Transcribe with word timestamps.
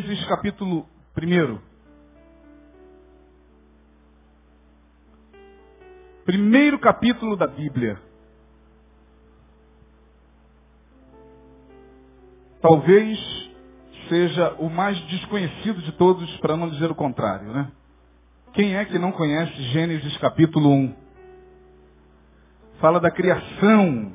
Gênesis 0.00 0.26
capítulo 0.26 0.86
1. 1.16 1.58
Primeiro 6.26 6.78
capítulo 6.78 7.34
da 7.34 7.46
Bíblia. 7.46 7.98
Talvez 12.60 13.18
seja 14.10 14.54
o 14.58 14.68
mais 14.68 15.00
desconhecido 15.06 15.80
de 15.80 15.92
todos, 15.92 16.30
para 16.40 16.58
não 16.58 16.68
dizer 16.68 16.90
o 16.90 16.94
contrário, 16.94 17.50
né? 17.52 17.72
Quem 18.52 18.76
é 18.76 18.84
que 18.84 18.98
não 18.98 19.12
conhece 19.12 19.54
Gênesis 19.72 20.16
capítulo 20.18 20.68
1? 20.68 20.94
Fala 22.80 23.00
da 23.00 23.10
criação. 23.10 24.12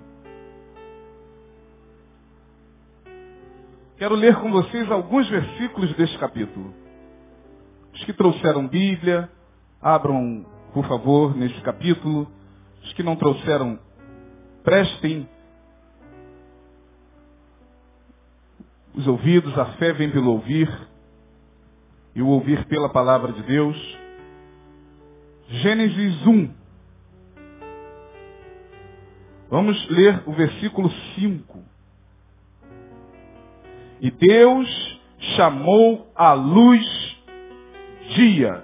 Quero 4.02 4.16
ler 4.16 4.36
com 4.38 4.52
vocês 4.52 4.90
alguns 4.90 5.30
versículos 5.30 5.94
deste 5.94 6.18
capítulo. 6.18 6.74
Os 7.94 8.04
que 8.04 8.12
trouxeram 8.12 8.68
Bíblia, 8.68 9.30
abram, 9.80 10.44
por 10.74 10.88
favor, 10.88 11.38
nesse 11.38 11.62
capítulo. 11.62 12.28
Os 12.82 12.94
que 12.94 13.04
não 13.04 13.16
trouxeram, 13.16 13.78
prestem 14.64 15.30
os 18.96 19.06
ouvidos, 19.06 19.56
a 19.56 19.66
fé 19.74 19.94
vem 19.94 20.10
pelo 20.10 20.32
ouvir, 20.32 20.68
e 22.16 22.24
o 22.24 22.28
ouvir 22.28 22.66
pela 22.66 22.90
palavra 22.90 23.32
de 23.32 23.44
Deus. 23.44 24.00
Gênesis 25.48 26.26
1. 26.26 26.52
Vamos 29.48 29.90
ler 29.92 30.24
o 30.26 30.34
versículo 30.34 30.90
5. 30.90 31.71
E 34.02 34.10
Deus 34.10 35.00
chamou 35.36 36.12
a 36.16 36.34
luz 36.34 36.84
dia, 38.16 38.64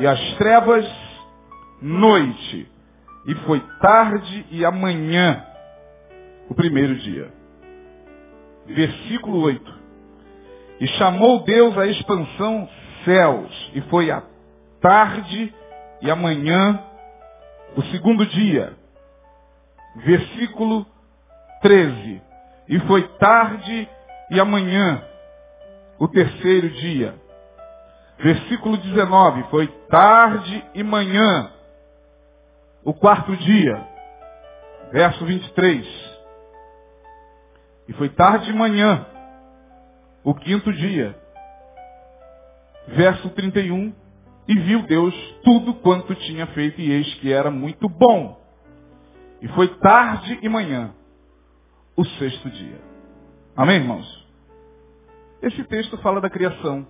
e 0.00 0.06
as 0.06 0.36
trevas 0.38 0.86
noite, 1.82 2.66
e 3.26 3.34
foi 3.46 3.60
tarde 3.82 4.46
e 4.50 4.64
amanhã, 4.64 5.44
o 6.48 6.54
primeiro 6.54 6.96
dia. 6.96 7.30
Versículo 8.64 9.42
8. 9.42 9.74
E 10.80 10.86
chamou 10.86 11.44
Deus 11.44 11.76
a 11.76 11.86
expansão 11.86 12.66
céus, 13.04 13.70
e 13.74 13.82
foi 13.82 14.10
a 14.10 14.22
tarde 14.80 15.54
e 16.00 16.10
amanhã, 16.10 16.82
o 17.76 17.82
segundo 17.92 18.24
dia. 18.24 18.72
Versículo 19.96 20.86
13. 21.60 22.22
E 22.68 22.80
foi 22.80 23.02
tarde 23.18 23.86
e 24.30 24.40
amanhã, 24.40 25.02
o 25.98 26.08
terceiro 26.08 26.70
dia. 26.70 27.14
Versículo 28.18 28.76
19. 28.76 29.44
Foi 29.44 29.66
tarde 29.88 30.64
e 30.74 30.82
manhã, 30.82 31.50
o 32.84 32.94
quarto 32.94 33.36
dia. 33.36 33.86
Verso 34.92 35.24
23. 35.24 36.14
E 37.88 37.92
foi 37.94 38.08
tarde 38.10 38.50
e 38.50 38.52
manhã, 38.52 39.06
o 40.22 40.34
quinto 40.34 40.72
dia. 40.72 41.18
Verso 42.88 43.28
31. 43.30 43.92
E 44.46 44.58
viu 44.58 44.82
Deus 44.86 45.14
tudo 45.42 45.74
quanto 45.74 46.14
tinha 46.14 46.46
feito, 46.48 46.80
e 46.80 46.90
eis 46.90 47.14
que 47.14 47.32
era 47.32 47.50
muito 47.50 47.88
bom. 47.88 48.40
E 49.40 49.48
foi 49.48 49.68
tarde 49.78 50.38
e 50.42 50.48
manhã, 50.48 50.94
o 51.96 52.04
sexto 52.04 52.50
dia. 52.50 52.93
Amém, 53.56 53.76
irmãos? 53.76 54.26
Esse 55.40 55.62
texto 55.64 55.96
fala 55.98 56.20
da 56.20 56.28
criação. 56.28 56.84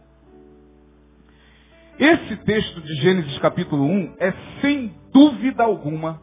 Esse 1.99 2.37
texto 2.39 2.81
de 2.81 2.95
Gênesis 3.03 3.39
capítulo 3.39 3.85
1 3.85 4.15
é, 4.19 4.33
sem 4.63 4.95
dúvida 5.13 5.63
alguma, 5.63 6.23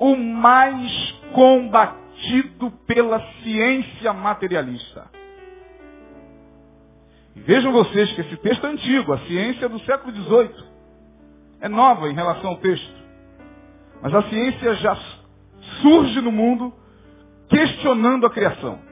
o 0.00 0.16
mais 0.16 1.12
combatido 1.32 2.72
pela 2.88 3.20
ciência 3.42 4.12
materialista. 4.12 5.08
E 7.36 7.40
vejam 7.40 7.70
vocês 7.70 8.12
que 8.14 8.20
esse 8.20 8.36
texto 8.38 8.66
é 8.66 8.70
antigo, 8.70 9.12
a 9.12 9.18
ciência 9.20 9.66
é 9.66 9.68
do 9.68 9.78
século 9.80 10.12
XVIII. 10.12 10.64
É 11.60 11.68
nova 11.68 12.08
em 12.08 12.14
relação 12.14 12.50
ao 12.50 12.56
texto. 12.56 13.00
Mas 14.02 14.12
a 14.12 14.22
ciência 14.22 14.74
já 14.74 14.96
surge 15.80 16.20
no 16.20 16.32
mundo 16.32 16.74
questionando 17.48 18.26
a 18.26 18.30
criação. 18.30 18.91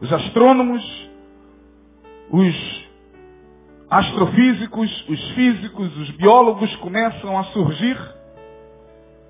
Os 0.00 0.12
astrônomos, 0.12 1.10
os 2.30 2.88
astrofísicos, 3.90 5.08
os 5.08 5.30
físicos, 5.32 5.96
os 5.96 6.10
biólogos 6.12 6.74
começam 6.76 7.38
a 7.38 7.44
surgir. 7.44 7.98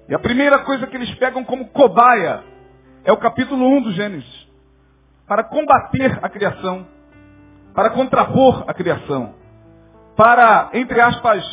E 0.08 0.14
a 0.14 0.18
primeira 0.18 0.60
coisa 0.60 0.86
que 0.86 0.96
eles 0.96 1.12
pegam 1.14 1.44
como 1.44 1.68
cobaia 1.68 2.44
é 3.04 3.12
o 3.12 3.16
capítulo 3.16 3.66
1 3.78 3.82
do 3.82 3.92
Gênesis. 3.92 4.48
Para 5.26 5.44
combater 5.44 6.18
a 6.22 6.28
criação 6.28 6.86
para 7.74 7.90
contrapor 7.90 8.64
a 8.66 8.74
criação, 8.74 9.34
para, 10.16 10.70
entre 10.74 11.00
aspas, 11.00 11.44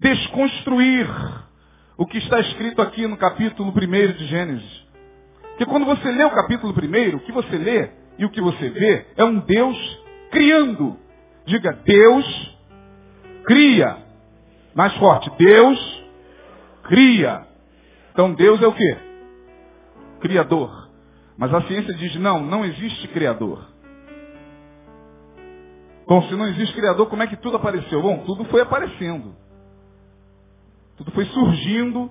desconstruir 0.00 1.06
o 1.96 2.06
que 2.06 2.18
está 2.18 2.40
escrito 2.40 2.80
aqui 2.80 3.06
no 3.06 3.16
capítulo 3.16 3.70
1 3.70 4.12
de 4.12 4.26
Gênesis. 4.26 4.86
Porque 5.50 5.66
quando 5.66 5.84
você 5.84 6.10
lê 6.10 6.24
o 6.24 6.30
capítulo 6.30 6.72
1, 6.72 7.16
o 7.16 7.20
que 7.20 7.32
você 7.32 7.56
lê 7.56 7.90
e 8.22 8.24
o 8.24 8.30
que 8.30 8.40
você 8.40 8.70
vê 8.70 9.06
é 9.16 9.24
um 9.24 9.40
Deus 9.40 9.76
criando. 10.30 10.96
Diga, 11.44 11.72
Deus 11.84 12.56
cria. 13.44 13.98
Mais 14.76 14.94
forte, 14.94 15.28
Deus 15.36 16.04
cria. 16.84 17.44
Então 18.12 18.32
Deus 18.32 18.62
é 18.62 18.66
o 18.68 18.72
quê? 18.72 18.96
Criador. 20.20 20.88
Mas 21.36 21.52
a 21.52 21.62
ciência 21.62 21.92
diz, 21.94 22.14
não, 22.14 22.40
não 22.44 22.64
existe 22.64 23.08
criador. 23.08 23.68
Bom, 26.06 26.22
se 26.28 26.36
não 26.36 26.46
existe 26.46 26.74
Criador, 26.74 27.08
como 27.08 27.22
é 27.24 27.26
que 27.26 27.36
tudo 27.36 27.56
apareceu? 27.56 28.02
Bom, 28.02 28.18
tudo 28.18 28.44
foi 28.44 28.60
aparecendo. 28.60 29.34
Tudo 30.96 31.10
foi 31.10 31.24
surgindo 31.26 32.08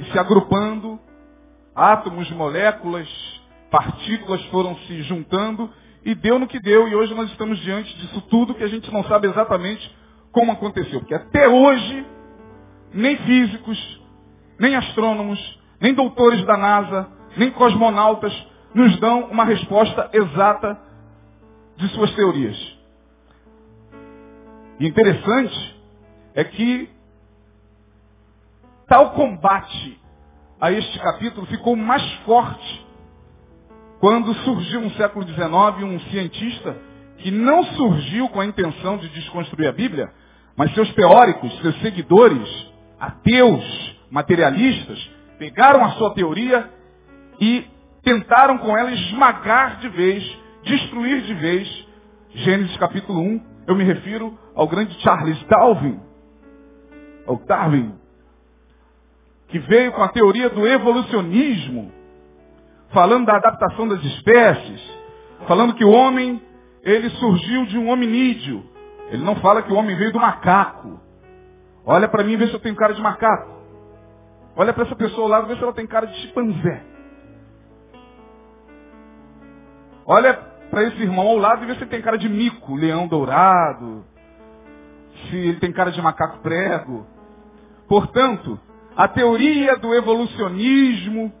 e 0.00 0.04
se 0.04 0.18
agrupando. 0.18 0.98
Átomos, 1.74 2.28
moléculas, 2.32 3.08
partículas 3.70 4.42
foram 4.46 4.76
se 4.80 5.02
juntando 5.02 5.70
e 6.04 6.14
deu 6.14 6.38
no 6.38 6.46
que 6.46 6.60
deu. 6.60 6.88
E 6.88 6.94
hoje 6.94 7.14
nós 7.14 7.30
estamos 7.30 7.58
diante 7.60 7.94
disso 7.98 8.20
tudo 8.22 8.54
que 8.54 8.64
a 8.64 8.68
gente 8.68 8.90
não 8.92 9.04
sabe 9.04 9.28
exatamente 9.28 9.94
como 10.32 10.52
aconteceu. 10.52 11.00
Porque 11.00 11.14
até 11.14 11.48
hoje, 11.48 12.06
nem 12.92 13.16
físicos, 13.16 14.00
nem 14.58 14.74
astrônomos, 14.74 15.38
nem 15.80 15.94
doutores 15.94 16.44
da 16.44 16.56
NASA, 16.56 17.08
nem 17.36 17.50
cosmonautas 17.50 18.32
nos 18.74 18.98
dão 19.00 19.24
uma 19.30 19.44
resposta 19.44 20.10
exata 20.12 20.78
de 21.76 21.88
suas 21.88 22.12
teorias. 22.14 22.78
E 24.80 24.86
interessante 24.86 25.76
é 26.34 26.44
que 26.44 26.88
tal 28.86 29.10
combate 29.10 30.00
a 30.60 30.72
este 30.72 30.98
capítulo 30.98 31.46
ficou 31.46 31.76
mais 31.76 32.02
forte 32.24 32.87
quando 34.00 34.34
surgiu 34.44 34.80
no 34.80 34.90
século 34.92 35.26
XIX 35.26 35.82
um 35.82 36.00
cientista 36.10 36.76
que 37.18 37.30
não 37.30 37.64
surgiu 37.64 38.28
com 38.28 38.40
a 38.40 38.46
intenção 38.46 38.96
de 38.96 39.08
desconstruir 39.08 39.66
a 39.66 39.72
Bíblia, 39.72 40.08
mas 40.56 40.72
seus 40.74 40.92
teóricos, 40.94 41.56
seus 41.60 41.80
seguidores, 41.80 42.48
ateus, 42.98 43.96
materialistas, 44.10 45.10
pegaram 45.38 45.84
a 45.84 45.90
sua 45.92 46.14
teoria 46.14 46.70
e 47.40 47.64
tentaram 48.02 48.58
com 48.58 48.76
ela 48.76 48.90
esmagar 48.92 49.78
de 49.80 49.88
vez, 49.88 50.38
destruir 50.64 51.22
de 51.22 51.34
vez 51.34 51.88
Gênesis 52.34 52.76
capítulo 52.76 53.20
1. 53.20 53.40
Eu 53.66 53.74
me 53.74 53.84
refiro 53.84 54.38
ao 54.54 54.66
grande 54.66 54.94
Charles 55.00 55.42
Darwin, 55.44 56.00
ao 57.26 57.36
Darwin, 57.46 57.94
que 59.48 59.58
veio 59.58 59.92
com 59.92 60.02
a 60.02 60.08
teoria 60.08 60.48
do 60.48 60.66
evolucionismo, 60.66 61.92
falando 62.92 63.26
da 63.26 63.36
adaptação 63.36 63.86
das 63.88 64.02
espécies, 64.02 64.98
falando 65.46 65.74
que 65.74 65.84
o 65.84 65.90
homem, 65.90 66.42
ele 66.82 67.10
surgiu 67.10 67.66
de 67.66 67.78
um 67.78 67.90
hominídeo. 67.90 68.64
Ele 69.10 69.22
não 69.24 69.36
fala 69.36 69.62
que 69.62 69.72
o 69.72 69.76
homem 69.76 69.96
veio 69.96 70.12
do 70.12 70.20
macaco. 70.20 71.00
Olha 71.84 72.08
para 72.08 72.24
mim 72.24 72.32
e 72.32 72.36
vê 72.36 72.46
se 72.48 72.54
eu 72.54 72.60
tenho 72.60 72.76
cara 72.76 72.94
de 72.94 73.00
macaco. 73.00 73.58
Olha 74.56 74.72
para 74.72 74.84
essa 74.84 74.96
pessoa 74.96 75.28
lá 75.28 75.40
e 75.42 75.46
vê 75.46 75.56
se 75.56 75.62
ela 75.62 75.72
tem 75.72 75.86
cara 75.86 76.06
de 76.06 76.14
chimpanzé. 76.20 76.82
Olha 80.04 80.34
para 80.70 80.84
esse 80.84 81.00
irmão 81.02 81.28
ao 81.28 81.36
lado 81.36 81.62
e 81.62 81.66
vê 81.66 81.74
se 81.74 81.80
ele 81.80 81.90
tem 81.90 82.02
cara 82.02 82.18
de 82.18 82.28
mico, 82.28 82.74
leão 82.74 83.06
dourado, 83.06 84.04
se 85.28 85.36
ele 85.36 85.60
tem 85.60 85.72
cara 85.72 85.90
de 85.90 86.00
macaco 86.00 86.38
prego. 86.38 87.06
Portanto, 87.86 88.58
a 88.96 89.06
teoria 89.06 89.76
do 89.76 89.94
evolucionismo 89.94 91.32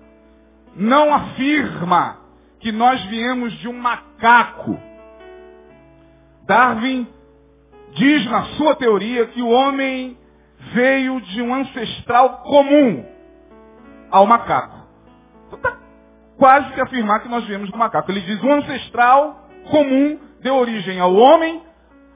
não 0.78 1.12
afirma 1.12 2.18
que 2.60 2.70
nós 2.72 3.02
viemos 3.06 3.52
de 3.58 3.68
um 3.68 3.78
macaco. 3.78 4.78
Darwin 6.46 7.06
diz 7.94 8.24
na 8.30 8.44
sua 8.56 8.76
teoria 8.76 9.26
que 9.26 9.42
o 9.42 9.48
homem 9.48 10.16
veio 10.72 11.20
de 11.20 11.42
um 11.42 11.54
ancestral 11.54 12.38
comum 12.38 13.04
ao 14.10 14.26
macaco. 14.26 14.86
Então 15.46 15.58
está 15.58 15.76
quase 16.36 16.72
que 16.72 16.80
afirmar 16.80 17.20
que 17.20 17.28
nós 17.28 17.44
viemos 17.44 17.70
do 17.70 17.76
macaco. 17.76 18.10
Ele 18.10 18.20
diz 18.20 18.42
um 18.42 18.52
ancestral 18.52 19.48
comum 19.70 20.18
deu 20.40 20.54
origem 20.56 21.00
ao 21.00 21.12
homem, 21.14 21.60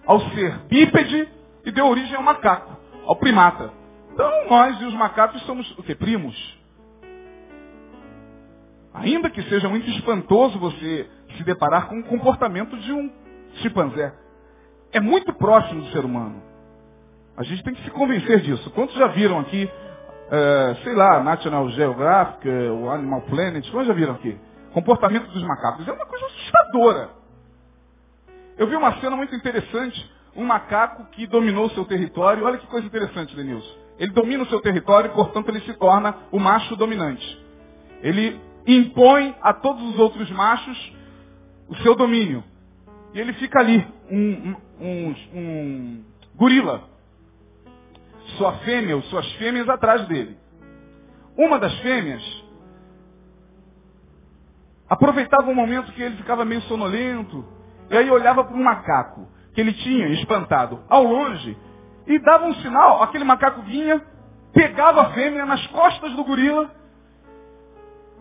ao 0.06 0.20
ser 0.30 0.58
bípede 0.68 1.28
e 1.64 1.70
deu 1.72 1.86
origem 1.86 2.14
ao 2.14 2.22
macaco, 2.22 2.76
ao 3.06 3.16
primata. 3.16 3.72
Então 4.12 4.30
nós 4.48 4.80
e 4.80 4.84
os 4.84 4.94
macacos 4.94 5.42
somos 5.42 5.68
o 5.78 5.82
que? 5.82 5.94
Primos. 5.94 6.61
Ainda 8.94 9.30
que 9.30 9.42
seja 9.44 9.68
muito 9.68 9.88
espantoso 9.90 10.58
você 10.58 11.08
se 11.36 11.44
deparar 11.44 11.88
com 11.88 11.98
o 11.98 12.04
comportamento 12.04 12.76
de 12.76 12.92
um 12.92 13.10
chimpanzé. 13.56 14.12
É 14.92 15.00
muito 15.00 15.32
próximo 15.34 15.82
do 15.82 15.90
ser 15.90 16.04
humano. 16.04 16.42
A 17.36 17.42
gente 17.42 17.62
tem 17.64 17.74
que 17.74 17.82
se 17.82 17.90
convencer 17.90 18.40
disso. 18.40 18.70
Quantos 18.70 18.94
já 18.94 19.06
viram 19.08 19.40
aqui, 19.40 19.70
é, 20.30 20.76
sei 20.84 20.94
lá, 20.94 21.22
National 21.22 21.68
Geographic, 21.70 22.46
o 22.48 22.90
Animal 22.90 23.22
Planet, 23.22 23.68
quantos 23.70 23.88
já 23.88 23.94
viram 23.94 24.14
aqui? 24.14 24.38
Comportamento 24.74 25.28
dos 25.28 25.42
macacos. 25.42 25.88
É 25.88 25.92
uma 25.92 26.06
coisa 26.06 26.26
assustadora. 26.26 27.10
Eu 28.58 28.66
vi 28.66 28.76
uma 28.76 29.00
cena 29.00 29.16
muito 29.16 29.34
interessante, 29.34 30.10
um 30.36 30.44
macaco 30.44 31.06
que 31.12 31.26
dominou 31.26 31.70
seu 31.70 31.86
território. 31.86 32.44
Olha 32.44 32.58
que 32.58 32.66
coisa 32.66 32.86
interessante, 32.86 33.34
Denilson. 33.34 33.82
Ele 33.98 34.12
domina 34.12 34.42
o 34.42 34.46
seu 34.46 34.60
território, 34.60 35.10
portanto 35.12 35.48
ele 35.48 35.60
se 35.60 35.72
torna 35.74 36.14
o 36.30 36.38
macho 36.38 36.76
dominante. 36.76 37.40
Ele 38.02 38.38
impõe 38.66 39.34
a 39.42 39.52
todos 39.52 39.82
os 39.82 39.98
outros 39.98 40.30
machos 40.30 40.92
o 41.68 41.76
seu 41.76 41.94
domínio. 41.94 42.44
E 43.14 43.20
ele 43.20 43.32
fica 43.34 43.58
ali, 43.60 43.86
um, 44.10 44.54
um, 44.80 45.14
um 45.34 46.04
gorila. 46.34 46.82
Sua 48.38 48.52
fêmea, 48.58 48.96
ou 48.96 49.02
suas 49.02 49.30
fêmeas 49.34 49.68
atrás 49.68 50.06
dele. 50.06 50.36
Uma 51.36 51.58
das 51.58 51.74
fêmeas 51.80 52.22
aproveitava 54.88 55.50
um 55.50 55.54
momento 55.54 55.90
que 55.92 56.02
ele 56.02 56.16
ficava 56.16 56.44
meio 56.44 56.60
sonolento, 56.62 57.44
e 57.90 57.96
aí 57.96 58.10
olhava 58.10 58.44
para 58.44 58.54
um 58.54 58.62
macaco 58.62 59.26
que 59.54 59.60
ele 59.60 59.72
tinha 59.72 60.08
espantado 60.08 60.84
ao 60.88 61.02
longe 61.02 61.56
e 62.06 62.18
dava 62.18 62.44
um 62.44 62.54
sinal, 62.56 63.02
aquele 63.02 63.24
macaco 63.24 63.62
vinha, 63.62 64.02
pegava 64.52 65.02
a 65.02 65.10
fêmea 65.12 65.46
nas 65.46 65.66
costas 65.68 66.12
do 66.14 66.24
gorila 66.24 66.70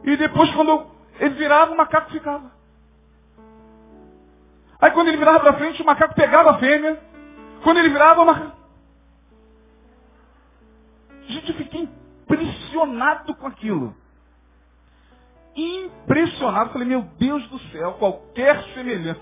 e 0.04 0.18
depois 0.18 0.54
quando 0.56 0.88
ele 1.20 1.36
virava, 1.36 1.72
o 1.72 1.78
macaco 1.78 2.12
ficava. 2.12 2.52
Aí 4.80 4.92
quando 4.92 5.10
ele 5.10 5.18
virava 5.18 5.40
para 5.40 5.54
frente, 5.54 5.82
o 5.82 5.86
macaco 5.86 6.16
pegava 6.16 6.52
a 6.52 6.58
fêmea. 6.58 7.00
Quando 7.64 7.78
ele 7.78 7.90
virava, 7.90 8.22
o 8.22 8.26
macaco... 8.26 8.58
Gente, 11.28 11.52
eu 11.52 11.58
fiquei 11.58 11.82
impressionado 11.82 13.36
com 13.36 13.46
aquilo. 13.46 13.96
Impressionado. 15.56 16.72
Falei, 16.72 16.88
meu 16.88 17.04
Deus 17.20 17.48
do 17.50 17.60
céu, 17.72 17.94
qualquer 17.94 18.64
semelhança. 18.74 19.22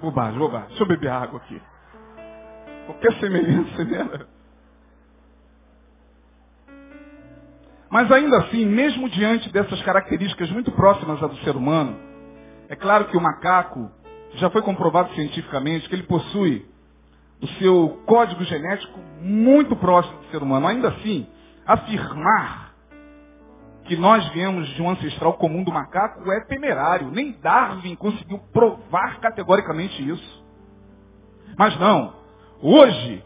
Bobagem, 0.00 0.38
bobagem. 0.38 0.68
Deixa 0.68 0.82
eu 0.82 0.88
beber 0.88 1.10
água 1.10 1.38
aqui. 1.38 1.62
Qualquer 2.86 3.18
semelhança, 3.20 3.84
né? 3.84 4.26
Mas 7.92 8.10
ainda 8.10 8.38
assim, 8.38 8.64
mesmo 8.64 9.06
diante 9.10 9.52
dessas 9.52 9.82
características 9.82 10.50
muito 10.50 10.72
próximas 10.72 11.22
à 11.22 11.26
do 11.26 11.36
ser 11.44 11.54
humano, 11.54 11.94
é 12.70 12.74
claro 12.74 13.04
que 13.04 13.16
o 13.18 13.20
macaco 13.20 13.90
já 14.36 14.48
foi 14.48 14.62
comprovado 14.62 15.12
cientificamente 15.14 15.86
que 15.90 15.94
ele 15.94 16.04
possui 16.04 16.64
o 17.42 17.46
seu 17.58 18.02
código 18.06 18.42
genético 18.44 18.98
muito 19.20 19.76
próximo 19.76 20.18
do 20.20 20.24
ser 20.30 20.42
humano. 20.42 20.68
Ainda 20.68 20.88
assim, 20.88 21.26
afirmar 21.66 22.72
que 23.84 23.94
nós 23.94 24.26
viemos 24.28 24.66
de 24.68 24.80
um 24.80 24.88
ancestral 24.88 25.34
comum 25.34 25.62
do 25.62 25.70
macaco 25.70 26.32
é 26.32 26.40
temerário. 26.46 27.10
Nem 27.10 27.32
Darwin 27.42 27.94
conseguiu 27.94 28.38
provar 28.54 29.20
categoricamente 29.20 30.02
isso. 30.08 30.44
Mas 31.58 31.78
não. 31.78 32.14
Hoje, 32.62 33.22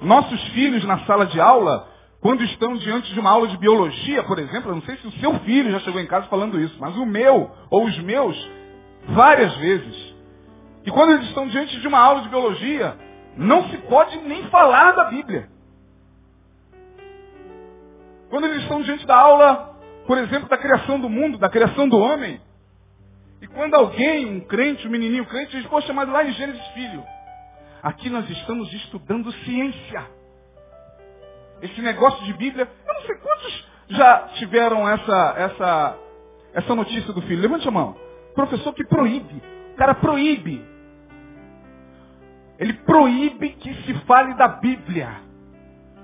nossos 0.00 0.42
filhos 0.48 0.82
na 0.82 1.06
sala 1.06 1.24
de 1.26 1.40
aula 1.40 1.97
quando 2.20 2.42
estão 2.42 2.76
diante 2.76 3.12
de 3.14 3.20
uma 3.20 3.30
aula 3.30 3.46
de 3.46 3.56
biologia, 3.56 4.24
por 4.24 4.38
exemplo, 4.38 4.70
eu 4.70 4.74
não 4.74 4.82
sei 4.82 4.96
se 4.96 5.06
o 5.06 5.12
seu 5.12 5.38
filho 5.40 5.70
já 5.70 5.78
chegou 5.80 6.00
em 6.00 6.06
casa 6.06 6.26
falando 6.26 6.60
isso, 6.60 6.76
mas 6.80 6.96
o 6.96 7.06
meu 7.06 7.50
ou 7.70 7.84
os 7.84 7.96
meus, 8.00 8.50
várias 9.08 9.54
vezes. 9.58 10.14
E 10.84 10.90
quando 10.90 11.12
eles 11.12 11.28
estão 11.28 11.46
diante 11.46 11.78
de 11.80 11.86
uma 11.86 12.00
aula 12.00 12.22
de 12.22 12.28
biologia, 12.28 12.96
não 13.36 13.68
se 13.68 13.76
pode 13.78 14.16
nem 14.18 14.48
falar 14.48 14.92
da 14.92 15.04
Bíblia. 15.04 15.48
Quando 18.30 18.46
eles 18.46 18.62
estão 18.62 18.82
diante 18.82 19.06
da 19.06 19.16
aula, 19.16 19.76
por 20.04 20.18
exemplo, 20.18 20.48
da 20.48 20.58
criação 20.58 20.98
do 20.98 21.08
mundo, 21.08 21.38
da 21.38 21.48
criação 21.48 21.88
do 21.88 21.98
homem, 21.98 22.40
e 23.40 23.46
quando 23.46 23.74
alguém, 23.74 24.26
um 24.26 24.40
crente, 24.40 24.88
um 24.88 24.90
menininho 24.90 25.24
crente, 25.24 25.56
diz, 25.56 25.66
poxa, 25.66 25.92
mas 25.92 26.08
lá 26.08 26.24
em 26.24 26.32
Gênesis, 26.32 26.66
filho, 26.68 27.04
aqui 27.80 28.10
nós 28.10 28.28
estamos 28.28 28.72
estudando 28.72 29.32
ciência 29.44 30.17
esse 31.62 31.80
negócio 31.80 32.24
de 32.24 32.32
Bíblia. 32.34 32.68
Eu 32.86 32.94
não 32.94 33.02
sei 33.02 33.14
quantos 33.16 33.68
já 33.88 34.28
tiveram 34.34 34.88
essa, 34.88 35.34
essa, 35.36 35.98
essa 36.54 36.74
notícia 36.74 37.12
do 37.12 37.22
filho. 37.22 37.40
Levante 37.40 37.66
a 37.66 37.70
mão. 37.70 37.96
Professor 38.34 38.72
que 38.74 38.84
proíbe. 38.84 39.42
O 39.72 39.76
cara 39.76 39.94
proíbe. 39.94 40.64
Ele 42.58 42.72
proíbe 42.72 43.50
que 43.50 43.74
se 43.82 43.94
fale 44.06 44.34
da 44.34 44.48
Bíblia. 44.48 45.08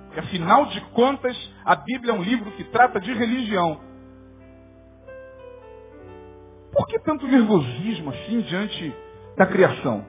Porque 0.06 0.20
afinal 0.20 0.66
de 0.66 0.80
contas, 0.92 1.37
a 1.64 1.75
Bíblia 1.75 2.12
é 2.12 2.14
um 2.14 2.23
livro 2.23 2.50
que 2.52 2.64
trata 2.64 3.00
de 3.00 3.12
religião. 3.12 3.80
Por 6.73 6.87
que 6.87 6.99
tanto 7.00 7.26
nervosismo 7.26 8.11
assim 8.11 8.40
diante 8.42 8.94
da 9.37 9.46
criação? 9.46 10.06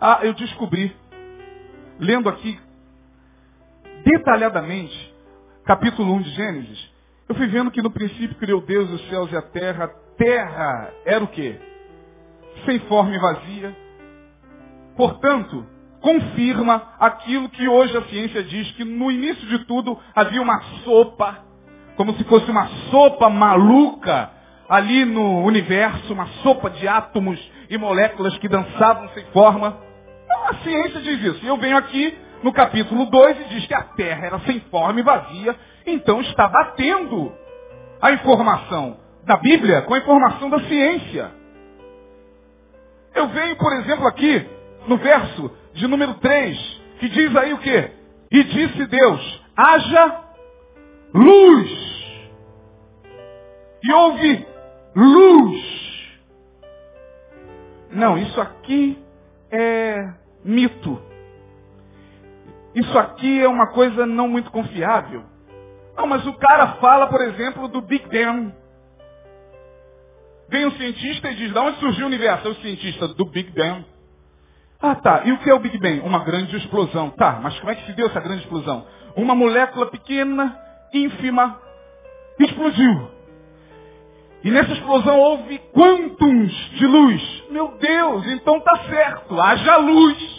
Ah, 0.00 0.20
eu 0.22 0.32
descobri, 0.34 0.94
lendo 1.98 2.28
aqui 2.28 2.58
detalhadamente 4.04 5.14
capítulo 5.64 6.14
1 6.14 6.22
de 6.22 6.30
Gênesis, 6.30 6.90
eu 7.28 7.34
fui 7.34 7.46
vendo 7.46 7.70
que 7.70 7.82
no 7.82 7.90
princípio 7.90 8.36
criou 8.36 8.62
Deus 8.62 8.90
os 8.90 9.06
céus 9.10 9.30
e 9.30 9.36
a 9.36 9.42
terra. 9.42 9.88
Terra 10.16 10.90
era 11.04 11.22
o 11.22 11.28
quê? 11.28 11.56
Sem 12.64 12.78
forma 12.80 13.14
e 13.14 13.18
vazia. 13.18 13.76
Portanto, 14.96 15.66
confirma 16.00 16.94
aquilo 16.98 17.50
que 17.50 17.68
hoje 17.68 17.96
a 17.96 18.02
ciência 18.04 18.42
diz, 18.42 18.70
que 18.72 18.84
no 18.84 19.10
início 19.10 19.46
de 19.46 19.58
tudo 19.66 19.98
havia 20.14 20.40
uma 20.40 20.58
sopa, 20.84 21.44
como 21.96 22.14
se 22.14 22.24
fosse 22.24 22.50
uma 22.50 22.66
sopa 22.90 23.28
maluca 23.28 24.30
ali 24.68 25.04
no 25.04 25.44
universo, 25.44 26.12
uma 26.12 26.26
sopa 26.42 26.70
de 26.70 26.88
átomos 26.88 27.38
e 27.68 27.76
moléculas 27.76 28.38
que 28.38 28.48
dançavam 28.48 29.08
sem 29.10 29.24
forma. 29.26 29.76
A 30.46 30.54
ciência 30.62 31.00
diz 31.02 31.22
isso. 31.22 31.44
E 31.44 31.48
eu 31.48 31.58
venho 31.58 31.76
aqui 31.76 32.16
no 32.42 32.52
capítulo 32.52 33.06
2 33.06 33.40
e 33.40 33.44
diz 33.54 33.66
que 33.66 33.74
a 33.74 33.82
terra 33.82 34.26
era 34.26 34.40
sem 34.40 34.60
forma 34.70 35.00
e 35.00 35.02
vazia, 35.02 35.56
então 35.86 36.20
está 36.20 36.48
batendo 36.48 37.32
a 38.00 38.12
informação 38.12 38.98
da 39.24 39.36
Bíblia 39.36 39.82
com 39.82 39.94
a 39.94 39.98
informação 39.98 40.48
da 40.50 40.60
ciência. 40.60 41.30
Eu 43.14 43.28
venho, 43.28 43.56
por 43.56 43.72
exemplo, 43.74 44.06
aqui 44.06 44.48
no 44.86 44.96
verso 44.96 45.50
de 45.74 45.86
número 45.86 46.14
3, 46.14 46.80
que 47.00 47.08
diz 47.08 47.34
aí 47.36 47.52
o 47.52 47.58
quê? 47.58 47.90
E 48.30 48.44
disse 48.44 48.86
Deus, 48.86 49.44
haja 49.56 50.20
luz. 51.14 51.88
E 53.82 53.92
houve 53.92 54.46
luz. 54.94 55.78
Não, 57.90 58.18
isso 58.18 58.40
aqui 58.40 58.98
é 59.50 60.12
mito. 60.44 61.00
Isso 62.78 62.96
aqui 62.96 63.42
é 63.42 63.48
uma 63.48 63.72
coisa 63.72 64.06
não 64.06 64.28
muito 64.28 64.52
confiável. 64.52 65.24
Não, 65.96 66.06
mas 66.06 66.24
o 66.24 66.32
cara 66.34 66.74
fala, 66.74 67.08
por 67.08 67.20
exemplo, 67.20 67.66
do 67.66 67.80
Big 67.80 68.06
Bang. 68.08 68.54
Vem 70.48 70.64
um 70.64 70.70
cientista 70.70 71.28
e 71.28 71.34
diz, 71.34 71.52
de 71.52 71.58
onde 71.58 71.80
surgiu 71.80 72.04
o 72.04 72.06
universo? 72.06 72.46
É 72.46 72.50
o 72.52 72.54
cientista 72.54 73.08
do 73.08 73.24
Big 73.24 73.50
Bang. 73.50 73.84
Ah, 74.80 74.94
tá. 74.94 75.22
E 75.24 75.32
o 75.32 75.38
que 75.38 75.50
é 75.50 75.54
o 75.54 75.58
Big 75.58 75.76
Bang? 75.76 76.00
Uma 76.02 76.20
grande 76.20 76.56
explosão. 76.56 77.10
Tá, 77.10 77.40
mas 77.42 77.58
como 77.58 77.72
é 77.72 77.74
que 77.74 77.84
se 77.84 77.92
deu 77.94 78.06
essa 78.06 78.20
grande 78.20 78.42
explosão? 78.42 78.86
Uma 79.16 79.34
molécula 79.34 79.86
pequena, 79.86 80.56
ínfima, 80.94 81.60
explodiu. 82.38 83.10
E 84.44 84.52
nessa 84.52 84.72
explosão 84.72 85.18
houve 85.18 85.58
quantos 85.72 86.52
de 86.76 86.86
luz? 86.86 87.44
Meu 87.50 87.76
Deus, 87.76 88.24
então 88.28 88.60
tá 88.60 88.84
certo. 88.88 89.40
Haja 89.40 89.78
luz. 89.78 90.37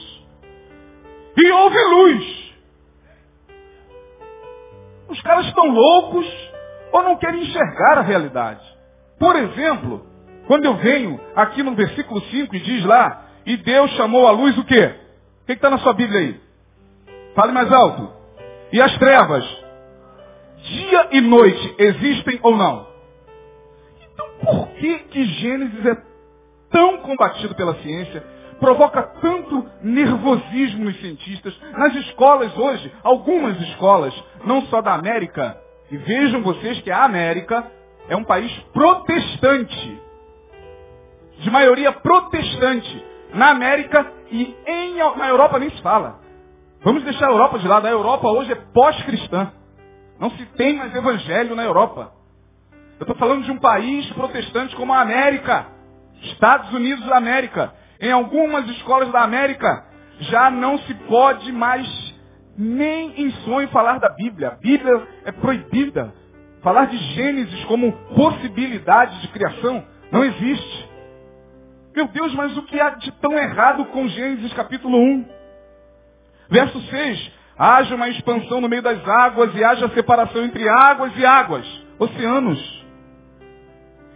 E 1.41 1.51
houve 1.51 1.77
luz. 1.77 2.53
Os 5.07 5.21
caras 5.21 5.45
estão 5.47 5.67
loucos 5.67 6.27
ou 6.91 7.03
não 7.03 7.17
querem 7.17 7.41
enxergar 7.41 7.97
a 7.97 8.01
realidade. 8.01 8.61
Por 9.17 9.35
exemplo, 9.35 10.09
Quando 10.49 10.65
eu 10.65 10.77
venho 10.77 11.21
aqui 11.35 11.61
no 11.61 11.75
versículo 11.75 12.19
5 12.21 12.55
e 12.55 12.59
diz 12.59 12.83
lá, 12.83 13.23
e 13.45 13.55
Deus 13.57 13.91
chamou 13.91 14.25
a 14.25 14.31
luz 14.31 14.57
o 14.57 14.63
quê? 14.63 14.95
O 15.43 15.45
que 15.45 15.53
está 15.53 15.69
na 15.69 15.77
sua 15.77 15.93
Bíblia 15.93 16.21
aí? 16.21 16.41
Fale 17.35 17.51
mais 17.51 17.71
alto. 17.71 18.11
E 18.73 18.81
as 18.81 18.97
trevas? 18.97 19.45
Dia 20.57 21.07
e 21.11 21.21
noite 21.21 21.75
existem 21.77 22.39
ou 22.41 22.57
não? 22.57 22.87
Então 24.11 24.27
por 24.43 24.69
que 24.69 24.97
que 24.97 25.23
Gênesis 25.23 25.85
é 25.85 25.97
tão 26.71 26.97
combatido 26.97 27.53
pela 27.53 27.75
ciência? 27.75 28.23
Provoca 28.59 29.01
tanto 29.21 29.65
nervosismo 29.81 30.85
nos 30.85 30.99
cientistas. 30.99 31.57
Nas 31.71 31.95
escolas 31.95 32.55
hoje, 32.57 32.91
algumas 33.03 33.59
escolas, 33.61 34.13
não 34.45 34.63
só 34.63 34.81
da 34.81 34.93
América, 34.93 35.57
e 35.91 35.97
vejam 35.97 36.41
vocês 36.41 36.79
que 36.81 36.91
a 36.91 37.03
América 37.03 37.65
é 38.07 38.15
um 38.15 38.23
país 38.23 38.51
protestante. 38.73 40.01
De 41.39 41.49
maioria 41.49 41.91
protestante. 41.91 43.05
Na 43.33 43.51
América 43.51 44.11
e 44.31 44.55
em, 44.65 44.95
na 44.95 45.29
Europa 45.29 45.59
nem 45.59 45.69
se 45.69 45.81
fala. 45.81 46.19
Vamos 46.81 47.03
deixar 47.03 47.27
a 47.27 47.31
Europa 47.31 47.59
de 47.59 47.67
lado. 47.67 47.87
A 47.87 47.91
Europa 47.91 48.27
hoje 48.27 48.51
é 48.51 48.55
pós-cristã. 48.55 49.51
Não 50.19 50.29
se 50.31 50.45
tem 50.57 50.77
mais 50.77 50.93
evangelho 50.95 51.55
na 51.55 51.63
Europa. 51.63 52.11
Eu 52.99 53.03
estou 53.03 53.15
falando 53.15 53.45
de 53.45 53.51
um 53.51 53.57
país 53.57 54.11
protestante 54.13 54.75
como 54.75 54.93
a 54.93 55.01
América. 55.01 55.67
Estados 56.21 56.73
Unidos 56.73 57.05
da 57.05 57.17
América. 57.17 57.73
Em 58.01 58.11
algumas 58.11 58.67
escolas 58.69 59.11
da 59.11 59.21
América 59.21 59.85
já 60.21 60.49
não 60.49 60.77
se 60.79 60.93
pode 60.93 61.51
mais 61.51 61.87
nem 62.57 63.21
em 63.21 63.31
sonho 63.43 63.67
falar 63.69 63.99
da 63.99 64.09
Bíblia. 64.09 64.49
A 64.49 64.55
Bíblia 64.55 65.07
é 65.25 65.31
proibida. 65.31 66.13
Falar 66.61 66.85
de 66.85 66.97
Gênesis 66.97 67.63
como 67.65 67.91
possibilidade 68.15 69.21
de 69.21 69.27
criação 69.29 69.83
não 70.11 70.23
existe. 70.23 70.89
Meu 71.95 72.07
Deus, 72.07 72.33
mas 72.35 72.55
o 72.57 72.63
que 72.63 72.79
há 72.79 72.91
de 72.91 73.11
tão 73.19 73.33
errado 73.33 73.85
com 73.85 74.07
Gênesis 74.07 74.53
capítulo 74.53 74.97
1? 74.97 75.25
Verso 76.49 76.81
6. 76.81 77.31
Haja 77.57 77.95
uma 77.95 78.07
expansão 78.09 78.61
no 78.61 78.69
meio 78.69 78.81
das 78.81 79.05
águas 79.07 79.53
e 79.53 79.63
haja 79.63 79.89
separação 79.89 80.43
entre 80.43 80.67
águas 80.69 81.11
e 81.17 81.25
águas, 81.25 81.65
oceanos. 81.97 82.85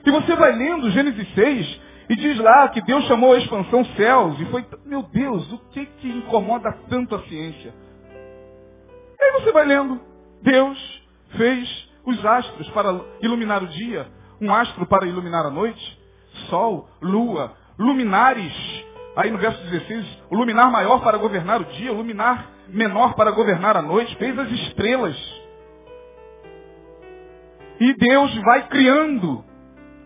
E 0.05 0.11
você 0.11 0.35
vai 0.35 0.53
lendo 0.53 0.91
Gênesis 0.91 1.33
6 1.33 1.82
e 2.13 2.15
diz 2.15 2.37
lá 2.37 2.69
que 2.69 2.79
Deus 2.81 3.05
chamou 3.05 3.33
a 3.33 3.39
expansão 3.39 3.83
céus 3.97 4.39
e 4.39 4.45
foi, 4.45 4.63
meu 4.85 5.01
Deus, 5.01 5.51
o 5.51 5.57
que 5.71 5.83
que 5.83 6.07
incomoda 6.07 6.71
tanto 6.87 7.15
a 7.15 7.23
ciência? 7.23 7.73
E 9.19 9.23
aí 9.23 9.31
você 9.41 9.51
vai 9.51 9.65
lendo, 9.65 9.99
Deus 10.43 11.01
fez 11.35 11.89
os 12.05 12.23
astros 12.23 12.69
para 12.69 13.01
iluminar 13.19 13.63
o 13.63 13.67
dia, 13.67 14.07
um 14.39 14.53
astro 14.53 14.85
para 14.85 15.07
iluminar 15.07 15.43
a 15.47 15.49
noite, 15.49 15.99
sol, 16.51 16.87
lua, 17.01 17.53
luminares. 17.79 18.53
Aí 19.15 19.31
no 19.31 19.39
verso 19.39 19.63
16, 19.63 20.05
o 20.29 20.35
luminar 20.35 20.71
maior 20.71 21.01
para 21.01 21.17
governar 21.17 21.61
o 21.61 21.65
dia, 21.65 21.91
o 21.91 21.97
luminar 21.97 22.47
menor 22.67 23.15
para 23.15 23.31
governar 23.31 23.75
a 23.75 23.81
noite, 23.81 24.15
fez 24.17 24.37
as 24.37 24.51
estrelas. 24.51 25.17
E 27.79 27.91
Deus 27.95 28.35
vai 28.43 28.67
criando. 28.67 29.43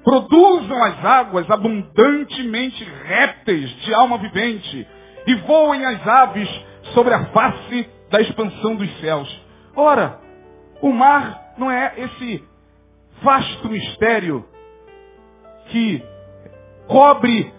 Produzam 0.07 0.81
as 0.85 1.03
águas 1.03 1.51
abundantemente 1.51 2.81
répteis 2.81 3.69
de 3.81 3.93
alma 3.93 4.17
vivente. 4.17 4.87
E 5.27 5.35
voem 5.35 5.83
as 5.83 6.07
aves 6.07 6.49
sobre 6.93 7.13
a 7.13 7.25
face 7.25 7.89
da 8.09 8.21
expansão 8.21 8.77
dos 8.77 8.89
céus. 9.01 9.29
Ora, 9.75 10.17
o 10.81 10.93
mar 10.93 11.55
não 11.57 11.69
é 11.69 11.93
esse 11.97 12.41
vasto 13.21 13.67
mistério 13.67 14.45
que 15.71 16.01
cobre 16.87 17.53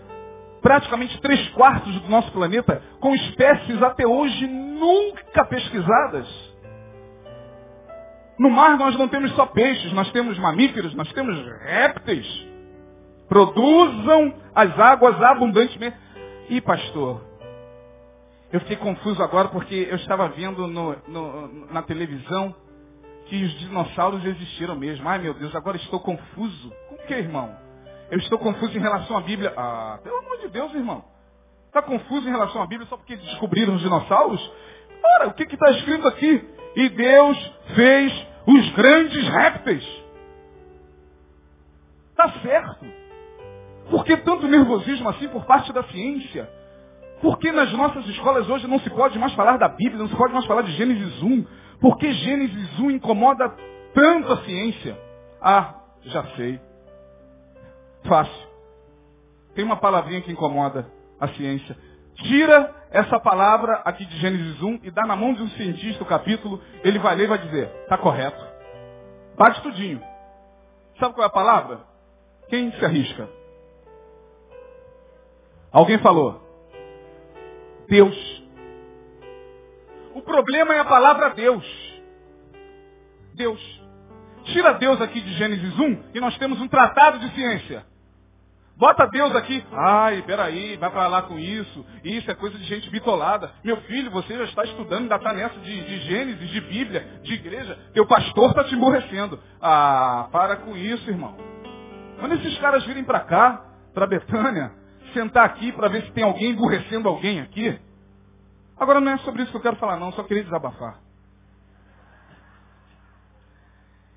praticamente 0.62 1.20
três 1.20 1.50
quartos 1.50 2.00
do 2.00 2.08
nosso 2.08 2.32
planeta 2.32 2.82
com 2.98 3.14
espécies 3.14 3.82
até 3.82 4.06
hoje 4.06 4.46
nunca 4.46 5.44
pesquisadas. 5.44 6.47
No 8.38 8.50
mar 8.50 8.78
nós 8.78 8.96
não 8.96 9.08
temos 9.08 9.32
só 9.32 9.46
peixes, 9.46 9.92
nós 9.92 10.10
temos 10.12 10.38
mamíferos, 10.38 10.94
nós 10.94 11.12
temos 11.12 11.36
répteis. 11.60 12.46
Produzam 13.28 14.34
as 14.54 14.78
águas 14.78 15.20
abundantemente. 15.20 15.96
E 16.48 16.60
pastor, 16.60 17.22
eu 18.52 18.60
fiquei 18.60 18.76
confuso 18.76 19.22
agora 19.22 19.48
porque 19.48 19.88
eu 19.90 19.96
estava 19.96 20.28
vendo 20.28 20.66
no, 20.66 20.96
no, 21.08 21.66
na 21.72 21.82
televisão 21.82 22.54
que 23.26 23.44
os 23.44 23.58
dinossauros 23.58 24.24
existiram 24.24 24.74
mesmo. 24.74 25.06
Ai 25.08 25.18
meu 25.18 25.34
Deus, 25.34 25.54
agora 25.54 25.76
estou 25.76 26.00
confuso. 26.00 26.72
Com 26.88 26.94
o 26.94 26.98
que, 27.06 27.14
irmão? 27.14 27.54
Eu 28.10 28.18
estou 28.18 28.38
confuso 28.38 28.76
em 28.78 28.80
relação 28.80 29.18
à 29.18 29.20
Bíblia. 29.20 29.52
Ah, 29.56 29.98
pelo 30.02 30.16
amor 30.16 30.38
de 30.38 30.48
Deus, 30.48 30.72
irmão. 30.74 31.04
Está 31.66 31.82
confuso 31.82 32.26
em 32.26 32.30
relação 32.30 32.62
à 32.62 32.66
Bíblia 32.66 32.88
só 32.88 32.96
porque 32.96 33.16
descobriram 33.16 33.74
os 33.74 33.82
dinossauros? 33.82 34.52
Ora, 35.16 35.28
o 35.28 35.34
que 35.34 35.42
está 35.42 35.70
escrito 35.72 36.08
aqui? 36.08 36.57
E 36.78 36.88
Deus 36.90 37.52
fez 37.74 38.26
os 38.46 38.70
grandes 38.76 39.28
répteis. 39.30 39.84
Está 42.10 42.30
certo. 42.40 42.86
Por 43.90 44.04
que 44.04 44.16
tanto 44.18 44.46
nervosismo 44.46 45.08
assim 45.08 45.26
por 45.26 45.44
parte 45.44 45.72
da 45.72 45.82
ciência? 45.88 46.48
Por 47.20 47.36
que 47.40 47.50
nas 47.50 47.72
nossas 47.72 48.06
escolas 48.06 48.48
hoje 48.48 48.68
não 48.68 48.78
se 48.78 48.88
pode 48.90 49.18
mais 49.18 49.32
falar 49.34 49.56
da 49.56 49.68
Bíblia, 49.68 49.98
não 49.98 50.08
se 50.08 50.14
pode 50.14 50.32
mais 50.32 50.46
falar 50.46 50.62
de 50.62 50.70
Gênesis 50.70 51.20
1? 51.20 51.44
Por 51.80 51.98
que 51.98 52.12
Gênesis 52.12 52.78
1 52.78 52.92
incomoda 52.92 53.52
tanto 53.92 54.32
a 54.34 54.44
ciência? 54.44 54.96
Ah, 55.42 55.82
já 56.02 56.22
sei. 56.36 56.60
Fácil. 58.04 58.48
Tem 59.52 59.64
uma 59.64 59.78
palavrinha 59.78 60.20
que 60.20 60.30
incomoda 60.30 60.86
a 61.18 61.26
ciência. 61.26 61.76
Tira 62.22 62.74
essa 62.90 63.20
palavra 63.20 63.82
aqui 63.84 64.04
de 64.04 64.18
Gênesis 64.18 64.60
1 64.60 64.80
e 64.82 64.90
dá 64.90 65.06
na 65.06 65.14
mão 65.14 65.34
de 65.34 65.42
um 65.42 65.48
cientista 65.50 66.02
o 66.02 66.06
capítulo, 66.06 66.60
ele 66.82 66.98
vai 66.98 67.14
ler 67.14 67.24
e 67.24 67.28
vai 67.28 67.38
dizer, 67.38 67.70
está 67.82 67.96
correto. 67.96 68.44
Bate 69.36 69.62
tudinho. 69.62 70.02
Sabe 70.98 71.14
qual 71.14 71.24
é 71.24 71.26
a 71.26 71.32
palavra? 71.32 71.80
Quem 72.48 72.72
se 72.72 72.84
arrisca? 72.84 73.28
Alguém 75.70 75.98
falou? 75.98 76.42
Deus. 77.88 78.42
O 80.14 80.22
problema 80.22 80.74
é 80.74 80.80
a 80.80 80.84
palavra 80.84 81.30
Deus. 81.30 81.64
Deus. 83.34 83.82
Tira 84.44 84.72
Deus 84.74 85.00
aqui 85.00 85.20
de 85.20 85.34
Gênesis 85.34 85.78
1 85.78 86.10
e 86.14 86.20
nós 86.20 86.36
temos 86.38 86.60
um 86.60 86.66
tratado 86.66 87.18
de 87.20 87.34
ciência. 87.34 87.86
Bota 88.78 89.08
Deus 89.08 89.34
aqui. 89.34 89.64
Ai, 89.72 90.22
peraí, 90.22 90.76
vai 90.76 90.88
para 90.88 91.08
lá 91.08 91.22
com 91.22 91.36
isso. 91.36 91.84
Isso 92.04 92.30
é 92.30 92.34
coisa 92.34 92.56
de 92.56 92.62
gente 92.64 92.88
bitolada. 92.90 93.50
Meu 93.64 93.76
filho, 93.82 94.08
você 94.08 94.38
já 94.38 94.44
está 94.44 94.62
estudando, 94.62 95.02
ainda 95.02 95.16
está 95.16 95.32
nessa 95.32 95.58
de, 95.58 95.84
de 95.84 95.98
Gênesis, 96.02 96.48
de 96.48 96.60
Bíblia, 96.60 97.20
de 97.24 97.34
igreja. 97.34 97.76
Teu 97.92 98.06
pastor 98.06 98.50
está 98.50 98.62
te 98.62 98.76
emborrecendo. 98.76 99.40
Ah, 99.60 100.28
para 100.30 100.58
com 100.58 100.76
isso, 100.76 101.10
irmão. 101.10 101.36
Quando 102.20 102.36
esses 102.36 102.56
caras 102.58 102.84
virem 102.84 103.02
para 103.02 103.18
cá, 103.20 103.64
para 103.92 104.06
Betânia, 104.06 104.72
sentar 105.12 105.44
aqui 105.44 105.72
para 105.72 105.88
ver 105.88 106.04
se 106.04 106.12
tem 106.12 106.22
alguém 106.22 106.52
emburrecendo 106.52 107.08
alguém 107.08 107.40
aqui. 107.40 107.76
Agora 108.78 109.00
não 109.00 109.10
é 109.10 109.18
sobre 109.18 109.42
isso 109.42 109.50
que 109.50 109.56
eu 109.56 109.62
quero 109.62 109.76
falar, 109.76 109.96
não. 109.96 110.12
Só 110.12 110.22
queria 110.22 110.44
desabafar. 110.44 111.00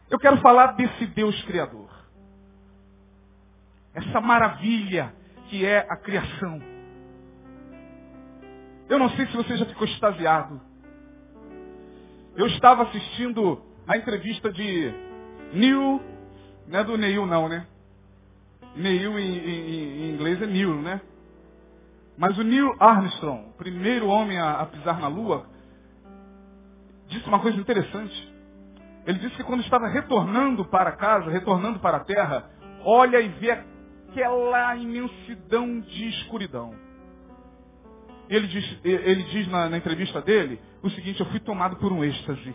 Eu 0.07 0.19
quero 0.19 0.37
falar 0.37 0.73
desse 0.73 1.07
Deus 1.07 1.41
Criador. 1.45 1.89
Essa 3.93 4.21
maravilha 4.21 5.13
que 5.49 5.65
é 5.65 5.79
a 5.79 5.97
criação. 5.97 6.61
Eu 8.89 8.99
não 8.99 9.09
sei 9.11 9.27
se 9.27 9.35
você 9.35 9.57
já 9.57 9.65
ficou 9.65 9.85
extasiado. 9.85 10.61
Eu 12.35 12.47
estava 12.47 12.83
assistindo 12.83 13.61
a 13.87 13.97
entrevista 13.97 14.51
de 14.51 14.93
Neil, 15.53 16.01
não 16.67 16.79
é 16.79 16.83
do 16.83 16.97
Neil 16.97 17.25
não, 17.25 17.49
né? 17.49 17.67
Neil 18.75 19.19
em, 19.19 19.37
em, 19.37 20.03
em 20.03 20.13
inglês 20.13 20.41
é 20.41 20.45
Neil, 20.45 20.81
né? 20.81 21.01
Mas 22.17 22.37
o 22.37 22.43
Neil 22.43 22.73
Armstrong, 22.79 23.49
o 23.49 23.53
primeiro 23.53 24.07
homem 24.07 24.37
a, 24.37 24.61
a 24.61 24.65
pisar 24.65 24.99
na 24.99 25.07
Lua, 25.07 25.45
disse 27.07 27.27
uma 27.27 27.39
coisa 27.39 27.57
interessante. 27.57 28.33
Ele 29.05 29.19
disse 29.19 29.35
que 29.35 29.43
quando 29.43 29.61
estava 29.61 29.87
retornando 29.87 30.63
para 30.65 30.91
casa, 30.93 31.29
retornando 31.29 31.79
para 31.79 31.97
a 31.97 32.03
terra, 32.05 32.49
olha 32.85 33.19
e 33.19 33.27
vê 33.27 33.70
aquela 34.11 34.75
imensidão 34.75 35.79
de 35.79 36.09
escuridão. 36.09 36.75
Ele 38.29 38.47
diz, 38.47 38.79
ele 38.83 39.23
diz 39.23 39.47
na, 39.47 39.69
na, 39.69 39.77
entrevista 39.77 40.21
dele 40.21 40.59
o 40.83 40.89
seguinte, 40.89 41.19
eu 41.19 41.25
fui 41.27 41.39
tomado 41.39 41.77
por 41.77 41.91
um 41.91 42.03
êxtase. 42.03 42.53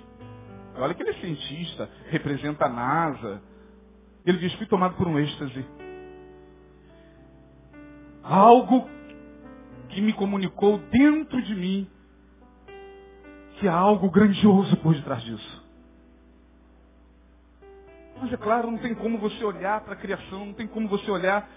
Olha 0.77 0.95
que 0.95 1.03
ele 1.03 1.11
é 1.11 1.15
cientista, 1.15 1.91
representa 2.09 2.67
a 2.67 2.69
NASA. 2.69 3.43
Ele 4.25 4.39
diz, 4.39 4.53
fui 4.55 4.67
tomado 4.67 4.97
por 4.97 5.07
um 5.07 5.19
êxtase. 5.19 5.65
Algo 8.23 8.89
que 9.89 10.01
me 10.01 10.13
comunicou 10.13 10.79
dentro 10.91 11.41
de 11.43 11.55
mim 11.55 11.89
que 13.59 13.69
há 13.69 13.75
algo 13.75 14.11
grandioso 14.11 14.77
por 14.79 14.95
detrás 14.95 15.23
disso. 15.23 15.56
Mas 18.21 18.33
é 18.33 18.37
claro, 18.37 18.71
não 18.71 18.79
tem 18.79 18.95
como 18.95 19.19
você 19.19 19.45
olhar 19.45 19.81
para 19.83 19.93
a 19.93 19.97
criação, 19.97 20.47
não 20.47 20.55
tem 20.55 20.67
como 20.67 20.89
você 20.89 21.11
olhar 21.11 21.49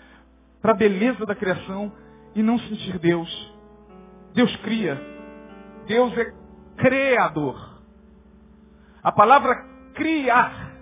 para 0.62 0.72
a 0.72 0.76
beleza 0.76 1.26
da 1.26 1.36
criação 1.36 1.92
e 2.36 2.44
não 2.44 2.60
sentir 2.60 3.00
Deus. 3.00 3.56
Deus 4.34 4.56
cria. 4.58 5.00
Deus 5.88 6.16
é 6.18 6.34
criador. 6.78 7.80
A 9.02 9.12
palavra 9.12 9.56
criar 9.94 10.74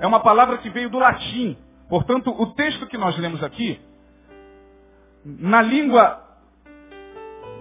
é 0.00 0.06
uma 0.06 0.20
palavra 0.20 0.58
que 0.58 0.70
veio 0.70 0.90
do 0.90 0.98
latim. 0.98 1.56
Portanto, 1.88 2.30
o 2.30 2.46
texto 2.54 2.86
que 2.86 2.98
nós 2.98 3.16
lemos 3.18 3.42
aqui, 3.42 3.80
na 5.24 5.62
língua 5.62 6.22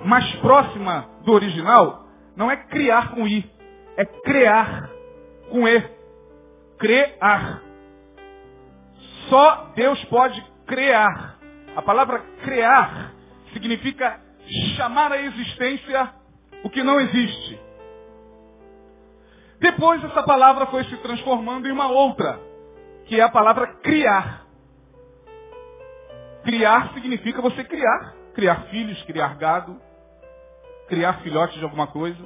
mais 0.05 0.29
próxima 0.37 1.07
do 1.23 1.31
original, 1.31 2.05
não 2.35 2.51
é 2.51 2.57
criar 2.57 3.13
com 3.13 3.27
I, 3.27 3.49
é 3.95 4.05
criar 4.05 4.89
com 5.49 5.67
E. 5.67 6.02
Crear. 6.83 7.61
Só 9.29 9.71
Deus 9.73 10.03
pode 10.05 10.43
criar. 10.67 11.39
A 11.77 11.81
palavra 11.81 12.19
criar 12.43 13.13
significa 13.53 14.19
chamar 14.75 15.13
à 15.13 15.21
existência 15.21 16.13
o 16.61 16.69
que 16.69 16.83
não 16.83 16.99
existe. 16.99 17.57
Depois 19.61 20.03
essa 20.03 20.23
palavra 20.23 20.65
foi 20.65 20.83
se 20.83 20.97
transformando 20.97 21.69
em 21.69 21.71
uma 21.71 21.87
outra, 21.87 22.37
que 23.05 23.17
é 23.17 23.23
a 23.23 23.29
palavra 23.29 23.65
criar. 23.75 24.45
Criar 26.43 26.93
significa 26.93 27.41
você 27.41 27.63
criar. 27.63 28.13
Criar 28.35 28.63
filhos, 28.63 29.01
criar 29.03 29.37
gado, 29.37 29.79
criar 30.89 31.21
filhotes 31.21 31.57
de 31.57 31.63
alguma 31.63 31.87
coisa. 31.87 32.19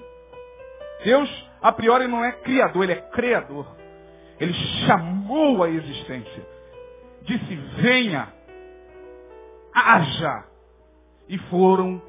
Deus, 1.03 1.29
a 1.61 1.71
priori, 1.71 2.07
não 2.07 2.25
é 2.25 2.31
criador, 2.31 2.85
ele 2.85 2.93
é 2.93 3.01
criador. 3.11 3.67
Ele 4.39 4.53
chamou 4.85 5.63
a 5.63 5.69
existência. 5.69 6.47
Disse, 7.23 7.55
venha, 7.81 8.31
haja. 9.73 10.45
E 11.27 11.37
foram, 11.49 12.01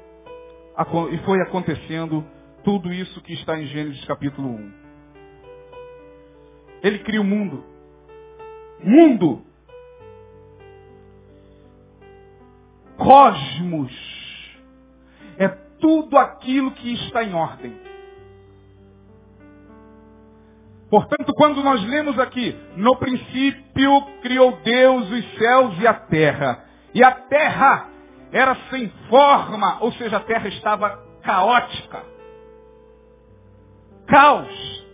e 1.11 1.17
foi 1.19 1.41
acontecendo 1.41 2.25
tudo 2.63 2.93
isso 2.93 3.21
que 3.21 3.33
está 3.33 3.59
em 3.59 3.65
Gênesis 3.65 4.03
capítulo 4.05 4.49
1. 4.49 4.73
Ele 6.83 6.99
cria 6.99 7.21
o 7.21 7.25
mundo. 7.25 7.63
Mundo. 8.81 9.43
Cosmos. 12.95 13.91
É 15.37 15.47
tudo 15.47 16.17
aquilo 16.17 16.71
que 16.71 16.93
está 16.93 17.23
em 17.23 17.33
ordem. 17.33 17.89
Portanto, 20.89 21.33
quando 21.35 21.61
nós 21.63 21.83
lemos 21.85 22.17
aqui, 22.17 22.57
no 22.75 22.95
princípio 22.95 24.01
criou 24.21 24.53
Deus 24.63 25.11
os 25.11 25.37
céus 25.37 25.79
e 25.79 25.87
a 25.87 25.93
terra. 25.93 26.65
E 26.93 27.03
a 27.03 27.11
terra 27.11 27.89
era 28.31 28.55
sem 28.69 28.89
forma, 29.07 29.77
ou 29.81 29.91
seja, 29.93 30.17
a 30.17 30.21
terra 30.21 30.47
estava 30.47 30.99
caótica. 31.21 32.03
Caos. 34.07 34.85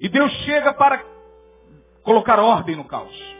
E 0.00 0.08
Deus 0.08 0.30
chega 0.44 0.74
para 0.74 1.02
colocar 2.02 2.38
ordem 2.38 2.76
no 2.76 2.84
caos. 2.84 3.32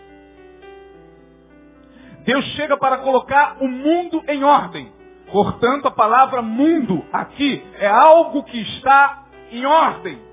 Deus 2.24 2.44
chega 2.54 2.76
para 2.78 2.98
colocar 2.98 3.56
o 3.60 3.68
mundo 3.68 4.22
em 4.28 4.42
ordem. 4.44 4.90
Portanto, 5.30 5.88
a 5.88 5.90
palavra 5.90 6.40
mundo 6.40 7.04
aqui 7.12 7.62
é 7.78 7.88
algo 7.88 8.44
que 8.44 8.60
está 8.60 9.24
em 9.50 9.66
ordem. 9.66 10.31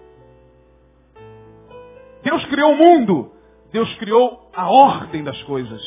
Deus 2.23 2.45
criou 2.45 2.73
o 2.73 2.77
mundo. 2.77 3.31
Deus 3.71 3.93
criou 3.97 4.49
a 4.53 4.69
ordem 4.69 5.23
das 5.23 5.41
coisas. 5.43 5.81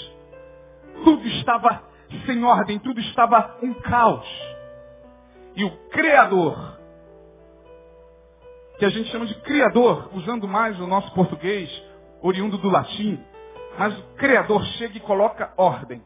Tudo 1.05 1.27
estava 1.27 1.83
sem 2.27 2.45
ordem, 2.45 2.79
tudo 2.79 3.01
estava 3.01 3.59
um 3.63 3.75
caos. 3.75 4.27
E 5.57 5.65
o 5.65 5.71
Criador, 5.89 6.79
que 8.79 8.85
a 8.85 8.89
gente 8.89 9.11
chama 9.11 9.27
de 9.27 9.35
Criador, 9.43 10.11
usando 10.15 10.47
mais 10.47 10.79
o 10.81 10.87
nosso 10.87 11.13
português, 11.13 11.71
oriundo 12.23 12.57
do 12.59 12.71
latim, 12.71 13.23
mas 13.79 13.99
o 13.99 14.03
Criador 14.17 14.65
chega 14.79 14.97
e 14.97 15.01
coloca 15.01 15.53
ordem. 15.57 16.03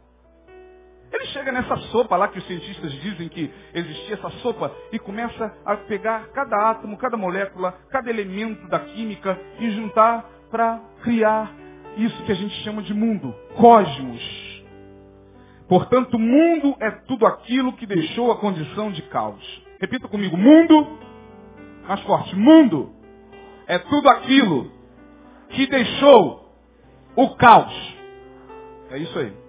Ele 1.13 1.27
chega 1.27 1.53
nessa 1.53 1.77
sopa 1.93 2.17
lá 2.17 2.29
que 2.29 2.39
os 2.39 2.47
cientistas 2.47 2.93
dizem 3.01 3.29
que 3.29 3.53
existia 3.73 4.15
essa 4.15 4.31
sopa 4.43 4.73
e 4.93 4.99
começa 4.99 5.57
a 5.65 5.77
pegar 5.77 6.29
cada 6.29 6.71
átomo, 6.71 6.97
cada 6.97 7.17
molécula, 7.17 7.79
cada 7.91 8.11
elemento 8.11 8.67
da 8.69 8.81
química 8.81 9.39
e 9.59 9.71
juntar 9.71 10.29
para 10.51 10.81
criar 11.03 11.53
isso 11.97 12.23
que 12.25 12.33
a 12.33 12.35
gente 12.35 12.55
chama 12.63 12.83
de 12.83 12.93
mundo, 12.93 13.35
cosmos. 13.57 14.47
Portanto, 15.69 16.19
mundo 16.19 16.77
é 16.81 16.91
tudo 16.91 17.27
aquilo 17.27 17.73
que 17.73 17.87
deixou 17.87 18.31
a 18.31 18.37
condição 18.37 18.91
de 18.93 19.03
caos. 19.03 19.65
Repita 19.81 20.09
comigo, 20.09 20.37
mundo, 20.37 20.99
mais 21.87 22.01
forte, 22.03 22.35
mundo 22.37 22.93
é 23.67 23.79
tudo 23.79 24.09
aquilo 24.09 24.71
que 25.51 25.67
deixou 25.67 26.53
o 27.17 27.37
caos. 27.37 27.97
É 28.91 28.99
isso 28.99 29.19
aí. 29.19 29.46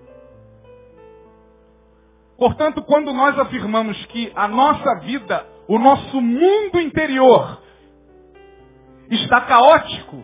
Portanto, 2.37 2.83
quando 2.83 3.11
nós 3.13 3.37
afirmamos 3.39 4.05
que 4.07 4.31
a 4.35 4.47
nossa 4.47 4.99
vida, 4.99 5.45
o 5.67 5.79
nosso 5.79 6.21
mundo 6.21 6.79
interior 6.79 7.61
está 9.09 9.41
caótico, 9.41 10.23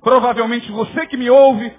provavelmente 0.00 0.70
você 0.72 1.06
que 1.06 1.16
me 1.16 1.28
ouve, 1.28 1.70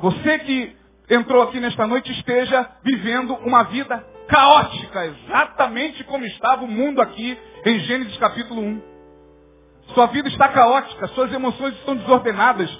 você 0.00 0.38
que 0.38 0.76
entrou 1.10 1.42
aqui 1.42 1.60
nesta 1.60 1.86
noite 1.86 2.10
esteja 2.12 2.70
vivendo 2.82 3.34
uma 3.34 3.64
vida 3.64 4.04
caótica, 4.28 5.06
exatamente 5.06 6.02
como 6.04 6.24
estava 6.24 6.64
o 6.64 6.68
mundo 6.68 7.00
aqui 7.02 7.38
em 7.64 7.80
Gênesis 7.80 8.16
capítulo 8.16 8.62
1. 8.62 8.82
Sua 9.94 10.06
vida 10.06 10.28
está 10.28 10.48
caótica, 10.48 11.06
suas 11.08 11.32
emoções 11.32 11.74
estão 11.74 11.96
desordenadas, 11.96 12.70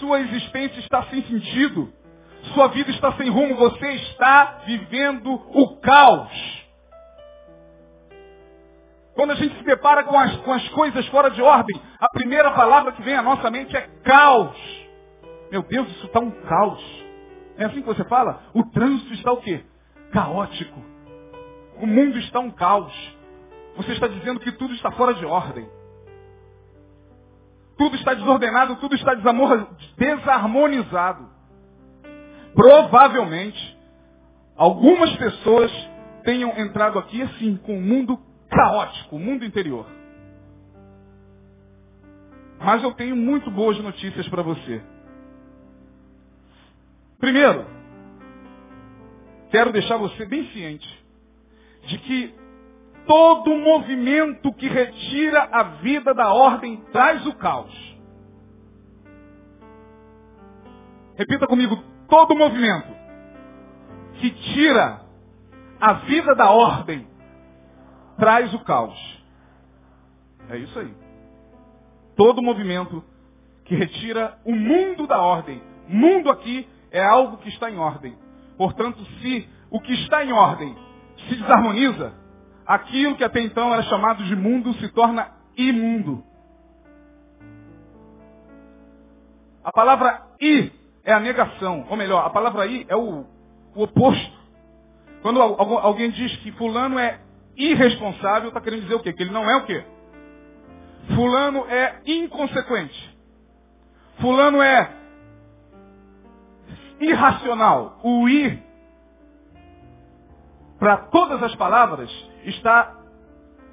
sua 0.00 0.20
existência 0.20 0.80
está 0.80 1.02
sem 1.04 1.22
sentido, 1.22 1.92
sua 2.54 2.68
vida 2.68 2.90
está 2.90 3.12
sem 3.12 3.28
rumo, 3.28 3.56
você 3.56 3.92
está 3.92 4.62
vivendo 4.66 5.32
o 5.32 5.76
caos. 5.80 6.60
Quando 9.14 9.32
a 9.32 9.34
gente 9.34 9.58
se 9.58 9.64
depara 9.64 10.04
com 10.04 10.18
as, 10.18 10.34
com 10.38 10.52
as 10.52 10.66
coisas 10.70 11.06
fora 11.08 11.30
de 11.30 11.42
ordem, 11.42 11.78
a 11.98 12.08
primeira 12.10 12.50
palavra 12.52 12.92
que 12.92 13.02
vem 13.02 13.14
à 13.14 13.22
nossa 13.22 13.50
mente 13.50 13.76
é 13.76 13.82
caos. 14.02 14.56
Meu 15.50 15.62
Deus, 15.62 15.86
isso 15.90 16.06
está 16.06 16.20
um 16.20 16.30
caos. 16.30 16.82
É 17.58 17.66
assim 17.66 17.82
que 17.82 17.86
você 17.86 18.04
fala? 18.04 18.40
O 18.54 18.64
trânsito 18.70 19.12
está 19.14 19.32
o 19.32 19.38
quê? 19.38 19.64
Caótico. 20.12 20.82
O 21.80 21.86
mundo 21.86 22.18
está 22.18 22.38
um 22.40 22.50
caos. 22.50 22.94
Você 23.76 23.92
está 23.92 24.08
dizendo 24.08 24.40
que 24.40 24.52
tudo 24.52 24.72
está 24.74 24.90
fora 24.92 25.12
de 25.14 25.26
ordem. 25.26 25.68
Tudo 27.76 27.96
está 27.96 28.14
desordenado, 28.14 28.76
tudo 28.76 28.94
está 28.94 29.12
desarmonizado. 29.14 31.28
Provavelmente, 32.54 33.78
algumas 34.56 35.14
pessoas 35.16 35.70
tenham 36.24 36.50
entrado 36.58 36.98
aqui 36.98 37.22
assim, 37.22 37.56
com 37.56 37.78
o 37.78 37.80
mundo 37.80 38.18
caótico, 38.48 39.16
o 39.16 39.20
mundo 39.20 39.44
interior. 39.44 39.86
Mas 42.58 42.82
eu 42.82 42.92
tenho 42.92 43.16
muito 43.16 43.50
boas 43.50 43.78
notícias 43.78 44.28
para 44.28 44.42
você. 44.42 44.82
Primeiro, 47.18 47.66
quero 49.50 49.72
deixar 49.72 49.96
você 49.96 50.26
bem 50.26 50.46
ciente 50.50 51.04
de 51.86 51.98
que 51.98 52.34
todo 53.06 53.56
movimento 53.56 54.52
que 54.54 54.68
retira 54.68 55.48
a 55.50 55.62
vida 55.80 56.12
da 56.14 56.32
ordem 56.32 56.76
traz 56.92 57.26
o 57.26 57.34
caos. 57.34 57.90
Repita 61.16 61.46
comigo, 61.46 61.82
todo 62.10 62.36
movimento 62.36 62.88
que 64.14 64.30
tira 64.30 65.00
a 65.80 65.92
vida 65.94 66.34
da 66.34 66.50
ordem 66.50 67.08
traz 68.18 68.52
o 68.52 68.58
caos. 68.64 69.24
É 70.50 70.58
isso 70.58 70.78
aí. 70.78 70.94
Todo 72.16 72.42
movimento 72.42 73.02
que 73.64 73.74
retira 73.74 74.38
o 74.44 74.54
mundo 74.54 75.06
da 75.06 75.22
ordem. 75.22 75.62
Mundo 75.88 76.28
aqui 76.28 76.68
é 76.90 77.02
algo 77.02 77.38
que 77.38 77.48
está 77.48 77.70
em 77.70 77.78
ordem. 77.78 78.14
Portanto, 78.58 79.02
se 79.20 79.48
o 79.70 79.80
que 79.80 79.92
está 79.94 80.24
em 80.24 80.32
ordem 80.32 80.76
se 81.28 81.36
desarmoniza, 81.36 82.12
aquilo 82.66 83.16
que 83.16 83.24
até 83.24 83.40
então 83.40 83.72
era 83.72 83.82
chamado 83.84 84.24
de 84.24 84.34
mundo 84.34 84.74
se 84.74 84.88
torna 84.88 85.30
imundo. 85.56 86.24
A 89.62 89.70
palavra 89.72 90.26
i 90.40 90.79
é 91.04 91.12
a 91.12 91.20
negação, 91.20 91.86
ou 91.88 91.96
melhor, 91.96 92.26
a 92.26 92.30
palavra 92.30 92.66
i 92.66 92.86
é 92.88 92.96
o, 92.96 93.24
o 93.74 93.82
oposto. 93.82 94.40
Quando 95.22 95.40
alguém 95.40 96.10
diz 96.10 96.34
que 96.38 96.52
fulano 96.52 96.98
é 96.98 97.20
irresponsável, 97.56 98.48
está 98.48 98.60
querendo 98.60 98.82
dizer 98.82 98.94
o 98.94 99.00
quê? 99.00 99.12
Que 99.12 99.22
ele 99.22 99.32
não 99.32 99.48
é 99.48 99.56
o 99.56 99.64
quê? 99.64 99.84
Fulano 101.14 101.66
é 101.68 102.00
inconsequente. 102.06 103.18
Fulano 104.18 104.62
é 104.62 104.90
irracional. 107.00 107.98
O 108.02 108.28
ir 108.28 108.62
para 110.78 110.96
todas 110.96 111.42
as 111.42 111.54
palavras 111.56 112.10
está 112.44 112.96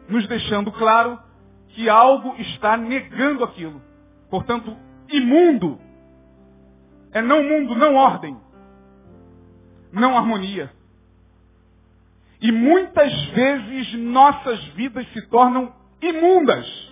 nos 0.09 0.27
deixando 0.27 0.71
claro 0.71 1.19
que 1.69 1.87
algo 1.89 2.35
está 2.37 2.75
negando 2.75 3.43
aquilo. 3.43 3.81
Portanto, 4.29 4.75
imundo 5.09 5.79
é 7.11 7.21
não 7.21 7.43
mundo, 7.43 7.75
não 7.75 7.95
ordem, 7.95 8.37
não 9.91 10.17
harmonia. 10.17 10.71
E 12.41 12.51
muitas 12.51 13.13
vezes 13.29 13.93
nossas 13.95 14.63
vidas 14.69 15.07
se 15.13 15.21
tornam 15.27 15.73
imundas. 16.01 16.87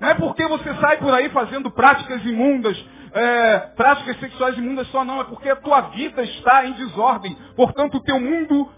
Não 0.00 0.08
é 0.08 0.14
porque 0.14 0.46
você 0.46 0.74
sai 0.74 0.98
por 0.98 1.12
aí 1.12 1.28
fazendo 1.30 1.70
práticas 1.72 2.24
imundas, 2.24 2.78
é, 3.12 3.58
práticas 3.74 4.20
sexuais 4.20 4.56
imundas 4.56 4.86
só 4.88 5.04
não, 5.04 5.20
é 5.20 5.24
porque 5.24 5.48
a 5.48 5.56
tua 5.56 5.80
vida 5.90 6.22
está 6.22 6.66
em 6.66 6.72
desordem. 6.72 7.36
Portanto, 7.56 7.96
o 7.96 8.02
teu 8.02 8.20
mundo 8.20 8.70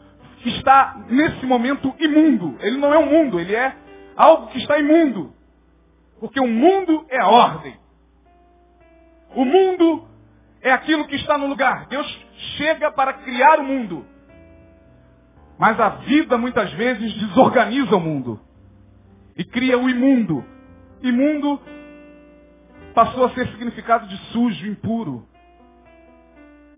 está 0.46 1.04
nesse 1.08 1.44
momento 1.44 1.94
imundo. 1.98 2.56
Ele 2.60 2.78
não 2.78 2.94
é 2.94 2.98
um 2.98 3.06
mundo, 3.06 3.38
ele 3.38 3.54
é 3.54 3.76
algo 4.16 4.46
que 4.48 4.58
está 4.58 4.78
imundo. 4.78 5.34
Porque 6.18 6.40
o 6.40 6.46
mundo 6.46 7.06
é 7.10 7.22
ordem. 7.22 7.78
O 9.34 9.44
mundo 9.44 10.08
é 10.60 10.72
aquilo 10.72 11.06
que 11.06 11.16
está 11.16 11.38
no 11.38 11.46
lugar. 11.46 11.86
Deus 11.86 12.06
chega 12.56 12.90
para 12.90 13.14
criar 13.14 13.58
o 13.60 13.64
mundo. 13.64 14.04
Mas 15.58 15.78
a 15.78 15.90
vida 15.90 16.38
muitas 16.38 16.72
vezes 16.72 17.12
desorganiza 17.14 17.94
o 17.94 18.00
mundo. 18.00 18.40
E 19.36 19.44
cria 19.44 19.78
o 19.78 19.88
imundo. 19.88 20.44
Imundo 21.02 21.60
passou 22.94 23.24
a 23.24 23.30
ser 23.30 23.46
significado 23.48 24.06
de 24.06 24.16
sujo, 24.32 24.66
impuro. 24.66 25.26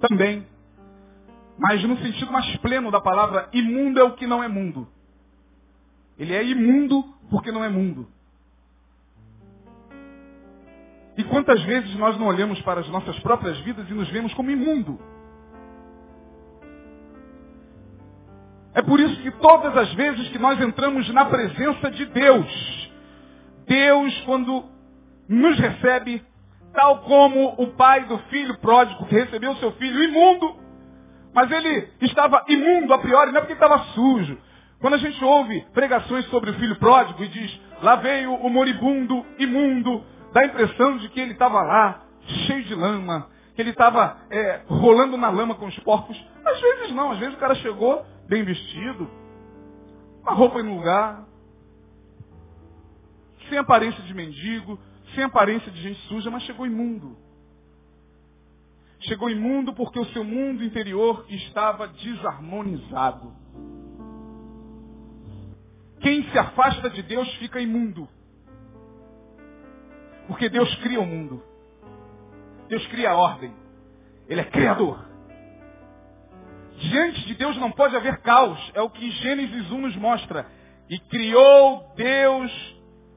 Também. 0.00 0.46
Mas 1.58 1.82
no 1.84 1.96
sentido 1.98 2.32
mais 2.32 2.56
pleno 2.56 2.90
da 2.90 3.00
palavra, 3.00 3.48
imundo 3.52 4.00
é 4.00 4.02
o 4.02 4.14
que 4.14 4.26
não 4.26 4.42
é 4.42 4.48
mundo. 4.48 4.88
Ele 6.18 6.34
é 6.34 6.44
imundo 6.44 7.04
porque 7.30 7.50
não 7.50 7.64
é 7.64 7.68
mundo. 7.68 8.08
E 11.16 11.24
quantas 11.24 11.62
vezes 11.64 11.94
nós 11.96 12.18
não 12.18 12.26
olhamos 12.26 12.60
para 12.62 12.80
as 12.80 12.88
nossas 12.88 13.18
próprias 13.20 13.58
vidas 13.58 13.88
e 13.88 13.94
nos 13.94 14.08
vemos 14.08 14.32
como 14.34 14.50
imundo? 14.50 14.98
É 18.74 18.80
por 18.80 18.98
isso 18.98 19.20
que 19.20 19.30
todas 19.32 19.76
as 19.76 19.92
vezes 19.92 20.28
que 20.28 20.38
nós 20.38 20.58
entramos 20.60 21.08
na 21.12 21.26
presença 21.26 21.90
de 21.90 22.06
Deus, 22.06 22.90
Deus, 23.66 24.20
quando 24.22 24.64
nos 25.28 25.58
recebe, 25.58 26.24
tal 26.72 27.00
como 27.00 27.54
o 27.58 27.66
pai 27.74 28.06
do 28.06 28.16
filho 28.30 28.56
pródigo 28.58 29.04
que 29.06 29.14
recebeu 29.14 29.54
seu 29.56 29.72
filho 29.72 30.02
imundo, 30.02 30.56
mas 31.34 31.50
ele 31.50 31.90
estava 32.00 32.44
imundo 32.48 32.94
a 32.94 32.98
priori, 32.98 33.30
não 33.30 33.38
é 33.38 33.40
porque 33.40 33.54
estava 33.54 33.78
sujo. 33.94 34.38
Quando 34.80 34.94
a 34.94 34.98
gente 34.98 35.22
ouve 35.22 35.64
pregações 35.72 36.24
sobre 36.26 36.50
o 36.50 36.54
filho 36.54 36.76
pródigo 36.76 37.22
e 37.22 37.28
diz, 37.28 37.60
lá 37.82 37.96
veio 37.96 38.34
o 38.34 38.50
moribundo 38.50 39.24
imundo, 39.38 40.02
dá 40.32 40.40
a 40.40 40.46
impressão 40.46 40.96
de 40.98 41.08
que 41.08 41.20
ele 41.20 41.32
estava 41.32 41.62
lá, 41.62 42.04
cheio 42.46 42.64
de 42.64 42.74
lama, 42.74 43.28
que 43.54 43.62
ele 43.62 43.70
estava 43.70 44.18
é, 44.30 44.62
rolando 44.66 45.16
na 45.16 45.28
lama 45.28 45.54
com 45.54 45.66
os 45.66 45.78
porcos. 45.80 46.16
Às 46.44 46.60
vezes 46.60 46.92
não, 46.92 47.12
às 47.12 47.18
vezes 47.18 47.34
o 47.34 47.38
cara 47.38 47.54
chegou 47.56 48.04
bem 48.28 48.42
vestido, 48.44 49.10
com 50.22 50.30
a 50.30 50.34
roupa 50.34 50.62
no 50.62 50.76
lugar, 50.76 51.24
sem 53.48 53.58
aparência 53.58 54.02
de 54.04 54.14
mendigo, 54.14 54.78
sem 55.14 55.24
aparência 55.24 55.70
de 55.70 55.82
gente 55.82 56.00
suja, 56.08 56.30
mas 56.30 56.42
chegou 56.44 56.66
imundo. 56.66 57.16
Chegou 59.00 59.28
imundo 59.28 59.74
porque 59.74 59.98
o 59.98 60.06
seu 60.06 60.24
mundo 60.24 60.64
interior 60.64 61.26
estava 61.28 61.88
desarmonizado. 61.88 63.34
Quem 66.00 66.22
se 66.30 66.38
afasta 66.38 66.88
de 66.88 67.02
Deus 67.02 67.28
fica 67.34 67.60
imundo. 67.60 68.08
Porque 70.26 70.48
Deus 70.48 70.74
cria 70.76 71.00
o 71.00 71.06
mundo. 71.06 71.42
Deus 72.68 72.86
cria 72.88 73.10
a 73.10 73.16
ordem. 73.16 73.52
Ele 74.28 74.40
é 74.40 74.44
criador. 74.44 75.04
Diante 76.78 77.26
de 77.26 77.34
Deus 77.34 77.56
não 77.58 77.70
pode 77.70 77.94
haver 77.94 78.18
caos. 78.22 78.58
É 78.74 78.80
o 78.80 78.90
que 78.90 79.10
Gênesis 79.10 79.70
1 79.70 79.78
nos 79.78 79.96
mostra. 79.96 80.46
E 80.88 80.98
criou 80.98 81.92
Deus 81.96 82.50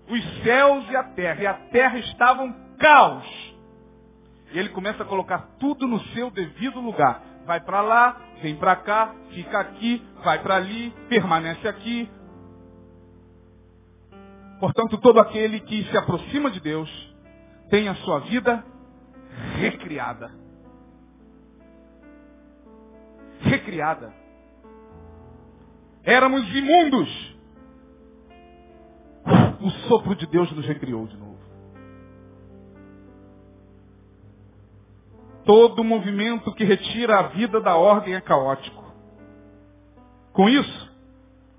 os 0.10 0.44
céus 0.44 0.90
e 0.90 0.96
a 0.96 1.04
terra. 1.04 1.42
E 1.42 1.48
a 1.48 1.54
terra 1.54 1.98
estava 2.00 2.44
um 2.44 2.54
caos. 2.78 3.56
E 4.52 4.60
ele 4.60 4.70
começa 4.70 5.04
a 5.04 5.06
colocar 5.06 5.50
tudo 5.60 5.88
no 5.88 6.00
seu 6.08 6.30
devido 6.30 6.80
lugar. 6.80 7.22
Vai 7.46 7.60
para 7.60 7.82
lá, 7.82 8.22
vem 8.42 8.56
para 8.56 8.76
cá, 8.76 9.14
fica 9.32 9.60
aqui, 9.60 10.02
vai 10.24 10.40
para 10.40 10.56
ali, 10.56 10.92
permanece 11.10 11.68
aqui. 11.68 12.10
Portanto, 14.60 14.98
todo 14.98 15.20
aquele 15.20 15.60
que 15.60 15.84
se 15.86 15.98
aproxima 15.98 16.50
de 16.50 16.60
Deus 16.60 16.90
tem 17.70 17.88
a 17.88 17.96
sua 17.96 18.20
vida 18.20 18.64
recriada. 19.60 20.32
Recriada. 23.42 24.14
Éramos 26.04 26.48
imundos 26.56 27.36
o 29.66 29.70
sopro 29.88 30.16
de 30.16 30.28
Deus 30.28 30.52
nos 30.52 30.66
recriou 30.66 31.08
de 31.08 31.18
novo. 31.18 31.36
Todo 35.44 35.84
movimento 35.84 36.54
que 36.54 36.64
retira 36.64 37.20
a 37.20 37.24
vida 37.30 37.60
da 37.60 37.76
ordem 37.76 38.14
é 38.14 38.22
caótico. 38.22 38.84
Com 40.34 40.50
isso, 40.50 40.94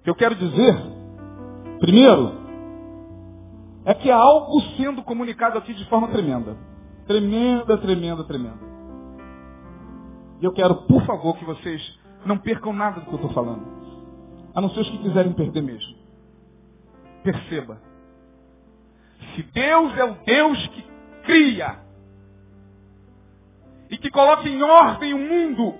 eu 0.04 0.14
quero 0.14 0.34
dizer, 0.34 0.74
primeiro, 1.80 2.45
é 3.86 3.94
que 3.94 4.10
há 4.10 4.16
algo 4.16 4.60
sendo 4.76 5.00
comunicado 5.04 5.56
aqui 5.56 5.72
de 5.72 5.88
forma 5.88 6.08
tremenda. 6.08 6.56
Tremenda, 7.06 7.78
tremenda, 7.78 8.24
tremenda. 8.24 8.58
E 10.40 10.44
eu 10.44 10.52
quero, 10.52 10.74
por 10.88 11.06
favor, 11.06 11.36
que 11.38 11.44
vocês 11.44 11.98
não 12.26 12.36
percam 12.36 12.72
nada 12.72 13.00
do 13.00 13.06
que 13.06 13.12
eu 13.12 13.14
estou 13.14 13.32
falando. 13.32 13.64
A 14.52 14.60
não 14.60 14.70
ser 14.70 14.80
os 14.80 14.90
que 14.90 14.98
quiserem 14.98 15.32
perder 15.32 15.62
mesmo. 15.62 15.96
Perceba. 17.22 17.80
Se 19.34 19.42
Deus 19.44 19.96
é 19.96 20.04
o 20.04 20.14
Deus 20.24 20.66
que 20.66 20.84
cria 21.22 21.78
e 23.88 23.96
que 23.96 24.10
coloca 24.10 24.48
em 24.48 24.60
ordem 24.64 25.14
o 25.14 25.18
mundo 25.18 25.74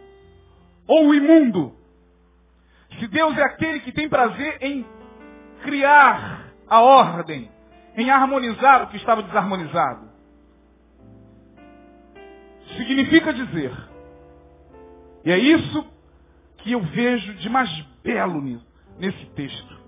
ou 0.87 1.09
o 1.09 1.15
imundo, 1.15 1.75
se 3.01 3.09
Deus 3.09 3.37
é 3.37 3.43
aquele 3.43 3.81
que 3.81 3.91
tem 3.91 4.09
prazer 4.09 4.59
em 4.63 4.87
criar 5.65 6.53
a 6.69 6.81
ordem, 6.81 7.51
em 7.97 8.11
harmonizar 8.11 8.85
o 8.85 8.89
que 8.89 8.97
estava 8.97 9.23
desarmonizado, 9.23 10.11
significa 12.77 13.33
dizer, 13.33 13.73
e 15.25 15.31
é 15.31 15.39
isso 15.39 15.87
que 16.59 16.73
eu 16.73 16.81
vejo 16.81 17.35
de 17.35 17.49
mais 17.49 17.71
belo 18.03 18.41
nesse 18.99 19.27
texto, 19.35 19.81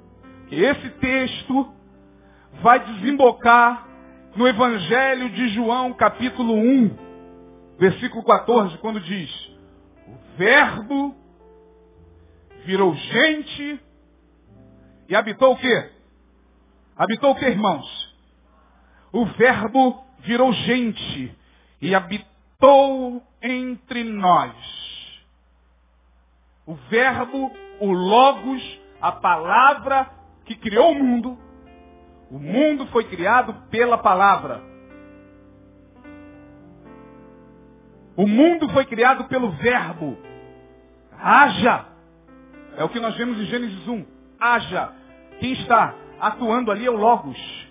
que 0.49 0.57
esse 0.57 0.91
texto 0.91 1.73
vai 2.63 2.81
desembocar 2.81 3.87
no 4.35 4.47
Evangelho 4.47 5.31
de 5.31 5.49
João, 5.51 5.93
capítulo 5.93 6.55
1, 6.55 6.97
versículo 7.79 8.25
14, 8.25 8.79
quando 8.79 9.01
diz: 9.01 9.51
O 10.07 10.37
Verbo 10.37 11.15
virou 12.65 12.95
gente 12.95 13.81
e 15.09 15.17
habitou 15.17 15.53
o 15.53 15.57
quê? 15.57 15.91
Habitou 16.97 17.31
o 17.31 17.35
quê, 17.35 17.47
irmãos? 17.47 17.98
O 19.13 19.25
Verbo 19.25 20.05
virou 20.21 20.53
gente 20.53 21.35
e 21.81 21.95
habitou 21.95 23.23
entre 23.43 24.05
nós. 24.05 24.55
O 26.67 26.75
Verbo, 26.75 27.51
o 27.81 27.93
Logos, 27.93 28.81
a 29.01 29.13
palavra 29.13 30.11
que 30.45 30.55
criou 30.55 30.93
o 30.93 30.95
mundo, 30.95 31.39
o 32.31 32.39
mundo 32.39 32.87
foi 32.89 33.05
criado 33.05 33.55
pela 33.71 33.97
palavra. 33.97 34.63
O 38.17 38.27
mundo 38.27 38.69
foi 38.71 38.85
criado 38.85 39.25
pelo 39.29 39.53
verbo. 39.53 40.19
Haja. 41.17 41.87
É 42.77 42.85
o 42.85 42.89
que 42.89 42.99
nós 42.99 43.17
vemos 43.17 43.39
em 43.39 43.45
Gênesis 43.45 43.87
1. 43.87 44.05
Haja. 44.41 44.93
Quem 45.39 45.53
está 45.53 45.95
atuando 46.21 46.73
ali 46.73 46.85
é 46.85 46.91
o 46.91 46.97
Logos. 46.97 47.68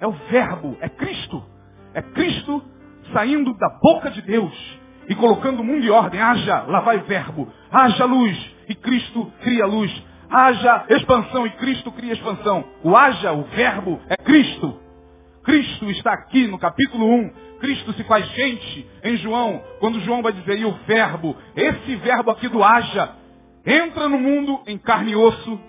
É 0.00 0.06
o 0.06 0.12
verbo. 0.12 0.76
É 0.80 0.88
Cristo. 0.88 1.44
É 1.94 2.02
Cristo 2.02 2.62
saindo 3.12 3.54
da 3.54 3.68
boca 3.80 4.10
de 4.10 4.22
Deus 4.22 4.78
e 5.08 5.14
colocando 5.14 5.60
o 5.60 5.64
mundo 5.64 5.84
em 5.84 5.90
ordem. 5.90 6.20
Haja, 6.20 6.62
lá 6.62 6.80
vai 6.80 6.98
o 6.98 7.04
verbo. 7.04 7.48
Haja 7.70 8.04
luz. 8.04 8.54
E 8.68 8.74
Cristo 8.74 9.32
cria 9.42 9.66
luz 9.66 10.08
haja 10.30 10.84
expansão 10.90 11.46
e 11.46 11.50
Cristo 11.52 11.90
cria 11.92 12.12
expansão. 12.12 12.64
O 12.84 12.94
haja, 12.94 13.32
o 13.32 13.44
verbo, 13.44 13.98
é 14.08 14.16
Cristo. 14.16 14.78
Cristo 15.42 15.90
está 15.90 16.12
aqui 16.12 16.46
no 16.46 16.58
capítulo 16.58 17.06
1 17.06 17.48
Cristo 17.58 17.92
se 17.94 18.04
faz 18.04 18.26
gente 18.34 18.88
em 19.02 19.16
João, 19.16 19.62
quando 19.80 20.00
João 20.00 20.22
vai 20.22 20.32
dizer, 20.32 20.58
e 20.58 20.64
o 20.64 20.72
verbo, 20.86 21.36
esse 21.56 21.96
verbo 21.96 22.30
aqui 22.30 22.48
do 22.48 22.62
haja, 22.62 23.14
entra 23.66 24.08
no 24.08 24.18
mundo 24.18 24.62
em 24.66 24.78
carne 24.78 25.12
e 25.12 25.16
osso, 25.16 25.60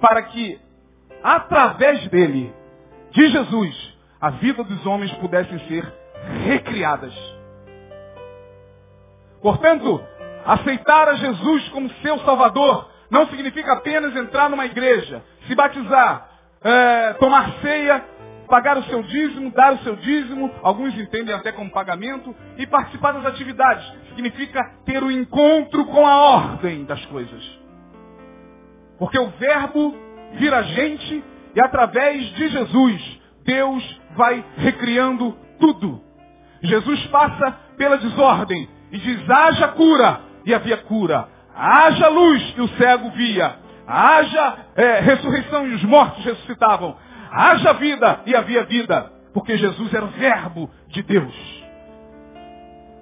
para 0.00 0.22
que, 0.24 0.60
através 1.26 2.06
dele, 2.06 2.54
de 3.10 3.28
Jesus, 3.28 3.96
a 4.20 4.30
vida 4.30 4.62
dos 4.62 4.86
homens 4.86 5.10
pudessem 5.14 5.58
ser 5.66 5.92
recriadas. 6.44 7.12
Portanto, 9.42 10.00
aceitar 10.44 11.08
a 11.08 11.14
Jesus 11.14 11.68
como 11.70 11.90
seu 11.94 12.20
Salvador 12.20 12.88
não 13.10 13.26
significa 13.26 13.72
apenas 13.72 14.14
entrar 14.14 14.48
numa 14.48 14.66
igreja, 14.66 15.20
se 15.48 15.54
batizar, 15.56 16.28
é, 16.62 17.14
tomar 17.14 17.54
ceia, 17.60 18.04
pagar 18.48 18.78
o 18.78 18.84
seu 18.84 19.02
dízimo, 19.02 19.50
dar 19.50 19.72
o 19.72 19.78
seu 19.78 19.96
dízimo, 19.96 20.48
alguns 20.62 20.96
entendem 20.96 21.34
até 21.34 21.50
como 21.50 21.72
pagamento, 21.72 22.32
e 22.56 22.68
participar 22.68 23.10
das 23.10 23.26
atividades. 23.26 23.84
Significa 24.10 24.62
ter 24.84 25.02
o 25.02 25.06
um 25.06 25.10
encontro 25.10 25.86
com 25.86 26.06
a 26.06 26.16
ordem 26.16 26.84
das 26.84 27.04
coisas. 27.06 27.58
Porque 28.96 29.18
o 29.18 29.26
verbo 29.30 30.05
vira 30.34 30.62
gente 30.62 31.24
e 31.54 31.60
através 31.60 32.22
de 32.34 32.48
Jesus, 32.48 33.20
Deus 33.44 34.00
vai 34.16 34.44
recriando 34.58 35.36
tudo. 35.58 36.00
Jesus 36.62 37.06
passa 37.06 37.56
pela 37.76 37.96
desordem 37.96 38.68
e 38.90 38.98
diz, 38.98 39.30
haja 39.30 39.68
cura, 39.68 40.20
e 40.44 40.54
havia 40.54 40.76
cura. 40.76 41.28
Haja 41.54 42.08
luz, 42.08 42.54
e 42.56 42.60
o 42.60 42.68
cego 42.76 43.10
via. 43.10 43.56
Haja 43.86 44.58
é, 44.76 45.00
ressurreição, 45.00 45.66
e 45.66 45.74
os 45.74 45.84
mortos 45.84 46.24
ressuscitavam. 46.24 46.96
Haja 47.30 47.72
vida, 47.74 48.20
e 48.26 48.34
havia 48.34 48.64
vida. 48.64 49.10
Porque 49.32 49.56
Jesus 49.56 49.92
era 49.92 50.04
o 50.04 50.08
verbo 50.08 50.70
de 50.88 51.02
Deus. 51.02 51.34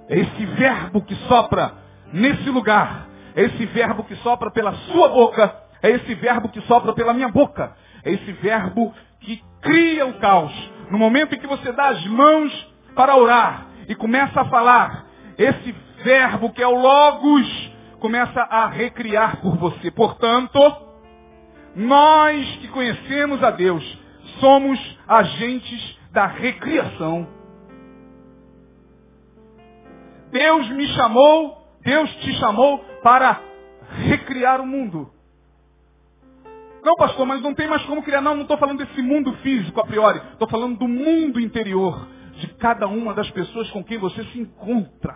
É 0.07 0.19
esse 0.19 0.45
verbo 0.45 1.01
que 1.01 1.15
sopra 1.27 1.73
nesse 2.13 2.49
lugar. 2.49 3.07
É 3.35 3.43
esse 3.43 3.65
verbo 3.65 4.03
que 4.03 4.15
sopra 4.17 4.49
pela 4.51 4.73
sua 4.73 5.09
boca. 5.09 5.64
É 5.85 5.91
esse 5.91 6.15
verbo 6.15 6.49
que 6.49 6.59
sopra 6.61 6.93
pela 6.93 7.13
minha 7.13 7.29
boca. 7.29 7.75
É 8.03 8.11
esse 8.11 8.31
verbo 8.31 8.91
que 9.19 9.39
cria 9.61 10.07
o 10.07 10.15
caos. 10.15 10.51
No 10.89 10.97
momento 10.97 11.35
em 11.35 11.39
que 11.39 11.45
você 11.45 11.71
dá 11.71 11.89
as 11.89 12.03
mãos 12.07 12.73
para 12.95 13.15
orar 13.15 13.67
e 13.87 13.93
começa 13.93 14.41
a 14.41 14.45
falar, 14.45 15.05
esse 15.37 15.75
verbo 16.03 16.51
que 16.51 16.63
é 16.63 16.67
o 16.67 16.73
Logos 16.73 17.71
começa 17.99 18.41
a 18.41 18.65
recriar 18.65 19.39
por 19.41 19.57
você. 19.57 19.91
Portanto, 19.91 20.59
nós 21.75 22.43
que 22.57 22.67
conhecemos 22.69 23.43
a 23.43 23.51
Deus, 23.51 23.83
somos 24.39 24.79
agentes 25.07 25.99
da 26.11 26.25
recriação. 26.25 27.27
Deus 30.31 30.67
me 30.69 30.87
chamou, 30.95 31.55
Deus 31.83 32.09
te 32.15 32.33
chamou 32.39 32.79
para 33.03 33.39
recriar 34.07 34.59
o 34.59 34.65
mundo. 34.65 35.13
Não, 36.85 36.93
pastor, 36.97 37.25
mas 37.25 37.41
não 37.41 37.55
tem 37.55 37.67
mais 37.67 37.83
como 37.85 38.03
criar. 38.03 38.21
Não, 38.21 38.35
não 38.35 38.43
estou 38.43 38.59
falando 38.59 38.85
desse 38.85 39.01
mundo 39.01 39.33
físico 39.37 39.81
a 39.81 39.85
priori. 39.87 40.21
Estou 40.33 40.47
falando 40.47 40.77
do 40.77 40.87
mundo 40.87 41.39
interior 41.39 42.07
de 42.35 42.47
cada 42.57 42.87
uma 42.87 43.11
das 43.11 43.27
pessoas 43.31 43.67
com 43.71 43.83
quem 43.83 43.97
você 43.97 44.23
se 44.25 44.39
encontra. 44.39 45.15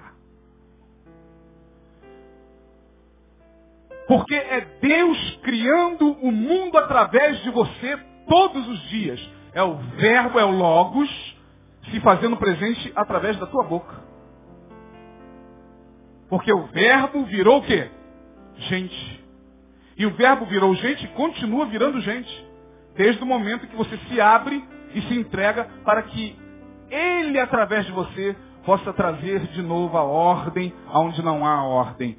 Porque 4.07 4.33
é 4.33 4.61
Deus 4.81 5.39
criando 5.43 6.13
o 6.13 6.31
mundo 6.31 6.75
através 6.75 7.39
de 7.43 7.51
você 7.51 7.99
todos 8.27 8.67
os 8.67 8.81
dias. 8.89 9.19
É 9.53 9.61
o 9.61 9.75
verbo, 9.75 10.39
é 10.39 10.45
o 10.45 10.49
logos, 10.49 11.37
se 11.91 11.99
fazendo 11.99 12.35
presente 12.35 12.91
através 12.95 13.37
da 13.37 13.45
tua 13.45 13.63
boca. 13.65 13.95
Porque 16.29 16.51
o 16.51 16.65
verbo 16.65 17.25
virou 17.25 17.59
o 17.59 17.61
quê? 17.61 17.91
Gente. 18.55 19.18
E 19.99 20.05
o 20.05 20.11
verbo 20.11 20.45
virou 20.45 20.73
gente 20.75 21.03
e 21.03 21.09
continua 21.09 21.65
virando 21.65 21.99
gente. 21.99 22.47
Desde 22.95 23.21
o 23.21 23.25
momento 23.25 23.67
que 23.67 23.75
você 23.75 23.97
se 24.07 24.21
abre 24.21 24.63
e 24.95 25.01
se 25.01 25.13
entrega 25.13 25.65
para 25.83 26.01
que 26.03 26.39
ele, 26.89 27.37
através 27.37 27.85
de 27.85 27.91
você, 27.91 28.33
possa 28.65 28.93
trazer 28.93 29.41
de 29.47 29.61
novo 29.61 29.97
a 29.97 30.03
ordem 30.03 30.73
aonde 30.87 31.21
não 31.21 31.45
há 31.45 31.63
ordem. 31.63 32.17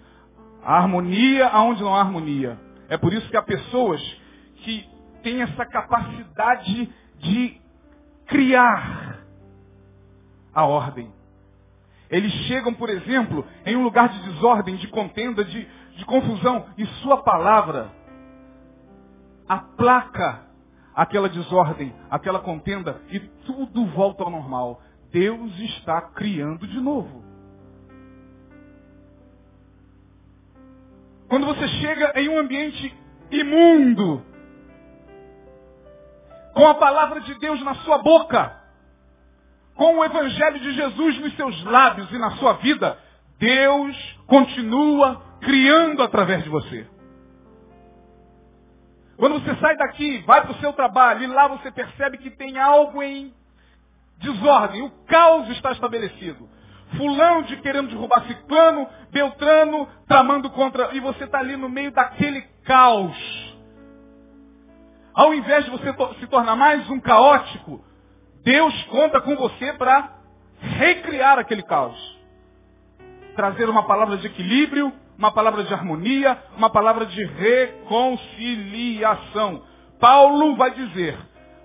A 0.63 0.77
harmonia 0.77 1.49
aonde 1.49 1.83
não 1.83 1.97
há 1.97 2.01
harmonia. 2.01 2.59
É 2.87 2.99
por 2.99 3.15
isso 3.15 3.29
que 3.31 3.37
há 3.37 3.43
pessoas 3.43 4.01
que 4.57 4.87
têm 5.23 5.41
essa 5.41 5.65
capacidade 5.65 6.93
de 7.19 7.61
criar 8.27 9.21
a 10.55 10.67
ordem. 10.67 11.11
Eles 12.11 12.33
chegam, 12.47 12.75
por 12.75 12.91
exemplo, 12.91 13.47
em 13.65 13.77
um 13.77 13.85
lugar 13.85 14.09
de 14.09 14.19
desordem, 14.31 14.77
de 14.77 14.89
contenda, 14.89 15.45
de, 15.45 15.67
de 16.01 16.05
confusão, 16.07 16.67
e 16.79 16.87
sua 17.03 17.23
palavra 17.23 17.91
aplaca 19.47 20.47
aquela 20.95 21.29
desordem, 21.29 21.95
aquela 22.11 22.41
contenda, 22.41 23.01
e 23.11 23.21
tudo 23.21 23.85
volta 23.87 24.25
ao 24.25 24.31
normal. 24.31 24.83
Deus 25.13 25.59
está 25.59 26.01
criando 26.01 26.67
de 26.67 26.81
novo. 26.81 27.23
Quando 31.29 31.47
você 31.47 31.69
chega 31.69 32.13
em 32.17 32.29
um 32.29 32.39
ambiente 32.39 32.97
imundo, 33.31 34.25
com 36.55 36.67
a 36.67 36.75
palavra 36.75 37.21
de 37.21 37.35
Deus 37.35 37.63
na 37.63 37.75
sua 37.77 37.99
boca, 37.99 38.59
com 39.75 39.99
o 39.99 40.05
Evangelho 40.05 40.61
de 40.61 40.73
Jesus 40.73 41.21
nos 41.21 41.37
seus 41.37 41.63
lábios 41.65 42.11
e 42.11 42.19
na 42.19 42.31
sua 42.33 42.55
vida, 42.55 42.99
Deus 43.41 43.97
continua 44.27 45.23
criando 45.41 46.03
através 46.03 46.45
de 46.45 46.51
você. 46.51 46.87
Quando 49.17 49.41
você 49.41 49.57
sai 49.57 49.77
daqui, 49.79 50.19
vai 50.27 50.43
para 50.43 50.53
o 50.53 50.61
seu 50.61 50.75
trabalho 50.75 51.25
e 51.25 51.27
lá 51.27 51.49
você 51.49 51.73
percebe 51.73 52.19
que 52.19 52.31
tem 52.31 52.59
algo 52.59 53.03
em 53.03 53.33
desordem, 54.19 54.83
o 54.83 54.91
caos 55.07 55.49
está 55.49 55.73
estabelecido. 55.73 56.49
Fulano 56.99 57.45
de 57.45 57.57
querendo 57.59 57.89
derrubar 57.89 58.27
ciclano, 58.27 58.87
Beltrano 59.11 59.89
tramando 60.07 60.51
contra. 60.51 60.95
E 60.95 61.01
você 61.01 61.25
está 61.25 61.39
ali 61.39 61.57
no 61.57 61.69
meio 61.69 61.93
daquele 61.93 62.43
caos. 62.65 63.17
Ao 65.15 65.33
invés 65.33 65.65
de 65.65 65.71
você 65.71 65.95
se 66.19 66.27
tornar 66.27 66.57
mais 66.57 66.89
um 66.91 67.01
caótico, 67.01 67.83
Deus 68.45 68.75
conta 68.85 69.21
com 69.21 69.35
você 69.37 69.73
para 69.75 70.13
recriar 70.61 71.39
aquele 71.39 71.63
caos. 71.63 72.20
Trazer 73.35 73.69
uma 73.69 73.83
palavra 73.85 74.17
de 74.17 74.27
equilíbrio, 74.27 74.91
uma 75.17 75.33
palavra 75.33 75.63
de 75.65 75.75
harmonia, 75.75 76.37
uma 76.57 76.71
palavra 76.71 77.07
de 77.07 77.25
reconciliação. 77.25 79.63
Paulo 79.99 80.57
vai 80.57 80.71
dizer, 80.73 81.17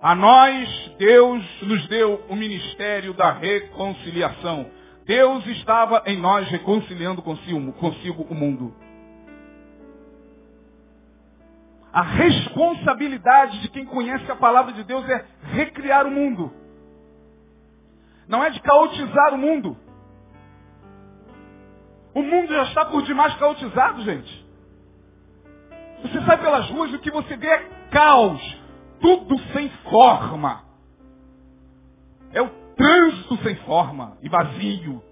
a 0.01 0.13
nós 0.13 0.93
Deus 0.97 1.43
nos 1.61 1.87
deu 1.87 2.21
o 2.29 2.35
ministério 2.35 3.13
da 3.13 3.31
reconciliação. 3.31 4.69
Deus 5.05 5.45
estava 5.47 6.03
em 6.05 6.17
nós 6.17 6.45
reconciliando 6.49 7.21
consigo, 7.21 7.71
consigo 7.73 8.27
o 8.29 8.35
mundo. 8.35 8.73
A 11.93 12.01
responsabilidade 12.01 13.61
de 13.61 13.69
quem 13.69 13.85
conhece 13.85 14.29
a 14.29 14.35
palavra 14.35 14.73
de 14.73 14.83
Deus 14.83 15.07
é 15.09 15.25
recriar 15.53 16.05
o 16.05 16.11
mundo. 16.11 16.51
Não 18.27 18.43
é 18.43 18.49
de 18.49 18.59
caotizar 18.59 19.33
o 19.33 19.37
mundo. 19.37 19.77
O 22.15 22.23
mundo 22.23 22.47
já 22.47 22.63
está 22.63 22.85
por 22.85 23.03
demais 23.03 23.35
caotizado, 23.35 24.01
gente. 24.03 24.45
Você 26.01 26.21
sai 26.21 26.37
pelas 26.37 26.69
ruas 26.69 26.89
e 26.91 26.95
o 26.95 26.99
que 26.99 27.11
você 27.11 27.35
vê 27.35 27.47
é 27.47 27.69
caos. 27.91 28.41
Tudo 29.01 29.37
sem 29.51 29.69
forma. 29.89 30.63
É 32.31 32.41
o 32.41 32.47
trânsito 32.77 33.35
sem 33.43 33.55
forma 33.57 34.17
e 34.21 34.29
vazio. 34.29 35.03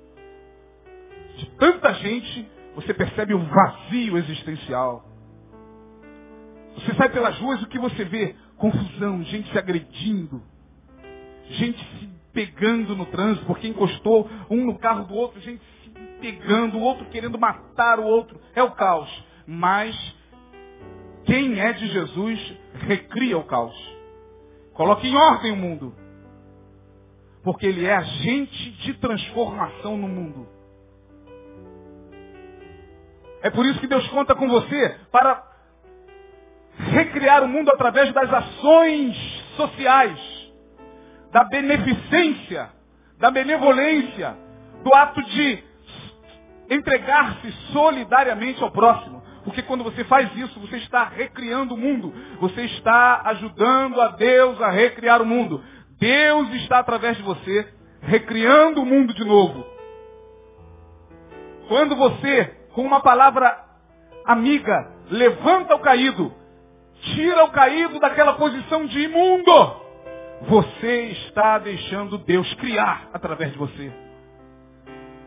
De 1.36 1.46
tanta 1.58 1.94
gente, 1.96 2.50
você 2.74 2.94
percebe 2.94 3.34
um 3.34 3.44
vazio 3.50 4.18
existencial. 4.18 5.04
Você 6.76 6.94
sai 6.96 7.10
pelas 7.10 7.38
ruas 7.38 7.60
e 7.60 7.66
o 7.66 7.68
que 7.68 7.80
você 7.80 8.06
vê? 8.06 8.34
Confusão, 8.56 9.22
gente 9.24 9.52
se 9.52 9.58
agredindo. 9.58 10.42
Gente 11.50 11.84
se 12.00 12.10
pegando 12.32 12.96
no 12.96 13.06
trânsito 13.08 13.46
porque 13.46 13.68
encostou 13.68 14.30
um 14.50 14.66
no 14.66 14.80
carro 14.80 15.04
do 15.04 15.13
outro, 15.16 15.42
gente 15.42 15.62
pegando, 16.24 16.78
o 16.78 16.82
outro 16.82 17.06
querendo 17.08 17.38
matar 17.38 18.00
o 18.00 18.06
outro. 18.06 18.40
É 18.56 18.64
o 18.64 18.72
caos. 18.72 19.10
Mas 19.46 19.94
quem 21.26 21.60
é 21.60 21.74
de 21.74 21.88
Jesus 21.88 22.58
recria 22.88 23.38
o 23.38 23.44
caos. 23.44 23.76
Coloque 24.74 25.06
em 25.06 25.16
ordem 25.16 25.52
o 25.52 25.58
mundo. 25.58 25.94
Porque 27.44 27.66
ele 27.66 27.86
é 27.86 27.94
agente 27.94 28.72
de 28.72 28.94
transformação 28.94 29.98
no 29.98 30.08
mundo. 30.08 30.48
É 33.42 33.50
por 33.50 33.66
isso 33.66 33.82
que 33.82 33.88
Deus 33.88 34.08
conta 34.08 34.34
com 34.34 34.48
você 34.48 34.98
para 35.12 35.46
recriar 36.78 37.44
o 37.44 37.50
mundo 37.50 37.70
através 37.70 38.14
das 38.14 38.34
ações 38.34 39.16
sociais. 39.58 40.42
da 41.32 41.44
beneficência, 41.46 42.70
da 43.18 43.32
benevolência, 43.32 44.38
do 44.84 44.94
ato 44.94 45.20
de 45.24 45.64
entregar-se 46.69 47.52
solidariamente 47.71 48.62
ao 48.63 48.71
próximo. 48.71 49.21
Porque 49.43 49.62
quando 49.62 49.84
você 49.84 50.04
faz 50.06 50.34
isso, 50.38 50.60
você 50.60 50.78
está 50.78 51.04
recriando 51.04 51.76
o 51.76 51.78
mundo. 51.78 52.13
Você 52.39 52.62
está 52.62 53.21
ajudando 53.26 53.99
a 53.99 54.10
Deus 54.10 54.62
a 54.62 54.69
recriar 54.69 55.21
o 55.21 55.26
mundo. 55.26 55.63
Deus 55.99 56.54
está 56.56 56.80
através 56.80 57.17
de 57.17 57.23
você 57.23 57.67
recriando 58.02 58.82
o 58.82 58.86
mundo 58.86 59.13
de 59.13 59.23
novo. 59.23 59.65
Quando 61.67 61.95
você, 61.95 62.45
com 62.73 62.84
uma 62.84 63.02
palavra 63.02 63.58
amiga, 64.26 64.91
levanta 65.10 65.76
o 65.76 65.80
caído, 65.80 66.34
tira 67.02 67.45
o 67.45 67.52
caído 67.52 67.99
daquela 67.99 68.34
posição 68.34 68.86
de 68.86 68.99
imundo, 69.04 69.82
você 70.41 71.04
está 71.12 71.58
deixando 71.58 72.17
Deus 72.17 72.54
criar 72.56 73.10
através 73.13 73.52
de 73.52 73.58
você. 73.58 74.03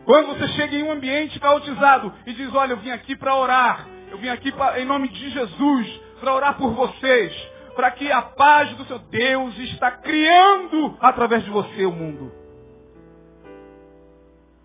Quando 0.07 0.27
você 0.27 0.47
chega 0.53 0.73
em 0.73 0.83
um 0.83 0.91
ambiente 0.93 1.37
caotizado 1.37 2.13
e 2.25 2.31
diz, 2.31 2.55
olha, 2.55 2.71
eu 2.71 2.77
vim 2.77 2.91
aqui 2.91 3.13
para 3.13 3.35
orar, 3.35 3.85
eu 4.09 4.17
vim 4.17 4.29
aqui 4.29 4.53
pra, 4.53 4.79
em 4.79 4.85
nome 4.85 5.09
de 5.09 5.29
Jesus 5.31 6.01
para 6.21 6.33
orar 6.33 6.57
por 6.57 6.71
vocês, 6.71 7.35
para 7.75 7.91
que 7.91 8.09
a 8.09 8.21
paz 8.21 8.73
do 8.77 8.85
seu 8.85 8.99
Deus 8.99 9.59
está 9.59 9.91
criando 9.91 10.97
através 11.01 11.43
de 11.43 11.49
você 11.49 11.85
o 11.85 11.91
mundo. 11.91 12.31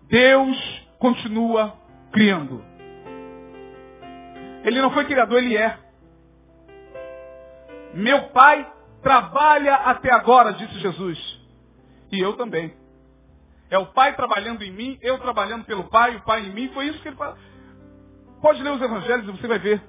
Deus 0.07 0.87
continua 0.97 1.73
criando. 2.13 2.63
Ele 4.63 4.81
não 4.81 4.91
foi 4.91 5.03
criador, 5.03 5.43
ele 5.43 5.57
é. 5.57 5.77
Meu 7.93 8.29
pai 8.29 8.65
trabalha 9.01 9.75
até 9.75 10.09
agora, 10.09 10.53
disse 10.53 10.79
Jesus. 10.79 11.19
E 12.13 12.21
eu 12.21 12.31
também. 12.37 12.81
É 13.73 13.77
o 13.79 13.87
pai 13.87 14.15
trabalhando 14.15 14.61
em 14.61 14.71
mim, 14.71 14.99
eu 15.01 15.17
trabalhando 15.17 15.65
pelo 15.65 15.85
pai, 15.85 16.15
o 16.15 16.21
pai 16.21 16.41
em 16.41 16.51
mim. 16.51 16.69
Foi 16.75 16.85
isso 16.85 16.99
que 16.99 17.07
ele 17.07 17.15
fala. 17.15 17.35
Pode 18.39 18.61
ler 18.61 18.69
os 18.69 18.79
evangelhos 18.79 19.27
e 19.27 19.31
você 19.31 19.47
vai 19.47 19.57
ver. 19.57 19.81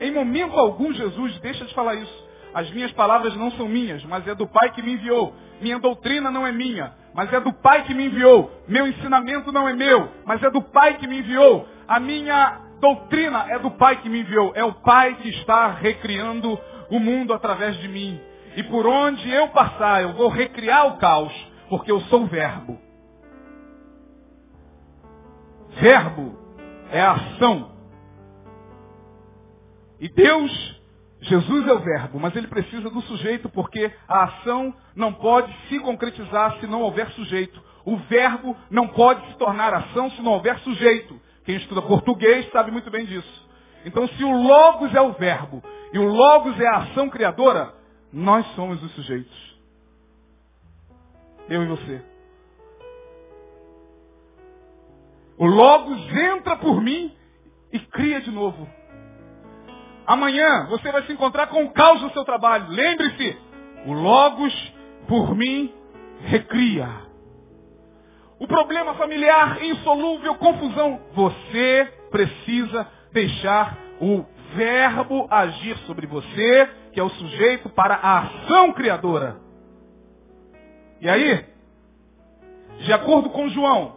Em 0.00 0.12
momento 0.12 0.56
algum, 0.56 0.92
Jesus 0.92 1.36
deixa 1.40 1.64
de 1.64 1.74
falar 1.74 1.96
isso. 1.96 2.28
As 2.54 2.70
minhas 2.70 2.92
palavras 2.92 3.34
não 3.34 3.50
são 3.50 3.66
minhas, 3.66 4.04
mas 4.04 4.24
é 4.28 4.34
do 4.36 4.46
Pai 4.46 4.70
que 4.70 4.80
me 4.80 4.92
enviou. 4.92 5.34
Minha 5.60 5.80
doutrina 5.80 6.30
não 6.30 6.46
é 6.46 6.52
minha, 6.52 6.94
mas 7.16 7.32
é 7.32 7.40
do 7.40 7.52
Pai 7.52 7.82
que 7.82 7.94
me 7.94 8.04
enviou. 8.04 8.48
Meu 8.68 8.86
ensinamento 8.86 9.50
não 9.50 9.68
é 9.68 9.72
meu, 9.72 10.08
mas 10.24 10.40
é 10.44 10.48
do 10.48 10.62
Pai 10.62 10.96
que 10.96 11.08
me 11.08 11.18
enviou. 11.18 11.68
A 11.88 11.98
minha 11.98 12.60
doutrina 12.80 13.46
é 13.48 13.58
do 13.58 13.72
Pai 13.72 13.96
que 14.02 14.08
me 14.08 14.20
enviou. 14.20 14.52
É 14.54 14.62
o 14.62 14.72
Pai 14.72 15.16
que 15.16 15.30
está 15.30 15.72
recriando 15.72 16.56
o 16.92 17.00
mundo 17.00 17.34
através 17.34 17.76
de 17.78 17.88
mim. 17.88 18.20
E 18.54 18.62
por 18.62 18.86
onde 18.86 19.28
eu 19.28 19.48
passar, 19.48 20.02
eu 20.02 20.12
vou 20.12 20.28
recriar 20.28 20.86
o 20.86 20.98
caos, 20.98 21.32
porque 21.68 21.90
eu 21.90 22.00
sou 22.02 22.22
o 22.22 22.26
verbo. 22.26 22.85
Verbo 25.80 26.38
é 26.90 27.00
a 27.00 27.12
ação. 27.12 27.72
E 30.00 30.08
Deus, 30.08 30.80
Jesus 31.20 31.66
é 31.66 31.72
o 31.72 31.80
verbo, 31.80 32.20
mas 32.20 32.34
ele 32.36 32.48
precisa 32.48 32.90
do 32.90 33.00
sujeito 33.02 33.48
porque 33.48 33.92
a 34.06 34.24
ação 34.24 34.74
não 34.94 35.12
pode 35.12 35.54
se 35.68 35.78
concretizar 35.80 36.58
se 36.60 36.66
não 36.66 36.82
houver 36.82 37.10
sujeito. 37.10 37.62
O 37.84 37.96
verbo 37.96 38.56
não 38.70 38.88
pode 38.88 39.26
se 39.28 39.38
tornar 39.38 39.72
ação 39.72 40.10
se 40.10 40.22
não 40.22 40.32
houver 40.32 40.58
sujeito. 40.60 41.20
Quem 41.44 41.56
estuda 41.56 41.80
português 41.82 42.50
sabe 42.50 42.70
muito 42.70 42.90
bem 42.90 43.06
disso. 43.06 43.46
Então, 43.84 44.08
se 44.08 44.24
o 44.24 44.32
Logos 44.32 44.92
é 44.94 45.00
o 45.00 45.12
verbo 45.12 45.62
e 45.92 45.98
o 45.98 46.08
Logos 46.08 46.58
é 46.58 46.66
a 46.66 46.78
ação 46.78 47.08
criadora, 47.08 47.72
nós 48.12 48.44
somos 48.54 48.82
os 48.82 48.90
sujeitos. 48.92 49.56
Eu 51.48 51.62
e 51.62 51.66
você. 51.66 52.15
O 55.38 55.46
Logos 55.46 55.98
entra 56.14 56.56
por 56.56 56.80
mim 56.80 57.14
e 57.72 57.78
cria 57.78 58.20
de 58.20 58.30
novo. 58.30 58.68
Amanhã 60.06 60.66
você 60.70 60.90
vai 60.90 61.02
se 61.02 61.12
encontrar 61.12 61.48
com 61.48 61.64
o 61.64 61.72
caos 61.72 62.00
no 62.00 62.10
seu 62.12 62.24
trabalho. 62.24 62.68
Lembre-se, 62.68 63.36
o 63.86 63.92
Logos 63.92 64.74
por 65.06 65.34
mim 65.34 65.74
recria. 66.20 66.88
O 68.38 68.46
problema 68.46 68.94
familiar 68.94 69.62
insolúvel, 69.62 70.34
confusão. 70.36 71.00
Você 71.14 71.92
precisa 72.10 72.86
deixar 73.12 73.76
o 74.00 74.24
verbo 74.54 75.26
agir 75.30 75.76
sobre 75.78 76.06
você, 76.06 76.68
que 76.92 77.00
é 77.00 77.02
o 77.02 77.10
sujeito 77.10 77.68
para 77.70 77.94
a 77.94 78.18
ação 78.20 78.72
criadora. 78.72 79.40
E 81.00 81.08
aí, 81.08 81.44
de 82.78 82.92
acordo 82.92 83.30
com 83.30 83.48
João, 83.48 83.95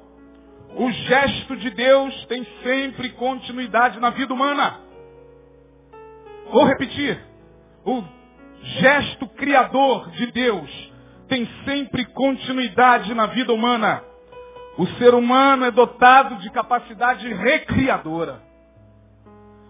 o 0.75 0.91
gesto 0.91 1.55
de 1.57 1.69
Deus 1.71 2.25
tem 2.25 2.45
sempre 2.63 3.09
continuidade 3.09 3.99
na 3.99 4.09
vida 4.11 4.33
humana. 4.33 4.79
Vou 6.51 6.65
repetir. 6.65 7.19
O 7.85 8.03
gesto 8.61 9.27
criador 9.29 10.09
de 10.11 10.31
Deus 10.31 10.93
tem 11.27 11.47
sempre 11.65 12.05
continuidade 12.05 13.13
na 13.13 13.27
vida 13.27 13.53
humana. 13.53 14.03
O 14.77 14.85
ser 14.97 15.13
humano 15.13 15.65
é 15.65 15.71
dotado 15.71 16.35
de 16.37 16.49
capacidade 16.51 17.31
recriadora. 17.33 18.41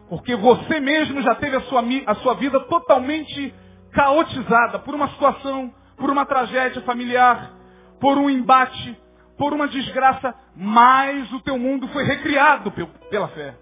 Porque 0.09 0.35
você 0.35 0.79
mesmo 0.79 1.21
já 1.21 1.35
teve 1.35 1.57
a 1.57 1.61
sua, 1.61 1.83
a 2.07 2.15
sua 2.15 2.33
vida 2.35 2.59
totalmente 2.61 3.53
caotizada 3.91 4.79
por 4.79 4.95
uma 4.95 5.09
situação, 5.09 5.73
por 5.97 6.09
uma 6.09 6.25
tragédia 6.25 6.81
familiar, 6.81 7.51
por 7.99 8.17
um 8.17 8.29
embate, 8.29 8.97
por 9.39 9.53
uma 9.53 9.69
desgraça, 9.69 10.35
mas 10.53 11.31
o 11.31 11.39
teu 11.39 11.57
mundo 11.57 11.87
foi 11.87 12.03
recriado 12.03 12.71
pela 13.09 13.29
fé. 13.29 13.55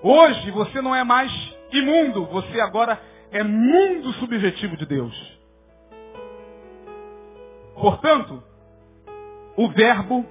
Hoje 0.00 0.52
você 0.52 0.80
não 0.80 0.94
é 0.94 1.02
mais 1.02 1.32
imundo, 1.72 2.26
você 2.26 2.60
agora 2.60 2.98
é 3.32 3.42
mundo 3.42 4.12
subjetivo 4.14 4.76
de 4.76 4.86
Deus. 4.86 5.40
Portanto, 7.74 8.40
o 9.56 9.68
verbo, 9.70 10.24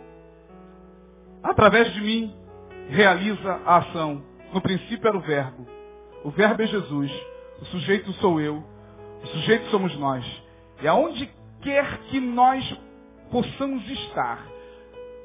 através 1.44 1.94
de 1.94 2.00
mim, 2.00 2.34
realiza 2.88 3.60
a 3.66 3.78
ação. 3.80 4.24
No 4.54 4.62
princípio 4.62 5.10
era 5.10 5.18
o 5.18 5.22
verbo. 5.22 5.68
O 6.24 6.30
verbo 6.30 6.62
é 6.62 6.68
Jesus. 6.68 7.12
O 7.60 7.66
sujeito 7.66 8.14
sou 8.14 8.40
eu. 8.40 8.64
O 9.24 9.28
sujeito 9.28 9.70
somos 9.72 9.94
nós. 9.98 10.26
E 10.82 10.88
aonde 10.88 11.30
quer 11.62 11.98
que 12.04 12.20
nós 12.22 12.64
possamos 13.32 13.88
estar, 13.90 14.46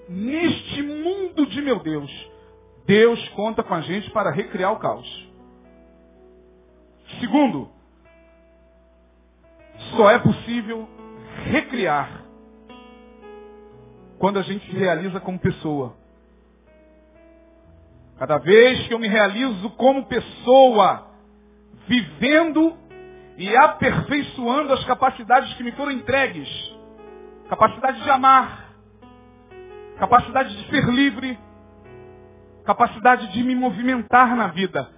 neste 0.09 0.83
mundo 0.83 1.45
de 1.47 1.61
meu 1.61 1.81
Deus, 1.81 2.11
Deus 2.87 3.29
conta 3.31 3.63
com 3.63 3.75
a 3.75 3.81
gente 3.81 4.09
para 4.11 4.31
recriar 4.31 4.73
o 4.73 4.79
caos. 4.79 5.29
Segundo, 7.21 7.69
só 9.97 10.11
é 10.11 10.19
possível 10.19 10.89
recriar 11.51 12.25
quando 14.19 14.39
a 14.39 14.43
gente 14.43 14.65
se 14.67 14.77
realiza 14.77 15.21
como 15.21 15.39
pessoa. 15.39 15.97
Cada 18.19 18.39
vez 18.39 18.87
que 18.87 18.95
eu 18.95 18.99
me 18.99 19.09
realizo 19.09 19.69
como 19.71 20.07
pessoa, 20.07 21.11
vivendo 21.87 22.77
e 23.37 23.55
aperfeiçoando 23.55 24.73
as 24.73 24.85
capacidades 24.85 25.53
que 25.55 25.63
me 25.63 25.73
foram 25.73 25.93
entregues, 25.93 26.76
capacidade 27.49 28.03
de 28.03 28.11
amar, 28.11 28.67
capacidade 29.99 30.57
de 30.57 30.71
ser 30.71 30.85
livre, 30.87 31.39
capacidade 32.65 33.33
de 33.33 33.43
me 33.43 33.55
movimentar 33.55 34.35
na 34.37 34.49
vida. 34.49 34.89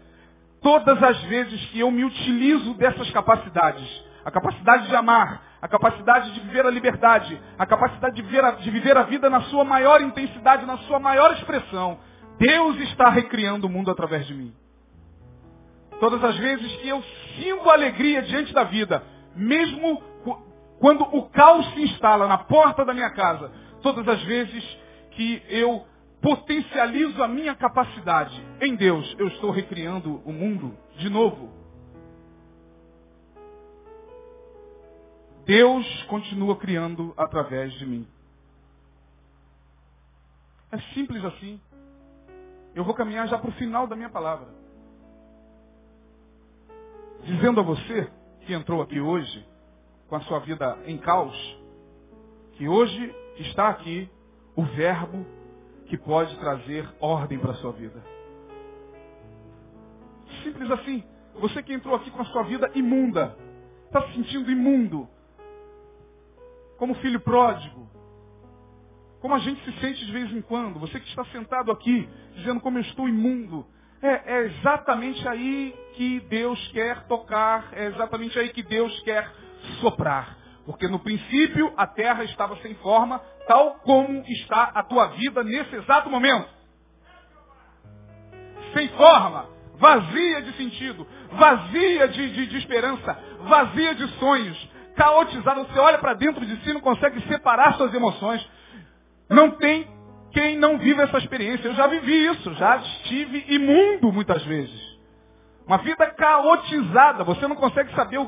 Todas 0.62 1.00
as 1.02 1.20
vezes 1.24 1.64
que 1.66 1.80
eu 1.80 1.90
me 1.90 2.04
utilizo 2.04 2.74
dessas 2.74 3.10
capacidades, 3.10 3.86
a 4.24 4.30
capacidade 4.30 4.88
de 4.88 4.96
amar, 4.96 5.42
a 5.60 5.68
capacidade 5.68 6.32
de 6.32 6.40
viver 6.40 6.66
a 6.66 6.70
liberdade, 6.70 7.40
a 7.58 7.66
capacidade 7.66 8.16
de 8.16 8.22
viver 8.22 8.44
a, 8.44 8.50
de 8.52 8.70
viver 8.70 8.96
a 8.96 9.02
vida 9.02 9.28
na 9.28 9.42
sua 9.42 9.64
maior 9.64 10.00
intensidade, 10.00 10.66
na 10.66 10.78
sua 10.78 10.98
maior 10.98 11.32
expressão, 11.32 11.98
Deus 12.38 12.78
está 12.80 13.10
recriando 13.10 13.66
o 13.66 13.70
mundo 13.70 13.90
através 13.90 14.26
de 14.26 14.34
mim. 14.34 14.54
Todas 16.00 16.22
as 16.22 16.36
vezes 16.36 16.76
que 16.76 16.88
eu 16.88 17.02
sinto 17.36 17.68
alegria 17.68 18.22
diante 18.22 18.52
da 18.54 18.64
vida, 18.64 19.02
mesmo 19.34 20.02
quando 20.78 21.02
o 21.02 21.28
caos 21.30 21.66
se 21.74 21.82
instala 21.82 22.26
na 22.26 22.38
porta 22.38 22.84
da 22.84 22.94
minha 22.94 23.10
casa, 23.10 23.50
todas 23.82 24.06
as 24.06 24.22
vezes 24.24 24.64
que 25.12 25.42
eu 25.48 25.84
potencializo 26.20 27.22
a 27.22 27.28
minha 27.28 27.54
capacidade 27.54 28.40
em 28.60 28.74
Deus, 28.74 29.14
eu 29.18 29.28
estou 29.28 29.50
recriando 29.50 30.20
o 30.24 30.32
mundo 30.32 30.76
de 30.96 31.08
novo. 31.08 31.52
Deus 35.44 36.02
continua 36.04 36.56
criando 36.56 37.14
através 37.16 37.72
de 37.74 37.86
mim. 37.86 38.06
É 40.70 40.78
simples 40.92 41.24
assim. 41.24 41.58
Eu 42.74 42.84
vou 42.84 42.94
caminhar 42.94 43.26
já 43.28 43.38
para 43.38 43.48
o 43.48 43.54
final 43.54 43.86
da 43.86 43.96
minha 43.96 44.10
palavra. 44.10 44.48
Dizendo 47.24 47.60
a 47.60 47.62
você 47.62 48.10
que 48.44 48.52
entrou 48.52 48.82
aqui 48.82 49.00
hoje, 49.00 49.47
com 50.08 50.16
a 50.16 50.20
sua 50.22 50.40
vida 50.40 50.78
em 50.86 50.98
caos, 50.98 51.36
que 52.52 52.66
hoje 52.66 53.14
está 53.36 53.68
aqui 53.68 54.10
o 54.56 54.62
verbo 54.62 55.24
que 55.86 55.96
pode 55.96 56.36
trazer 56.38 56.88
ordem 57.00 57.38
para 57.38 57.52
a 57.52 57.56
sua 57.56 57.72
vida. 57.72 58.02
Simples 60.42 60.70
assim. 60.70 61.04
Você 61.36 61.62
que 61.62 61.72
entrou 61.72 61.94
aqui 61.94 62.10
com 62.10 62.20
a 62.20 62.24
sua 62.26 62.42
vida 62.42 62.68
imunda, 62.74 63.36
está 63.86 64.02
se 64.08 64.14
sentindo 64.14 64.50
imundo, 64.50 65.08
como 66.76 66.94
filho 66.96 67.20
pródigo, 67.20 67.88
como 69.20 69.34
a 69.34 69.38
gente 69.38 69.62
se 69.64 69.80
sente 69.80 70.04
de 70.04 70.12
vez 70.12 70.32
em 70.32 70.42
quando. 70.42 70.80
Você 70.80 70.98
que 70.98 71.08
está 71.08 71.24
sentado 71.26 71.70
aqui, 71.70 72.08
dizendo 72.34 72.60
como 72.60 72.78
eu 72.78 72.82
estou 72.82 73.08
imundo. 73.08 73.66
É, 74.00 74.34
é, 74.34 74.44
exatamente 74.46 75.26
aí 75.28 75.74
que 75.94 76.20
Deus 76.20 76.68
quer 76.68 77.04
tocar, 77.06 77.68
é 77.72 77.86
exatamente 77.86 78.38
aí 78.38 78.48
que 78.50 78.62
Deus 78.62 79.00
quer 79.00 79.28
soprar. 79.80 80.36
Porque 80.66 80.86
no 80.86 80.98
princípio 80.98 81.72
a 81.76 81.86
terra 81.86 82.24
estava 82.24 82.56
sem 82.58 82.74
forma, 82.76 83.20
tal 83.46 83.76
como 83.76 84.22
está 84.26 84.64
a 84.74 84.82
tua 84.82 85.06
vida 85.08 85.42
nesse 85.42 85.74
exato 85.74 86.10
momento. 86.10 86.48
Sem 88.74 88.88
forma, 88.88 89.46
vazia 89.78 90.42
de 90.42 90.52
sentido, 90.58 91.06
vazia 91.32 92.08
de, 92.08 92.32
de, 92.32 92.46
de 92.48 92.58
esperança, 92.58 93.18
vazia 93.40 93.94
de 93.94 94.06
sonhos, 94.18 94.70
caotizada. 94.94 95.64
Você 95.64 95.78
olha 95.78 95.98
para 95.98 96.14
dentro 96.14 96.44
de 96.44 96.56
si 96.62 96.70
e 96.70 96.74
não 96.74 96.82
consegue 96.82 97.20
separar 97.28 97.74
suas 97.74 97.94
emoções. 97.94 98.46
Não 99.30 99.52
tem 99.52 99.88
quem 100.32 100.58
não 100.58 100.78
vive 100.78 101.00
essa 101.00 101.18
experiência. 101.18 101.68
Eu 101.68 101.74
já 101.74 101.86
vivi 101.86 102.26
isso, 102.26 102.52
já 102.54 102.76
estive 102.76 103.44
imundo 103.48 104.12
muitas 104.12 104.44
vezes. 104.44 104.98
Uma 105.66 105.78
vida 105.78 106.06
caotizada. 106.06 107.24
Você 107.24 107.46
não 107.46 107.56
consegue 107.56 107.94
saber 107.94 108.18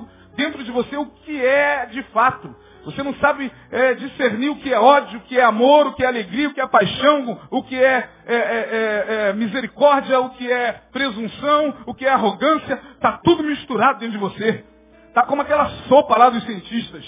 dentro 0.40 0.64
de 0.64 0.70
você 0.70 0.96
o 0.96 1.06
que 1.06 1.44
é 1.44 1.86
de 1.86 2.02
fato. 2.04 2.54
Você 2.84 3.02
não 3.02 3.14
sabe 3.16 3.52
é, 3.70 3.92
discernir 3.94 4.48
o 4.48 4.56
que 4.56 4.72
é 4.72 4.80
ódio, 4.80 5.18
o 5.18 5.22
que 5.22 5.38
é 5.38 5.44
amor, 5.44 5.88
o 5.88 5.92
que 5.92 6.02
é 6.02 6.06
alegria, 6.06 6.48
o 6.48 6.54
que 6.54 6.60
é 6.60 6.66
paixão, 6.66 7.38
o 7.50 7.62
que 7.62 7.76
é, 7.76 8.08
é, 8.26 8.36
é, 8.36 9.28
é 9.28 9.32
misericórdia, 9.34 10.18
o 10.18 10.30
que 10.30 10.50
é 10.50 10.72
presunção, 10.90 11.74
o 11.86 11.94
que 11.94 12.06
é 12.06 12.10
arrogância. 12.10 12.80
Está 12.94 13.20
tudo 13.22 13.42
misturado 13.42 13.98
dentro 13.98 14.12
de 14.12 14.18
você. 14.18 14.64
Está 15.08 15.24
como 15.24 15.42
aquela 15.42 15.68
sopa 15.88 16.16
lá 16.16 16.30
dos 16.30 16.42
cientistas. 16.44 17.04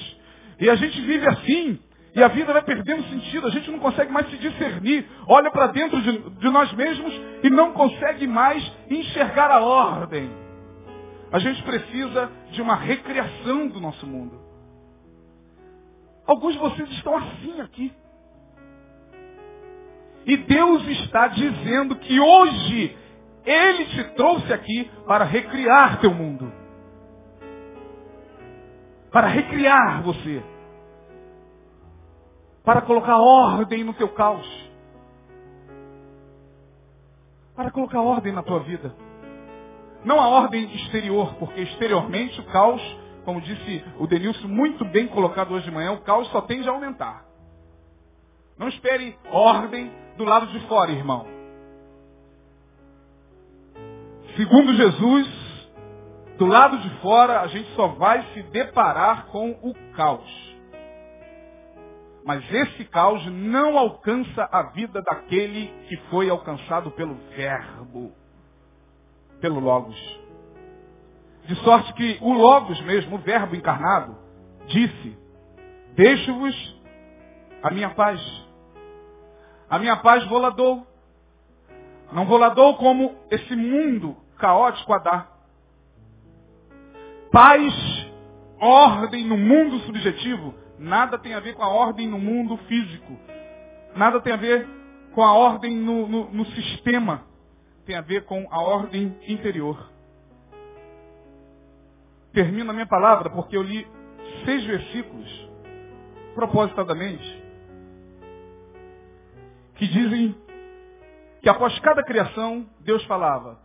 E 0.61 0.69
a 0.69 0.75
gente 0.75 1.01
vive 1.01 1.27
assim. 1.27 1.79
E 2.15 2.23
a 2.23 2.29
vida 2.29 2.53
vai 2.53 2.63
perdendo 2.63 3.09
sentido, 3.09 3.47
a 3.47 3.51
gente 3.51 3.71
não 3.71 3.79
consegue 3.79 4.13
mais 4.13 4.29
se 4.29 4.37
discernir. 4.37 5.07
Olha 5.27 5.51
para 5.51 5.69
dentro 5.69 5.99
de, 6.03 6.19
de, 6.19 6.51
nós 6.51 6.71
mesmos 6.75 7.19
e 7.43 7.49
não 7.49 7.73
consegue 7.73 8.27
mais 8.27 8.63
enxergar 8.91 9.51
a 9.51 9.61
ordem. 9.61 10.31
A 11.33 11.39
gente 11.39 11.63
precisa 11.63 12.31
de 12.51 12.61
uma 12.61 12.77
recriação 12.77 13.69
do 13.69 13.81
nosso 13.81 14.07
mundo. 14.07 14.39
Alguns 16.27 16.53
de 16.53 16.59
vocês 16.59 16.91
estão 16.91 17.17
assim 17.17 17.61
aqui. 17.61 17.93
E 20.27 20.37
Deus 20.37 20.87
está 20.89 21.29
dizendo 21.29 21.97
que 21.97 22.21
hoje 22.21 22.97
Ele 23.45 23.85
te 23.87 24.05
trouxe 24.15 24.53
aqui 24.53 24.91
para 25.07 25.25
recriar 25.25 26.01
teu 26.01 26.15
mundo. 26.15 26.53
Para 29.11 29.27
recriar 29.27 30.03
você 30.03 30.43
para 32.65 32.81
colocar 32.83 33.19
ordem 33.19 33.83
no 33.85 33.93
teu 33.95 34.09
caos, 34.09 34.47
para 37.55 37.71
colocar 37.71 38.01
ordem 38.01 38.33
na 38.33 38.43
tua 38.43 38.61
vida. 38.61 38.95
Não 40.05 40.21
a 40.21 40.29
ordem 40.29 40.65
exterior, 40.75 41.35
porque 41.35 41.61
exteriormente 41.61 42.41
o 42.41 42.45
caos, 42.47 42.83
como 43.25 43.41
disse 43.41 43.85
o 43.99 44.07
Denilson, 44.07 44.49
muito 44.49 44.85
bem 44.87 45.07
colocado 45.09 45.55
hoje 45.55 45.65
de 45.65 45.71
manhã, 45.71 45.93
o 45.93 46.01
caos 46.01 46.29
só 46.29 46.41
tende 46.41 46.69
a 46.69 46.73
aumentar. 46.73 47.25
Não 48.59 48.69
espere 48.69 49.17
ordem 49.31 49.93
do 50.17 50.25
lado 50.25 50.47
de 50.47 50.61
fora, 50.67 50.91
irmão. 50.91 51.27
Segundo 54.37 54.75
Jesus, 54.75 55.29
do 56.39 56.47
lado 56.47 56.79
de 56.79 56.91
fora 57.01 57.41
a 57.41 57.47
gente 57.49 57.71
só 57.75 57.89
vai 57.89 58.23
se 58.33 58.43
deparar 58.45 59.27
com 59.27 59.51
o 59.63 59.75
caos. 59.95 60.53
Mas 62.25 62.43
esse 62.53 62.85
caos 62.85 63.25
não 63.27 63.77
alcança 63.77 64.49
a 64.51 64.71
vida 64.71 65.03
daquele 65.03 65.67
que 65.89 65.97
foi 66.09 66.31
alcançado 66.31 66.91
pelo 66.93 67.15
Verbo, 67.37 68.13
pelo 69.43 69.61
Logos. 69.61 69.97
De 71.45 71.55
sorte 71.57 71.93
que 71.93 72.19
o 72.23 72.33
Logos 72.33 72.81
mesmo, 72.83 73.17
o 73.17 73.19
Verbo 73.19 73.55
encarnado, 73.55 74.17
disse, 74.69 75.19
deixo-vos 75.95 76.81
a 77.63 77.71
minha 77.71 77.91
paz. 77.91 78.21
A 79.69 79.79
minha 79.79 79.97
paz 79.97 80.25
vou 80.29 80.39
lá. 80.39 80.55
Não 82.13 82.25
vou 82.25 82.75
como 82.77 83.15
esse 83.31 83.55
mundo 83.55 84.17
caótico 84.39 84.95
a 84.95 84.99
dar. 84.99 85.33
Paz, 87.31 87.73
ordem 88.59 89.27
no 89.27 89.37
mundo 89.37 89.79
subjetivo, 89.81 90.55
Nada 90.83 91.17
tem 91.17 91.33
a 91.33 91.39
ver 91.39 91.55
com 91.55 91.63
a 91.63 91.69
ordem 91.69 92.09
no 92.09 92.19
mundo 92.19 92.57
físico. 92.67 93.17
Nada 93.95 94.21
tem 94.21 94.33
a 94.33 94.37
ver 94.37 94.69
com 95.15 95.23
a 95.23 95.33
ordem 95.33 95.77
no, 95.77 96.09
no, 96.09 96.31
no 96.31 96.45
sistema. 96.47 97.23
Tem 97.85 97.97
a 97.97 98.01
ver 98.01 98.25
com 98.25 98.47
a 98.51 98.61
ordem 98.61 99.19
interior. 99.27 99.91
Termino 102.33 102.71
a 102.71 102.73
minha 102.73 102.87
palavra 102.87 103.29
porque 103.31 103.57
eu 103.57 103.63
li 103.63 103.87
seis 104.45 104.65
versículos, 104.65 105.51
propositadamente, 106.35 107.43
que 109.77 109.87
dizem 109.87 110.35
que 111.43 111.49
após 111.49 111.77
cada 111.81 112.03
criação, 112.05 112.67
Deus 112.81 113.05
falava. 113.05 113.61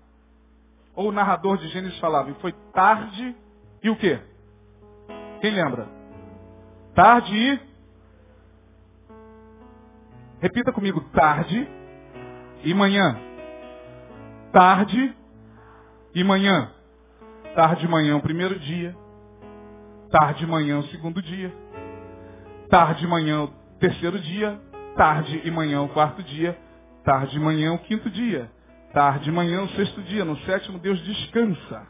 Ou 0.96 1.10
o 1.10 1.12
narrador 1.12 1.58
de 1.58 1.68
Gênesis 1.68 2.00
falava, 2.00 2.32
e 2.32 2.34
foi 2.36 2.52
tarde 2.74 3.36
e 3.84 3.90
o 3.90 3.96
quê? 3.96 4.20
Quem 5.40 5.52
lembra? 5.52 5.88
Tarde 6.96 7.36
e. 7.36 7.60
Repita 10.42 10.72
comigo, 10.72 11.02
tarde 11.12 11.68
e 12.64 12.74
manhã. 12.74 13.27
Tarde 14.58 15.16
e 16.16 16.24
manhã. 16.24 16.72
Tarde 17.54 17.86
e 17.86 17.88
manhã 17.88 18.18
o 18.18 18.22
primeiro 18.24 18.58
dia. 18.58 18.98
Tarde 20.10 20.46
e 20.46 20.48
manhã 20.48 20.80
o 20.80 20.88
segundo 20.88 21.22
dia. 21.22 21.54
Tarde 22.68 23.06
e 23.06 23.08
manhã 23.08 23.44
o 23.44 23.48
terceiro 23.80 24.18
dia. 24.18 24.60
Tarde 24.96 25.44
e 25.46 25.52
manhã 25.52 25.84
o 25.84 25.90
quarto 25.90 26.24
dia. 26.24 26.58
Tarde 27.04 27.38
e 27.38 27.40
manhã 27.40 27.74
o 27.74 27.78
quinto 27.78 28.10
dia. 28.10 28.50
Tarde 28.92 29.30
e 29.30 29.32
manhã 29.32 29.62
o 29.62 29.70
sexto 29.76 30.02
dia. 30.02 30.26
No 30.26 30.36
sétimo 30.40 30.80
Deus 30.80 31.00
descansa. 31.02 31.88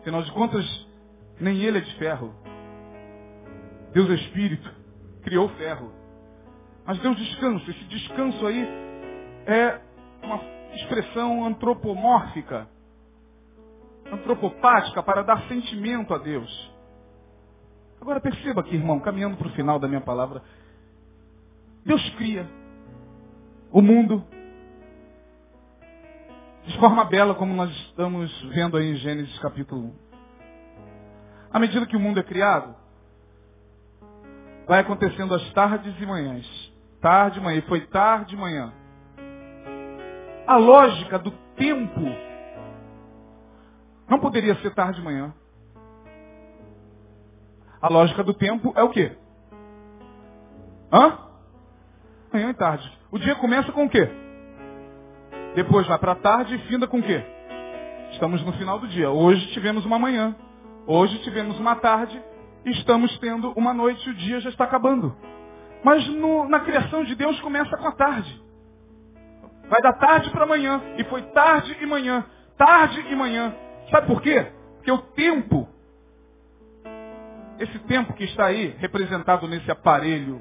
Afinal 0.00 0.22
de 0.22 0.32
contas, 0.32 0.88
nem 1.38 1.58
ele 1.60 1.76
é 1.76 1.82
de 1.82 1.94
ferro. 1.96 2.34
Deus 3.92 4.08
é 4.08 4.14
espírito, 4.14 4.70
criou 5.24 5.50
ferro. 5.50 5.92
Mas 6.86 6.98
Deus 7.00 7.18
descansa. 7.18 7.70
Esse 7.70 7.84
descanso 7.84 8.46
aí 8.46 8.66
é 9.46 9.87
uma 10.22 10.40
expressão 10.74 11.44
antropomórfica, 11.44 12.68
antropopática, 14.10 15.02
para 15.02 15.22
dar 15.22 15.46
sentimento 15.48 16.14
a 16.14 16.18
Deus. 16.18 16.72
Agora 18.00 18.20
perceba 18.20 18.60
aqui, 18.60 18.74
irmão, 18.74 19.00
caminhando 19.00 19.36
para 19.36 19.48
o 19.48 19.52
final 19.52 19.78
da 19.78 19.88
minha 19.88 20.00
palavra. 20.00 20.42
Deus 21.84 22.08
cria 22.16 22.48
o 23.70 23.82
mundo 23.82 24.24
de 26.66 26.78
forma 26.78 27.04
bela, 27.04 27.34
como 27.34 27.54
nós 27.54 27.70
estamos 27.70 28.30
vendo 28.50 28.76
aí 28.76 28.92
em 28.92 28.96
Gênesis 28.96 29.38
capítulo 29.38 29.86
1. 29.86 29.94
À 31.50 31.58
medida 31.58 31.86
que 31.86 31.96
o 31.96 32.00
mundo 32.00 32.20
é 32.20 32.22
criado, 32.22 32.76
vai 34.66 34.80
acontecendo 34.80 35.34
às 35.34 35.52
tardes 35.54 35.98
e 35.98 36.04
manhãs. 36.04 36.46
Tarde 37.00 37.40
manhã. 37.40 37.58
E 37.58 37.62
foi 37.62 37.86
tarde 37.86 38.36
manhã. 38.36 38.72
A 40.48 40.56
lógica 40.56 41.18
do 41.18 41.30
tempo 41.56 42.00
não 44.08 44.18
poderia 44.18 44.54
ser 44.56 44.74
tarde 44.74 44.98
e 44.98 45.04
manhã. 45.04 45.34
A 47.82 47.88
lógica 47.88 48.24
do 48.24 48.32
tempo 48.32 48.72
é 48.74 48.82
o 48.82 48.88
quê? 48.88 49.12
Hã? 50.90 51.18
Manhã 52.32 52.48
e 52.48 52.54
tarde. 52.54 52.98
O 53.10 53.18
dia 53.18 53.34
começa 53.34 53.70
com 53.72 53.84
o 53.84 53.90
quê? 53.90 54.08
Depois 55.54 55.86
vai 55.86 55.98
para 55.98 56.12
a 56.12 56.16
tarde 56.16 56.54
e 56.54 56.58
finda 56.60 56.88
com 56.88 57.00
o 57.00 57.02
quê? 57.02 57.22
Estamos 58.12 58.42
no 58.42 58.54
final 58.54 58.78
do 58.78 58.88
dia. 58.88 59.10
Hoje 59.10 59.52
tivemos 59.52 59.84
uma 59.84 59.98
manhã. 59.98 60.34
Hoje 60.86 61.18
tivemos 61.18 61.60
uma 61.60 61.76
tarde 61.76 62.18
estamos 62.64 63.16
tendo 63.18 63.52
uma 63.52 63.74
noite 63.74 64.06
e 64.08 64.12
o 64.12 64.14
dia 64.14 64.40
já 64.40 64.50
está 64.50 64.64
acabando. 64.64 65.14
Mas 65.84 66.06
no, 66.08 66.48
na 66.48 66.60
criação 66.60 67.04
de 67.04 67.14
Deus 67.14 67.38
começa 67.40 67.76
com 67.76 67.86
a 67.86 67.92
tarde. 67.92 68.47
Vai 69.68 69.80
da 69.82 69.92
tarde 69.92 70.30
para 70.30 70.44
amanhã. 70.44 70.82
E 70.96 71.04
foi 71.04 71.22
tarde 71.22 71.76
e 71.80 71.86
manhã. 71.86 72.24
Tarde 72.56 73.00
e 73.00 73.14
manhã. 73.14 73.54
Sabe 73.90 74.06
por 74.06 74.20
quê? 74.20 74.52
Porque 74.76 74.90
o 74.90 74.98
tempo 74.98 75.68
esse 77.58 77.78
tempo 77.80 78.12
que 78.14 78.24
está 78.24 78.46
aí, 78.46 78.68
representado 78.78 79.48
nesse 79.48 79.68
aparelho 79.70 80.40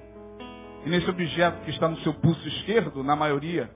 e 0.85 0.89
nesse 0.89 1.09
objeto 1.09 1.61
que 1.63 1.71
está 1.71 1.89
no 1.89 1.97
seu 2.01 2.13
pulso 2.13 2.47
esquerdo, 2.47 3.03
na 3.03 3.15
maioria 3.15 3.71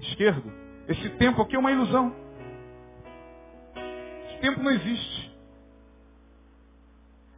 esquerdo, 0.00 0.50
esse 0.88 1.10
tempo 1.10 1.42
aqui 1.42 1.54
é 1.54 1.58
uma 1.58 1.70
ilusão. 1.70 2.14
Esse 4.26 4.40
tempo 4.40 4.62
não 4.62 4.70
existe. 4.70 5.36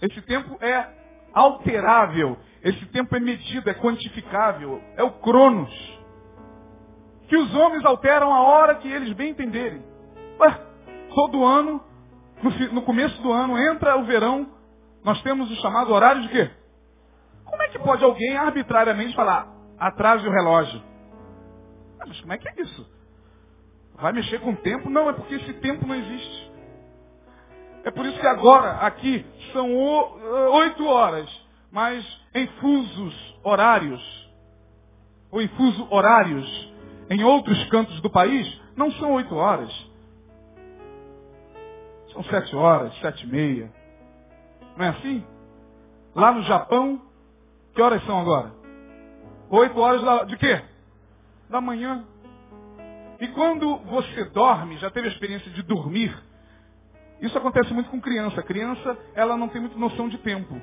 Esse 0.00 0.22
tempo 0.22 0.56
é 0.64 0.88
alterável. 1.32 2.38
Esse 2.62 2.86
tempo 2.86 3.16
é 3.16 3.20
medido, 3.20 3.68
é 3.68 3.74
quantificável. 3.74 4.80
É 4.96 5.02
o 5.02 5.10
Cronos. 5.18 5.99
Que 7.30 7.36
os 7.36 7.54
homens 7.54 7.84
alteram 7.84 8.34
a 8.34 8.40
hora 8.40 8.74
que 8.74 8.90
eles 8.90 9.12
bem 9.12 9.30
entenderem. 9.30 9.84
Ué, 10.40 10.60
todo 11.14 11.44
ano, 11.44 11.80
no, 12.72 12.82
começo 12.82 13.22
do 13.22 13.30
ano, 13.30 13.56
entra 13.56 13.96
o 13.96 14.04
verão, 14.04 14.48
nós 15.04 15.22
temos 15.22 15.48
o 15.48 15.54
chamado 15.62 15.92
horário 15.94 16.22
de 16.22 16.28
quê? 16.28 16.50
Como 17.44 17.62
é 17.62 17.68
que 17.68 17.78
pode 17.78 18.02
alguém 18.02 18.36
arbitrariamente 18.36 19.14
falar, 19.14 19.46
atrase 19.78 20.26
o 20.26 20.30
relógio? 20.30 20.82
Ah, 22.00 22.04
mas 22.08 22.20
como 22.20 22.32
é 22.32 22.38
que 22.38 22.48
é 22.48 22.62
isso? 22.62 22.90
Vai 23.94 24.12
mexer 24.12 24.40
com 24.40 24.50
o 24.50 24.56
tempo? 24.56 24.90
Não, 24.90 25.08
é 25.08 25.12
porque 25.12 25.36
esse 25.36 25.52
tempo 25.54 25.86
não 25.86 25.94
existe. 25.94 26.50
É 27.84 27.92
por 27.92 28.04
isso 28.06 28.18
que 28.18 28.26
agora, 28.26 28.72
aqui, 28.78 29.24
são 29.52 29.68
eh, 29.68 30.48
oito 30.48 30.84
horas, 30.84 31.30
mas 31.70 32.04
em 32.34 32.48
fusos 32.60 33.38
horários, 33.44 34.02
ou 35.30 35.40
em 35.40 35.46
fuso 35.46 35.86
horários, 35.94 36.69
em 37.10 37.24
outros 37.24 37.68
cantos 37.68 38.00
do 38.00 38.08
país, 38.08 38.46
não 38.76 38.92
são 38.92 39.14
oito 39.14 39.34
horas. 39.34 39.70
São 42.12 42.22
sete 42.24 42.54
horas, 42.54 42.96
sete 43.00 43.26
e 43.26 43.28
meia. 43.28 43.72
Não 44.76 44.84
é 44.84 44.88
assim? 44.90 45.24
Lá 46.14 46.30
no 46.32 46.42
Japão, 46.42 47.02
que 47.74 47.82
horas 47.82 48.04
são 48.04 48.20
agora? 48.20 48.52
Oito 49.50 49.78
horas 49.80 50.00
da, 50.02 50.24
de 50.24 50.36
quê? 50.36 50.62
Da 51.48 51.60
manhã. 51.60 52.04
E 53.20 53.26
quando 53.28 53.76
você 53.78 54.24
dorme, 54.26 54.78
já 54.78 54.88
teve 54.90 55.08
a 55.08 55.10
experiência 55.10 55.50
de 55.50 55.62
dormir, 55.62 56.16
isso 57.20 57.36
acontece 57.36 57.74
muito 57.74 57.90
com 57.90 58.00
criança. 58.00 58.40
A 58.40 58.44
criança, 58.44 58.96
ela 59.14 59.36
não 59.36 59.48
tem 59.48 59.60
muita 59.60 59.76
noção 59.76 60.08
de 60.08 60.18
tempo. 60.18 60.60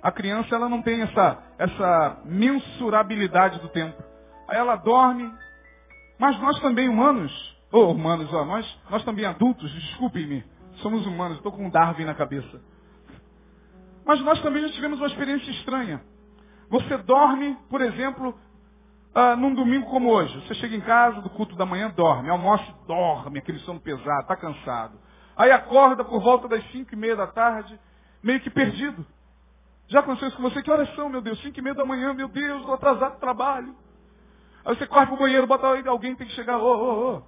A 0.00 0.12
criança, 0.12 0.54
ela 0.54 0.68
não 0.68 0.80
tem 0.80 1.02
essa, 1.02 1.42
essa 1.58 2.20
mensurabilidade 2.24 3.58
do 3.58 3.68
tempo. 3.68 4.11
Aí 4.52 4.58
ela 4.58 4.76
dorme, 4.76 5.32
mas 6.18 6.38
nós 6.38 6.60
também 6.60 6.86
humanos, 6.86 7.32
ou 7.72 7.86
oh, 7.86 7.92
humanos, 7.92 8.30
nós, 8.30 8.80
nós 8.90 9.02
também 9.02 9.24
adultos, 9.24 9.72
desculpem-me, 9.72 10.44
somos 10.82 11.06
humanos, 11.06 11.38
estou 11.38 11.52
com 11.52 11.64
um 11.64 11.70
Darwin 11.70 12.04
na 12.04 12.14
cabeça. 12.14 12.60
Mas 14.04 14.20
nós 14.20 14.42
também 14.42 14.60
já 14.60 14.74
tivemos 14.74 14.98
uma 14.98 15.06
experiência 15.06 15.50
estranha. 15.52 16.04
Você 16.68 16.98
dorme, 16.98 17.56
por 17.70 17.80
exemplo, 17.80 18.38
ah, 19.14 19.34
num 19.36 19.54
domingo 19.54 19.86
como 19.86 20.10
hoje. 20.10 20.38
Você 20.46 20.54
chega 20.56 20.76
em 20.76 20.82
casa 20.82 21.22
do 21.22 21.30
culto 21.30 21.56
da 21.56 21.64
manhã, 21.64 21.90
dorme. 21.90 22.28
Almoça, 22.28 22.74
dorme, 22.86 23.38
aquele 23.38 23.58
sono 23.60 23.80
pesado, 23.80 24.20
está 24.20 24.36
cansado. 24.36 24.98
Aí 25.34 25.50
acorda 25.50 26.04
por 26.04 26.20
volta 26.20 26.46
das 26.46 26.62
cinco 26.72 26.92
e 26.92 26.96
meia 26.96 27.16
da 27.16 27.26
tarde, 27.26 27.80
meio 28.22 28.40
que 28.40 28.50
perdido. 28.50 29.06
Já 29.88 30.00
aconteceu 30.00 30.28
isso 30.28 30.36
com 30.36 30.42
você? 30.42 30.62
Que 30.62 30.70
horas 30.70 30.94
são, 30.94 31.08
meu 31.08 31.22
Deus? 31.22 31.40
Cinco 31.40 31.58
e 31.58 31.62
meia 31.62 31.74
da 31.74 31.86
manhã, 31.86 32.12
meu 32.12 32.28
Deus, 32.28 32.60
estou 32.60 32.74
atrasado 32.74 33.12
para 33.12 33.20
trabalho. 33.20 33.74
Aí 34.64 34.76
você 34.76 34.86
corre 34.86 35.06
para 35.06 35.14
o 35.14 35.18
banheiro, 35.18 35.46
bota 35.46 35.66
alguém 35.88 36.14
tem 36.14 36.26
que 36.26 36.34
chegar, 36.34 36.58
ô, 36.58 36.64
ô, 36.64 37.16
ô. 37.16 37.22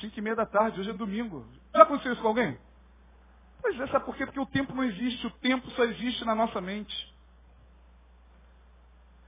Cinco 0.00 0.18
e 0.18 0.22
meia 0.22 0.36
da 0.36 0.44
tarde, 0.44 0.80
hoje 0.80 0.90
é 0.90 0.92
domingo. 0.92 1.46
Já 1.74 1.82
aconteceu 1.82 2.12
isso 2.12 2.22
com 2.22 2.28
alguém? 2.28 2.58
Pois 3.62 3.80
é, 3.80 3.86
sabe 3.88 4.04
por 4.04 4.14
quê? 4.14 4.26
Porque 4.26 4.40
o 4.40 4.46
tempo 4.46 4.74
não 4.74 4.84
existe, 4.84 5.26
o 5.26 5.30
tempo 5.30 5.70
só 5.70 5.84
existe 5.84 6.24
na 6.24 6.34
nossa 6.34 6.60
mente. 6.60 7.14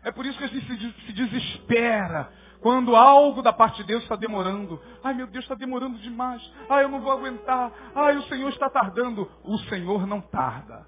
É 0.03 0.13
por 0.13 0.25
isso 0.25 0.39
que 0.39 0.45
a 0.45 0.49
gente 0.49 1.07
se 1.07 1.13
desespera 1.13 2.31
quando 2.61 2.95
algo 2.95 3.43
da 3.43 3.53
parte 3.53 3.79
de 3.79 3.85
Deus 3.85 4.03
está 4.03 4.17
demorando. 4.17 4.81
Ai 5.03 5.15
meu 5.15 5.27
Deus, 5.27 5.45
está 5.45 5.55
demorando 5.55 5.99
demais. 5.99 6.43
Ai, 6.69 6.85
eu 6.85 6.89
não 6.89 7.01
vou 7.01 7.13
aguentar. 7.13 7.73
Ai, 7.95 8.17
o 8.17 8.23
Senhor 8.25 8.49
está 8.51 8.69
tardando. 8.69 9.31
O 9.43 9.59
Senhor 9.69 10.07
não 10.07 10.21
tarda. 10.21 10.87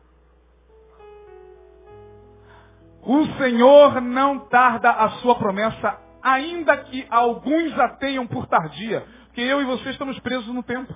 O 3.02 3.26
Senhor 3.38 4.00
não 4.00 4.40
tarda 4.40 4.90
a 4.90 5.11
sua 5.20 5.34
promessa, 5.36 5.98
ainda 6.23 6.77
que 6.79 7.07
alguns 7.11 7.79
a 7.79 7.89
tenham 7.91 8.27
por 8.27 8.47
tardia. 8.47 9.05
Porque 9.27 9.41
eu 9.41 9.61
e 9.61 9.64
você 9.64 9.91
estamos 9.91 10.18
presos 10.21 10.47
no 10.49 10.62
tempo. 10.62 10.95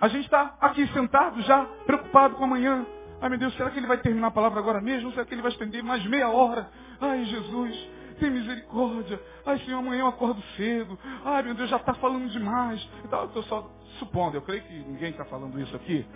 A 0.00 0.08
gente 0.08 0.24
está 0.24 0.56
aqui 0.60 0.86
sentado 0.88 1.40
já, 1.42 1.64
preocupado 1.86 2.34
com 2.36 2.44
amanhã. 2.44 2.86
Ai 3.20 3.28
meu 3.28 3.38
Deus, 3.38 3.54
será 3.54 3.70
que 3.70 3.78
ele 3.78 3.86
vai 3.86 3.98
terminar 3.98 4.28
a 4.28 4.30
palavra 4.30 4.58
agora 4.58 4.80
mesmo? 4.80 5.12
Será 5.12 5.26
que 5.26 5.34
ele 5.34 5.42
vai 5.42 5.52
estender 5.52 5.82
mais 5.82 6.04
meia 6.06 6.28
hora? 6.28 6.70
Ai 7.00 7.24
Jesus, 7.26 7.90
tem 8.18 8.30
misericórdia. 8.30 9.20
Ai 9.44 9.58
Senhor, 9.60 9.78
amanhã 9.78 10.00
eu 10.00 10.06
acordo 10.06 10.42
cedo. 10.56 10.98
Ai 11.24 11.42
meu 11.42 11.54
Deus, 11.54 11.68
já 11.68 11.76
está 11.76 11.94
falando 11.94 12.28
demais. 12.30 12.80
Estou 13.04 13.42
só 13.44 13.70
supondo, 13.98 14.36
eu 14.36 14.42
creio 14.42 14.62
que 14.62 14.72
ninguém 14.72 15.10
está 15.10 15.24
falando 15.26 15.60
isso 15.60 15.76
aqui. 15.76 16.06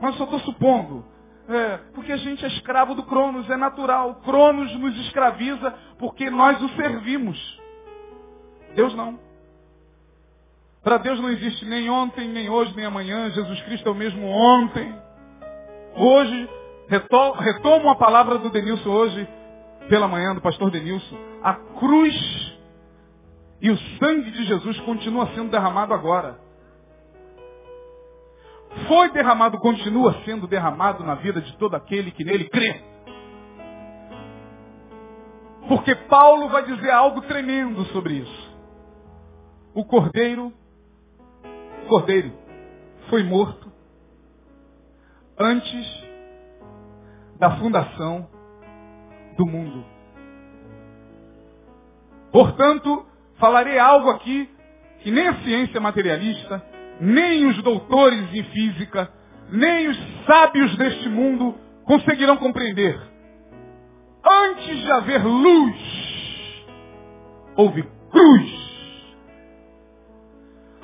Mas 0.00 0.12
eu 0.12 0.18
só 0.18 0.24
estou 0.24 0.40
supondo. 0.40 1.04
É, 1.48 1.78
porque 1.94 2.12
a 2.12 2.16
gente 2.16 2.44
é 2.44 2.48
escravo 2.48 2.94
do 2.94 3.04
Cronos, 3.04 3.48
é 3.48 3.56
natural. 3.56 4.16
Cronos 4.24 4.74
nos 4.78 4.96
escraviza 5.06 5.74
porque 5.98 6.28
nós 6.28 6.60
o 6.60 6.68
servimos. 6.70 7.60
Deus 8.74 8.94
não. 8.94 9.18
Para 10.82 10.98
Deus 10.98 11.20
não 11.20 11.30
existe 11.30 11.64
nem 11.64 11.88
ontem, 11.90 12.28
nem 12.28 12.48
hoje, 12.48 12.74
nem 12.76 12.84
amanhã. 12.84 13.30
Jesus 13.30 13.60
Cristo 13.62 13.88
é 13.88 13.92
o 13.92 13.94
mesmo 13.94 14.26
ontem. 14.26 14.94
Hoje, 15.96 16.48
retomo 17.38 17.90
a 17.90 17.96
palavra 17.96 18.38
do 18.38 18.50
Denilson 18.50 18.90
hoje, 18.90 19.28
pela 19.88 20.06
manhã, 20.06 20.34
do 20.34 20.40
pastor 20.40 20.70
Denilson. 20.70 21.16
A 21.42 21.54
cruz 21.54 22.56
e 23.60 23.70
o 23.70 23.78
sangue 23.98 24.30
de 24.30 24.44
Jesus 24.44 24.78
continua 24.80 25.26
sendo 25.34 25.50
derramado 25.50 25.94
agora. 25.94 26.38
Foi 28.88 29.10
derramado, 29.10 29.58
continua 29.58 30.14
sendo 30.24 30.46
derramado 30.46 31.02
na 31.04 31.14
vida 31.14 31.40
de 31.40 31.56
todo 31.56 31.74
aquele 31.74 32.10
que 32.10 32.24
nele 32.24 32.48
crê. 32.48 32.82
Porque 35.68 35.94
Paulo 35.94 36.48
vai 36.48 36.64
dizer 36.64 36.90
algo 36.90 37.22
tremendo 37.22 37.84
sobre 37.86 38.14
isso. 38.14 38.56
O 39.74 39.84
cordeiro 39.84 40.52
cordeiro 41.86 42.32
foi 43.08 43.22
morto 43.22 43.72
antes 45.38 46.04
da 47.38 47.58
fundação 47.58 48.28
do 49.36 49.46
mundo. 49.46 49.84
Portanto, 52.32 53.06
falarei 53.38 53.78
algo 53.78 54.10
aqui 54.10 54.50
que 55.00 55.10
nem 55.10 55.28
a 55.28 55.42
ciência 55.42 55.80
materialista, 55.80 56.64
nem 57.00 57.46
os 57.46 57.62
doutores 57.62 58.32
em 58.32 58.44
física, 58.44 59.10
nem 59.50 59.88
os 59.88 59.98
sábios 60.26 60.76
deste 60.76 61.08
mundo 61.08 61.54
conseguirão 61.84 62.36
compreender. 62.36 63.00
Antes 64.24 64.82
de 64.82 64.90
haver 64.90 65.24
luz, 65.24 65.76
houve 67.56 67.82
cruz 68.10 68.66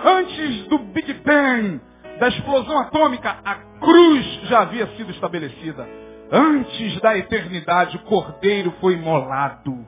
Antes 0.04 0.66
do 0.66 0.78
Big 0.78 1.14
Bang, 1.24 1.80
da 2.18 2.28
explosão 2.28 2.76
atômica, 2.80 3.38
a 3.44 3.54
cruz 3.78 4.26
já 4.48 4.62
havia 4.62 4.86
sido 4.96 5.12
estabelecida. 5.12 5.88
Antes 6.30 7.00
da 7.00 7.16
eternidade, 7.16 7.96
o 7.96 8.00
cordeiro 8.00 8.74
foi 8.80 8.94
imolado. 8.94 9.86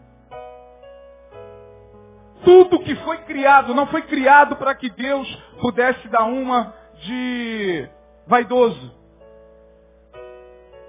Tudo 2.45 2.81
que 2.81 2.95
foi 2.97 3.19
criado 3.19 3.75
não 3.75 3.87
foi 3.87 4.03
criado 4.03 4.57
para 4.57 4.75
que 4.75 4.91
Deus 4.91 5.29
pudesse 5.61 6.07
dar 6.09 6.25
uma 6.25 6.75
de 7.03 7.89
vaidoso. 8.27 8.93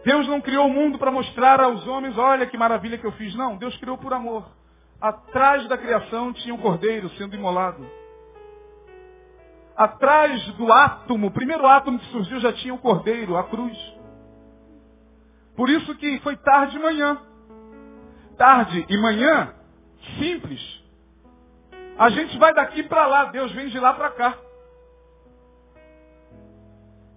Deus 0.04 0.28
não 0.28 0.42
criou 0.42 0.68
o 0.68 0.74
mundo 0.74 1.00
para 1.00 1.12
mostrar 1.12 1.60
aos 1.60 1.88
homens, 1.88 2.18
olha 2.18 2.46
que 2.46 2.58
maravilha 2.58 2.98
que 2.98 3.06
eu 3.06 3.12
fiz. 3.14 3.34
Não, 3.36 3.58
Deus 3.58 3.76
criou 3.78 3.98
por 3.98 4.14
amor. 4.14 4.46
Atrás 5.02 5.68
da 5.68 5.78
criação 5.78 6.32
tinha 6.34 6.54
um 6.54 6.60
cordeiro 6.60 7.10
sendo 7.12 7.36
imolado 7.36 7.86
atrás 9.76 10.46
do 10.54 10.72
átomo, 10.72 11.28
o 11.28 11.32
primeiro 11.32 11.68
átomo 11.68 12.00
que 12.00 12.06
surgiu 12.12 12.40
já 12.40 12.54
tinha 12.54 12.74
o 12.74 12.80
cordeiro, 12.80 13.36
a 13.36 13.44
cruz. 13.44 13.78
Por 15.56 15.70
isso 15.70 15.94
que 15.96 16.20
foi 16.20 16.38
tarde 16.38 16.78
e 16.78 16.82
manhã. 16.82 17.22
Tarde 18.38 18.86
e 18.90 18.98
manhã, 18.98 19.54
simples. 20.20 20.85
A 21.98 22.10
gente 22.10 22.38
vai 22.38 22.54
daqui 22.54 22.84
para 22.84 23.06
lá, 23.08 23.26
Deus 23.26 23.52
vem 23.54 23.68
de 23.68 23.80
lá 23.80 23.94
para 23.94 24.10
cá. 24.12 24.38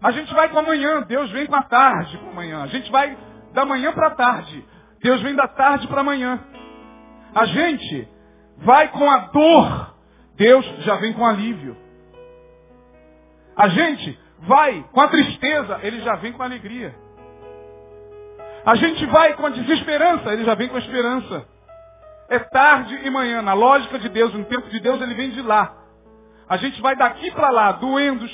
A 0.01 0.13
gente 0.13 0.33
vai 0.33 0.49
com 0.49 0.59
a 0.59 0.63
manhã, 0.63 1.03
Deus 1.03 1.31
vem 1.33 1.47
com 1.47 1.57
a 1.57 1.63
tarde 1.63 2.17
para 2.19 2.31
amanhã. 2.31 2.63
A 2.63 2.67
gente 2.69 2.91
vai 2.91 3.19
da 3.53 3.65
manhã 3.65 3.93
para 3.93 4.09
a 4.09 4.15
tarde, 4.15 4.65
Deus 5.03 5.21
vem 5.23 5.35
da 5.35 5.49
tarde 5.49 5.89
para 5.89 6.03
amanhã. 6.03 6.41
A 7.35 7.45
gente 7.47 8.09
vai 8.59 8.89
com 8.89 9.11
a 9.11 9.19
dor, 9.19 9.95
Deus 10.37 10.65
já 10.85 10.97
vem 10.97 11.13
com 11.13 11.27
alívio. 11.27 11.77
A 13.57 13.69
gente 13.69 14.19
vai 14.41 14.85
com 14.93 15.01
a 15.01 15.09
tristeza, 15.09 15.81
ele 15.83 16.01
já 16.03 16.15
vem 16.17 16.33
com 16.33 16.43
a 16.43 16.47
alegria. 16.47 16.95
A 18.65 18.77
gente 18.77 19.05
vai 19.07 19.35
com 19.35 19.47
a 19.47 19.51
desesperança, 19.51 20.33
ele 20.33 20.45
já 20.45 20.55
vem 20.55 20.69
com 20.69 20.77
a 20.77 20.81
esperança. 20.81 21.58
É 22.29 22.39
tarde 22.39 22.95
e 23.05 23.11
manhã. 23.11 23.41
Na 23.41 23.55
lógica 23.55 23.99
de 23.99 24.09
Deus, 24.09 24.33
no 24.35 24.45
tempo 24.45 24.69
de 24.69 24.81
Deus, 24.81 25.01
ele 25.01 25.15
vem 25.15 25.31
de 25.31 25.43
lá. 25.43 25.75
A 26.49 26.57
gente 26.57 26.81
vai 26.81 26.97
daqui 26.97 27.31
para 27.31 27.51
lá, 27.51 27.73
doendo, 27.73 28.27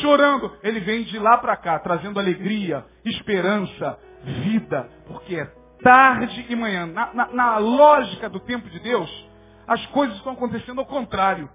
chorando. 0.00 0.56
Ele 0.62 0.80
vem 0.80 1.02
de 1.04 1.18
lá 1.18 1.38
para 1.38 1.56
cá, 1.56 1.78
trazendo 1.78 2.18
alegria, 2.18 2.84
esperança, 3.04 3.98
vida. 4.24 4.88
Porque 5.06 5.36
é 5.36 5.46
tarde 5.82 6.46
e 6.48 6.56
manhã. 6.56 6.86
Na, 6.86 7.12
na, 7.12 7.26
na 7.32 7.58
lógica 7.58 8.28
do 8.28 8.40
tempo 8.40 8.68
de 8.70 8.78
Deus, 8.78 9.10
as 9.66 9.84
coisas 9.86 10.16
estão 10.16 10.32
acontecendo 10.32 10.80
ao 10.80 10.86
contrário. 10.86 11.48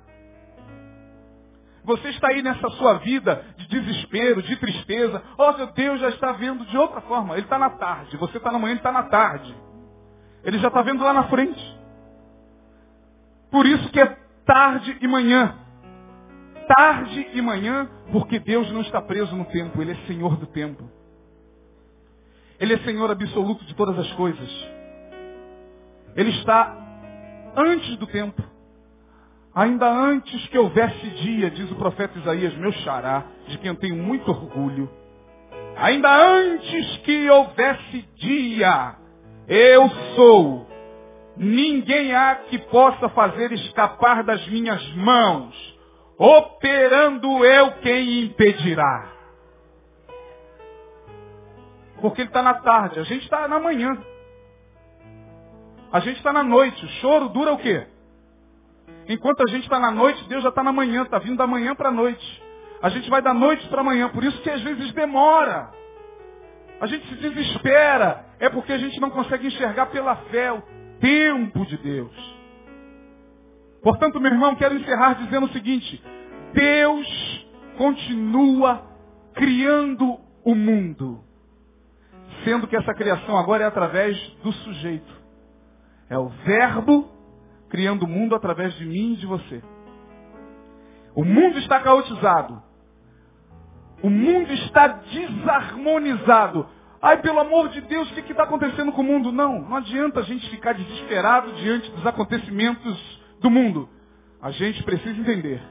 Você 1.84 2.10
está 2.10 2.28
aí 2.28 2.42
nessa 2.42 2.70
sua 2.72 2.96
vida 2.96 3.46
de 3.56 3.68
desespero, 3.68 4.42
de 4.42 4.58
tristeza. 4.58 5.24
Oh, 5.38 5.54
meu 5.54 5.68
Deus, 5.68 6.02
já 6.02 6.10
está 6.10 6.34
vendo 6.34 6.66
de 6.66 6.78
outra 6.78 7.00
forma. 7.00 7.36
Ele 7.36 7.46
está 7.46 7.58
na 7.58 7.70
tarde. 7.70 8.18
Você 8.18 8.38
está 8.38 8.52
na 8.52 8.60
manhã, 8.60 8.72
ele 8.72 8.80
está 8.80 8.92
na 8.92 9.04
tarde. 9.04 9.56
Ele 10.44 10.60
já 10.60 10.68
está 10.68 10.82
vendo 10.82 11.02
lá 11.02 11.14
na 11.14 11.24
frente. 11.30 11.77
Por 13.52 13.66
isso 13.66 13.90
que 13.90 14.00
é 14.00 14.18
tarde 14.46 14.98
e 15.02 15.08
manhã. 15.08 15.56
Tarde 16.68 17.30
e 17.34 17.42
manhã, 17.42 17.90
porque 18.12 18.40
Deus 18.40 18.70
não 18.72 18.82
está 18.82 19.02
preso 19.02 19.36
no 19.36 19.46
tempo. 19.46 19.82
Ele 19.82 19.92
é 19.92 20.08
Senhor 20.08 20.36
do 20.38 20.48
tempo. 20.48 20.90
Ele 22.60 22.74
é 22.74 22.78
Senhor 22.80 23.10
absoluto 23.10 23.64
de 23.66 23.76
todas 23.76 23.98
as 23.98 24.12
coisas. 24.14 24.68
Ele 26.16 26.32
está 26.32 26.76
antes 27.56 27.96
do 27.98 28.08
tempo. 28.08 28.44
Ainda 29.54 29.90
antes 29.90 30.48
que 30.50 30.58
houvesse 30.58 31.10
dia, 31.10 31.50
diz 31.50 31.72
o 31.72 31.76
profeta 31.76 32.20
Isaías, 32.20 32.56
meu 32.58 32.72
xará, 32.72 33.24
de 33.48 33.58
quem 33.58 33.70
eu 33.70 33.76
tenho 33.76 33.96
muito 33.96 34.30
orgulho. 34.30 34.90
Ainda 35.78 36.10
antes 36.10 36.98
que 36.98 37.30
houvesse 37.30 38.02
dia, 38.18 38.96
eu 39.48 39.90
sou. 40.16 40.68
Ninguém 41.38 42.16
há 42.16 42.36
que 42.36 42.58
possa 42.58 43.10
fazer 43.10 43.52
escapar 43.52 44.24
das 44.24 44.46
minhas 44.48 44.86
mãos. 44.96 45.78
Operando 46.18 47.46
eu 47.46 47.74
quem 47.74 48.24
impedirá. 48.24 49.12
Porque 52.02 52.22
ele 52.22 52.30
está 52.30 52.42
na 52.42 52.56
tarde, 52.56 53.00
a 53.00 53.04
gente 53.04 53.24
está 53.24 53.48
na 53.48 53.60
manhã. 53.60 53.98
A 55.92 56.00
gente 56.00 56.18
está 56.18 56.34
na 56.34 56.44
noite. 56.44 56.84
O 56.84 56.90
choro 57.02 57.30
dura 57.30 57.54
o 57.54 57.58
quê? 57.58 57.86
Enquanto 59.08 59.42
a 59.42 59.52
gente 59.52 59.64
está 59.64 59.80
na 59.80 59.92
noite, 59.92 60.24
Deus 60.28 60.44
já 60.44 60.50
está 60.50 60.64
na 60.64 60.72
manhã, 60.72 61.04
está 61.04 61.20
vindo 61.20 61.38
da 61.38 61.48
manhã 61.48 61.76
para 61.76 61.90
a 61.90 61.92
noite. 61.92 62.44
A 62.82 62.90
gente 62.90 63.10
vai 63.10 63.22
da 63.22 63.34
noite 63.34 63.68
para 63.70 63.82
a 63.82 63.84
manhã, 63.84 64.10
por 64.10 64.24
isso 64.24 64.42
que 64.42 64.50
às 64.50 64.62
vezes 64.62 64.92
demora. 64.94 65.72
A 66.80 66.86
gente 66.86 67.08
se 67.08 67.16
desespera, 67.16 68.26
é 68.40 68.50
porque 68.50 68.74
a 68.74 68.78
gente 68.78 69.00
não 69.00 69.10
consegue 69.10 69.48
enxergar 69.48 69.88
pela 69.88 70.16
fé 70.16 70.52
o 70.52 70.62
tempo 71.00 71.66
de 71.66 71.78
Deus. 71.78 72.38
Portanto, 73.82 74.20
meu 74.20 74.32
irmão, 74.32 74.56
quero 74.56 74.76
encerrar 74.76 75.14
dizendo 75.14 75.46
o 75.46 75.54
seguinte: 75.54 76.04
Deus 76.54 77.48
continua 77.78 78.84
criando 79.34 80.20
o 80.44 80.56
mundo, 80.56 81.24
sendo 82.44 82.68
que 82.68 82.76
essa 82.76 82.94
criação 82.94 83.38
agora 83.38 83.64
é 83.64 83.68
através 83.68 84.18
do 84.44 84.52
sujeito. 84.52 85.16
É 86.10 86.18
o 86.18 86.30
verbo 86.30 87.10
criando 87.70 88.04
o 88.04 88.08
mundo 88.08 88.34
através 88.36 88.74
de 88.76 88.86
mim 88.86 89.14
e 89.14 89.18
de 89.18 89.26
você. 89.26 89.62
O 91.16 91.24
mundo 91.24 91.58
está 91.60 91.80
caotizado. 91.80 92.62
O 94.02 94.10
mundo 94.10 94.54
está 94.54 94.88
desarmonizado. 94.88 96.68
Ai, 97.02 97.22
pelo 97.22 97.40
amor 97.40 97.70
de 97.70 97.82
Deus, 97.82 98.10
o 98.10 98.14
que 98.14 98.32
está 98.32 98.44
acontecendo 98.44 98.92
com 98.92 99.02
o 99.02 99.04
mundo? 99.04 99.32
Não, 99.32 99.62
não 99.62 99.78
adianta 99.78 100.20
a 100.20 100.24
gente 100.24 100.50
ficar 100.50 100.74
desesperado 100.74 101.52
diante 101.54 101.92
dos 101.92 102.06
acontecimentos 102.06 103.22
do 103.40 103.50
mundo. 103.50 103.88
A 104.42 104.52
gente 104.52 104.82
precisa 104.84 105.20
entender 105.20 105.62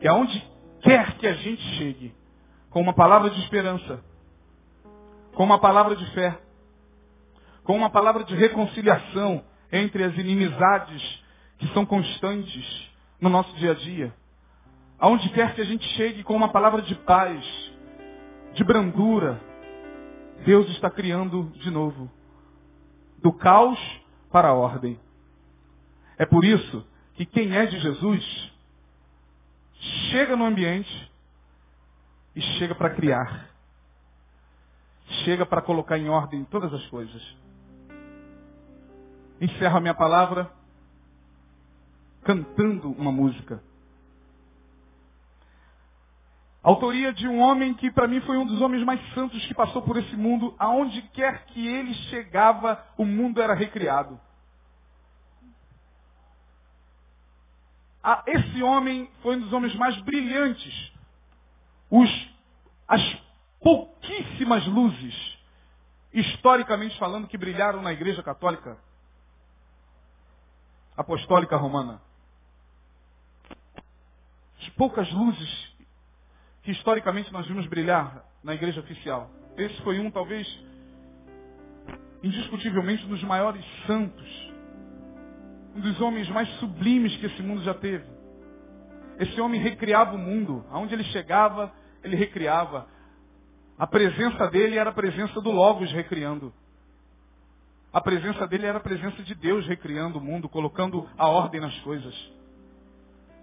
que 0.00 0.06
aonde 0.06 0.44
quer 0.82 1.16
que 1.18 1.26
a 1.26 1.34
gente 1.34 1.62
chegue, 1.76 2.14
com 2.70 2.80
uma 2.80 2.92
palavra 2.92 3.30
de 3.30 3.40
esperança, 3.40 4.00
com 5.34 5.42
uma 5.42 5.58
palavra 5.58 5.96
de 5.96 6.06
fé, 6.12 6.38
com 7.64 7.76
uma 7.76 7.90
palavra 7.90 8.22
de 8.22 8.34
reconciliação 8.34 9.42
entre 9.72 10.04
as 10.04 10.16
inimizades 10.16 11.24
que 11.58 11.66
são 11.68 11.84
constantes 11.84 12.90
no 13.20 13.28
nosso 13.28 13.54
dia 13.56 13.72
a 13.72 13.74
dia. 13.74 14.14
Aonde 14.98 15.28
quer 15.30 15.54
que 15.54 15.60
a 15.60 15.64
gente 15.64 15.84
chegue 15.94 16.22
com 16.22 16.34
uma 16.34 16.48
palavra 16.48 16.80
de 16.80 16.94
paz, 16.94 17.44
de 18.54 18.62
brandura, 18.62 19.40
Deus 20.44 20.68
está 20.70 20.90
criando 20.90 21.50
de 21.60 21.70
novo. 21.70 22.10
Do 23.22 23.32
caos 23.32 23.78
para 24.30 24.48
a 24.48 24.54
ordem. 24.54 24.98
É 26.18 26.26
por 26.26 26.44
isso 26.44 26.86
que 27.14 27.24
quem 27.24 27.56
é 27.56 27.66
de 27.66 27.78
Jesus 27.78 28.52
chega 30.10 30.36
no 30.36 30.44
ambiente 30.44 31.12
e 32.34 32.40
chega 32.58 32.74
para 32.74 32.90
criar. 32.90 33.50
Chega 35.24 35.46
para 35.46 35.62
colocar 35.62 35.98
em 35.98 36.08
ordem 36.08 36.44
todas 36.44 36.72
as 36.72 36.86
coisas. 36.88 37.36
Encerro 39.40 39.76
a 39.76 39.80
minha 39.80 39.94
palavra 39.94 40.50
cantando 42.22 42.90
uma 42.90 43.12
música. 43.12 43.62
Autoria 46.66 47.12
de 47.12 47.28
um 47.28 47.38
homem 47.38 47.72
que 47.74 47.92
para 47.92 48.08
mim 48.08 48.20
foi 48.22 48.36
um 48.36 48.44
dos 48.44 48.60
homens 48.60 48.82
mais 48.82 49.00
santos 49.14 49.46
que 49.46 49.54
passou 49.54 49.82
por 49.82 49.96
esse 49.98 50.16
mundo. 50.16 50.52
Aonde 50.58 51.00
quer 51.12 51.44
que 51.46 51.64
ele 51.64 51.94
chegava, 52.10 52.84
o 52.98 53.04
mundo 53.04 53.40
era 53.40 53.54
recriado. 53.54 54.20
Esse 58.26 58.64
homem 58.64 59.08
foi 59.22 59.36
um 59.36 59.42
dos 59.42 59.52
homens 59.52 59.76
mais 59.76 59.96
brilhantes. 60.02 60.92
Os, 61.88 62.10
as 62.88 63.16
pouquíssimas 63.60 64.66
luzes, 64.66 65.38
historicamente 66.12 66.98
falando, 66.98 67.28
que 67.28 67.38
brilharam 67.38 67.80
na 67.80 67.92
Igreja 67.92 68.24
Católica 68.24 68.76
Apostólica 70.96 71.56
Romana 71.56 72.02
as 74.60 74.68
poucas 74.70 75.08
luzes 75.12 75.65
que 76.66 76.72
historicamente 76.72 77.32
nós 77.32 77.46
vimos 77.46 77.64
brilhar 77.68 78.24
na 78.42 78.52
igreja 78.52 78.80
oficial. 78.80 79.30
Esse 79.56 79.80
foi 79.82 80.00
um, 80.00 80.10
talvez, 80.10 80.44
indiscutivelmente, 82.24 83.06
um 83.06 83.10
dos 83.10 83.22
maiores 83.22 83.64
santos, 83.86 84.52
um 85.76 85.80
dos 85.80 86.00
homens 86.00 86.28
mais 86.28 86.48
sublimes 86.58 87.16
que 87.18 87.26
esse 87.26 87.40
mundo 87.40 87.62
já 87.62 87.72
teve. 87.72 88.04
Esse 89.20 89.40
homem 89.40 89.60
recriava 89.60 90.16
o 90.16 90.18
mundo. 90.18 90.66
Aonde 90.68 90.92
ele 90.92 91.04
chegava, 91.04 91.72
ele 92.02 92.16
recriava. 92.16 92.88
A 93.78 93.86
presença 93.86 94.48
dele 94.48 94.76
era 94.76 94.90
a 94.90 94.92
presença 94.92 95.40
do 95.40 95.52
Logos 95.52 95.92
recriando. 95.92 96.52
A 97.92 98.00
presença 98.00 98.44
dele 98.44 98.66
era 98.66 98.78
a 98.78 98.82
presença 98.82 99.22
de 99.22 99.36
Deus 99.36 99.64
recriando 99.68 100.18
o 100.18 100.20
mundo, 100.20 100.48
colocando 100.48 101.08
a 101.16 101.28
ordem 101.28 101.60
nas 101.60 101.78
coisas. 101.82 102.12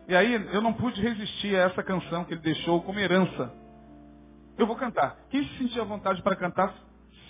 E 0.08 0.16
aí 0.16 0.34
eu 0.54 0.62
não 0.62 0.74
pude 0.74 1.01
resistir 1.01 1.56
a 1.56 1.64
essa 1.64 1.82
canção 1.82 2.26
que 2.26 2.34
ele 2.34 2.41
deixou 2.41 2.82
como 2.82 2.99
herança. 2.99 3.54
Eu 4.58 4.68
vou 4.68 4.76
cantar. 4.76 5.18
Quem 5.30 5.43
se 5.43 5.58
sentir 5.58 5.80
à 5.80 5.84
vontade 5.84 6.22
para 6.22 6.36
cantar, 6.36 6.74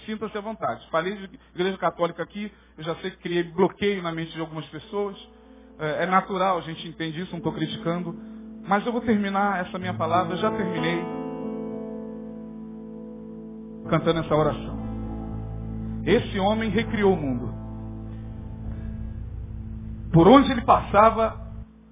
sinta-se 0.05 0.37
à 0.37 0.41
vontade. 0.41 0.85
Falei 0.89 1.15
de 1.15 1.39
igreja 1.55 1.77
católica 1.77 2.23
aqui, 2.23 2.51
eu 2.77 2.83
já 2.83 2.95
sei 2.95 3.11
que 3.11 3.17
criei 3.17 3.43
bloqueio 3.43 4.01
na 4.01 4.11
mente 4.11 4.33
de 4.33 4.39
algumas 4.41 4.65
pessoas. 4.67 5.17
É, 5.79 6.03
é 6.03 6.05
natural, 6.05 6.57
a 6.57 6.61
gente 6.61 6.87
entende 6.87 7.21
isso, 7.21 7.31
não 7.31 7.37
estou 7.37 7.53
criticando. 7.53 8.17
Mas 8.67 8.85
eu 8.85 8.91
vou 8.91 9.01
terminar 9.01 9.65
essa 9.65 9.77
minha 9.77 9.93
palavra, 9.93 10.35
já 10.37 10.49
terminei 10.51 11.03
cantando 13.89 14.21
essa 14.21 14.35
oração. 14.35 14.81
Esse 16.05 16.39
homem 16.39 16.69
recriou 16.69 17.13
o 17.13 17.17
mundo. 17.17 17.53
Por 20.11 20.27
onde 20.27 20.51
ele 20.51 20.61
passava, 20.61 21.42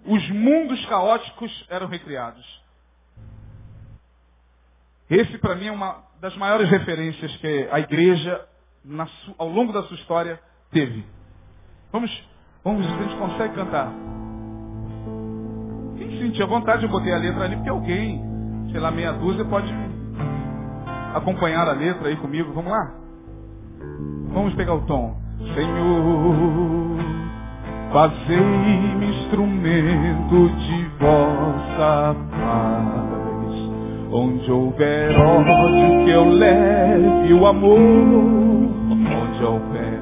os 0.06 0.30
mundos 0.30 0.84
caóticos 0.86 1.66
eram 1.70 1.88
recriados. 1.88 2.62
Esse, 5.10 5.38
para 5.38 5.56
mim, 5.56 5.68
é 5.68 5.72
uma 5.72 6.04
das 6.22 6.36
maiores 6.38 6.70
referências 6.70 7.36
que 7.38 7.68
a 7.72 7.80
igreja, 7.80 8.46
su, 9.26 9.36
ao 9.38 9.50
longo 9.50 9.74
da 9.74 9.84
sua 9.84 9.96
história, 9.98 10.40
teve. 10.72 11.06
Vamos, 11.92 12.30
vamos 12.64 12.86
ver 12.86 12.94
se 12.94 13.00
a 13.00 13.04
gente 13.04 13.18
consegue 13.18 13.56
cantar. 13.56 13.92
Quem 15.98 16.20
sentir 16.20 16.44
a 16.44 16.46
vontade, 16.46 16.84
eu 16.84 16.90
botei 16.90 17.14
a 17.14 17.18
letra 17.18 17.44
ali, 17.44 17.56
porque 17.58 17.70
alguém, 17.70 18.22
sei 18.72 18.80
lá, 18.80 18.90
meia 18.90 19.12
dúzia, 19.12 19.44
pode 19.44 19.72
acompanhar 21.14 21.68
a 21.68 21.74
letra 21.74 22.08
aí 22.08 22.16
comigo. 22.16 22.54
Vamos 22.54 22.72
lá? 22.72 22.96
Vamos 24.32 24.56
pegar 24.56 24.76
o 24.76 24.86
tom. 24.86 25.20
Senhor. 25.54 27.12
Fazei-me 27.92 29.28
instrumento 30.32 30.50
de 30.56 30.86
vossa 31.00 32.16
paz. 32.32 32.92
Onde 34.14 34.52
houver 34.52 35.18
ódio 35.18 36.06
que 36.06 36.10
eu 36.10 36.30
leve 36.30 37.34
o 37.34 37.46
amor. 37.46 37.80
Onde 38.90 39.14
onde 39.14 39.44
houver. 39.44 40.02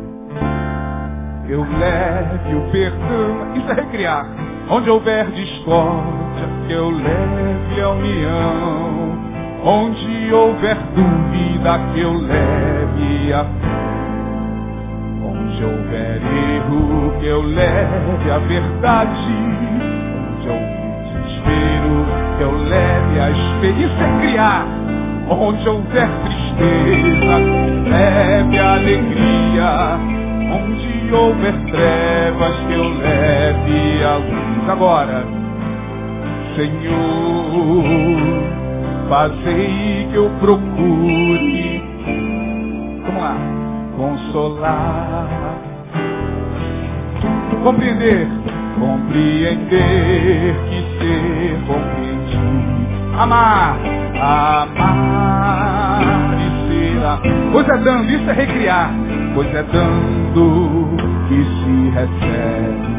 Eu 1.48 1.66
leve 1.80 2.56
o 2.56 2.72
perdão. 2.72 3.56
Isso 3.56 3.72
é 3.72 3.74
recriar. 3.74 4.28
Onde 4.70 4.90
houver 4.90 5.26
discórdia, 5.32 6.48
que 6.68 6.74
eu 6.74 6.90
leve 6.90 7.82
a 7.82 7.90
união. 7.90 9.00
Onde 9.64 10.34
houver 10.34 10.78
dúvida, 10.96 11.80
que 11.94 12.00
eu 12.02 12.14
leve 12.14 13.34
a 13.34 13.44
fé. 13.44 13.70
Onde 15.26 15.64
houver 15.64 16.22
erro, 16.56 17.20
que 17.20 17.26
eu 17.26 17.42
leve 17.42 18.32
a 18.32 18.38
verdade. 18.40 19.89
Leve 22.70 23.20
a. 23.20 23.30
Isso 23.32 24.04
é 24.04 24.22
criar. 24.22 24.66
Onde 25.30 25.70
houver 25.70 26.10
tristeza, 26.26 27.38
leve 27.90 28.60
a 28.60 28.74
alegria. 28.74 30.00
Onde 30.52 31.14
houver 31.14 31.54
trevas, 31.72 32.56
que 32.68 32.74
eu 32.74 32.90
leve 32.98 34.04
a 34.04 34.18
luz. 34.18 34.70
Agora, 34.70 35.26
Senhor, 36.56 37.84
fazei 39.10 40.08
que 40.12 40.16
eu 40.16 40.30
procure. 40.40 41.84
Vamos 43.06 43.22
lá. 43.22 43.38
Consolar. 43.98 45.28
Compreender. 47.64 48.28
Compreender 48.80 50.56
que 50.70 50.80
ser 51.00 51.58
Amar. 53.18 53.78
Amar 54.22 56.02
e 56.38 56.50
ser 56.68 57.06
a... 57.06 57.20
Pois 57.52 57.68
é 57.68 57.78
dando, 57.78 58.10
isso 58.10 58.30
é 58.30 58.34
recriar. 58.34 58.92
Pois 59.34 59.54
é 59.54 59.64
dando 59.64 60.98
que 61.28 61.44
se 61.44 61.90
recebe. 61.94 62.90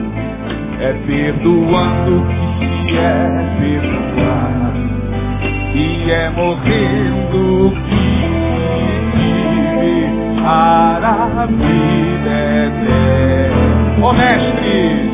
É 0.80 0.92
perdoando 1.06 2.26
que 2.26 2.46
se 2.88 2.98
é 2.98 3.18
perdoado. 3.60 4.80
E 5.74 6.10
é 6.10 6.30
morrendo 6.30 7.72
que 7.88 8.04
vive 9.14 10.40
para 10.42 11.12
a 11.42 11.46
vida 11.46 12.34
eterna. 12.66 13.30
Ó 14.02 14.12
mestre, 14.14 15.10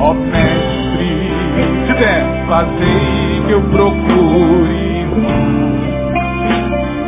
ó 0.00 0.14
mestre, 0.14 0.77
pé, 1.98 2.46
fazei 2.48 3.42
que 3.46 3.52
eu 3.52 3.62
procure 3.70 5.06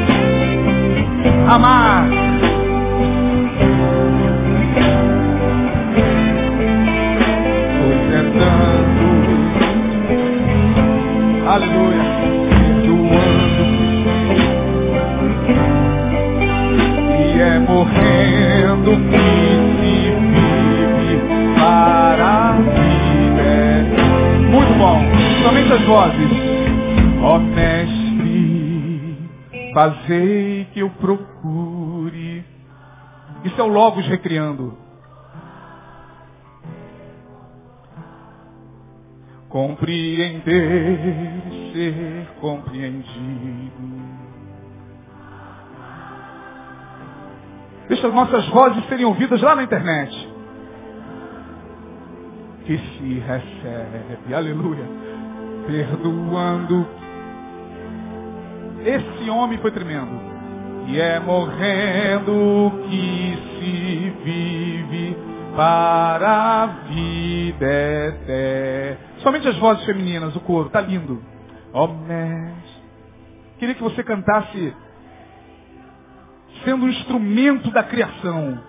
amar. 1.49 2.09
Pois 7.65 8.13
é 8.13 8.23
tanto, 8.39 9.05
aleluia, 11.47 12.26
Somente 25.67 25.73
as 25.73 25.83
vozes. 25.85 26.31
Ó 27.21 27.39
mestre, 27.39 29.17
fazei 29.73 30.65
que 30.73 30.79
eu 30.79 30.89
procure. 30.91 32.45
Isso 33.43 33.59
é 33.59 33.63
o 33.63 33.67
Logos 33.67 34.07
recriando. 34.07 34.77
Compreender, 39.49 40.43
ser 41.73 42.27
compreendido. 42.39 43.97
Deixa 47.89 48.07
as 48.07 48.13
nossas 48.13 48.47
vozes 48.49 48.85
serem 48.87 49.05
ouvidas 49.05 49.41
lá 49.41 49.55
na 49.55 49.63
internet. 49.63 50.33
Que 52.65 52.77
se 52.77 53.19
recebe, 53.19 54.33
aleluia, 54.33 55.06
perdoando. 55.67 56.87
Esse 58.83 59.29
homem 59.29 59.59
foi 59.59 59.71
tremendo. 59.71 60.19
E 60.87 60.99
é 60.99 61.19
morrendo 61.19 62.71
que 62.89 63.37
se 63.59 64.13
vive 64.23 65.17
para 65.55 66.63
a 66.63 66.65
vida 66.87 67.65
eterna. 67.65 68.97
Somente 69.17 69.47
as 69.49 69.57
vozes 69.57 69.83
femininas, 69.85 70.35
o 70.35 70.39
coro, 70.39 70.69
tá 70.69 70.79
lindo. 70.79 71.21
Oh, 71.73 71.87
mestre. 71.87 72.83
Queria 73.59 73.75
que 73.75 73.83
você 73.83 74.01
cantasse 74.03 74.73
sendo 76.63 76.85
um 76.85 76.89
instrumento 76.89 77.69
da 77.71 77.83
criação. 77.83 78.59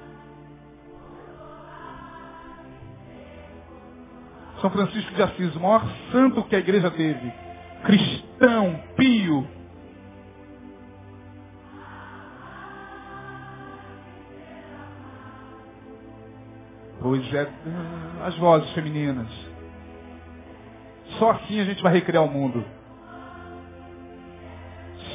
São 4.60 4.70
Francisco 4.70 5.14
de 5.14 5.22
Assis, 5.22 5.54
o 5.54 5.60
maior 5.60 5.84
santo 6.10 6.42
que 6.44 6.56
a 6.56 6.58
igreja 6.58 6.90
teve. 6.90 7.32
Cristão, 7.84 8.80
pio. 8.96 9.46
Pois 17.00 17.32
é, 17.32 17.48
as 18.24 18.36
vozes 18.36 18.68
femininas. 18.72 19.28
Só 21.18 21.30
assim 21.30 21.60
a 21.60 21.64
gente 21.64 21.82
vai 21.82 21.92
recriar 21.92 22.24
o 22.24 22.30
mundo. 22.30 22.64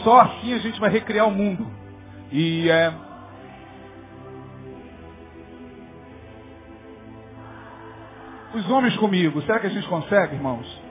Só 0.04 0.22
assim 0.22 0.54
a 0.54 0.58
gente 0.60 0.80
vai 0.80 0.90
recriar 0.90 1.28
o 1.28 1.32
mundo. 1.32 1.68
E 2.32 2.70
é. 2.70 2.94
Os 8.54 8.70
homens 8.70 8.96
comigo, 8.98 9.42
será 9.42 9.60
que 9.60 9.68
a 9.68 9.70
gente 9.70 9.88
consegue, 9.88 10.36
irmãos? 10.36 10.82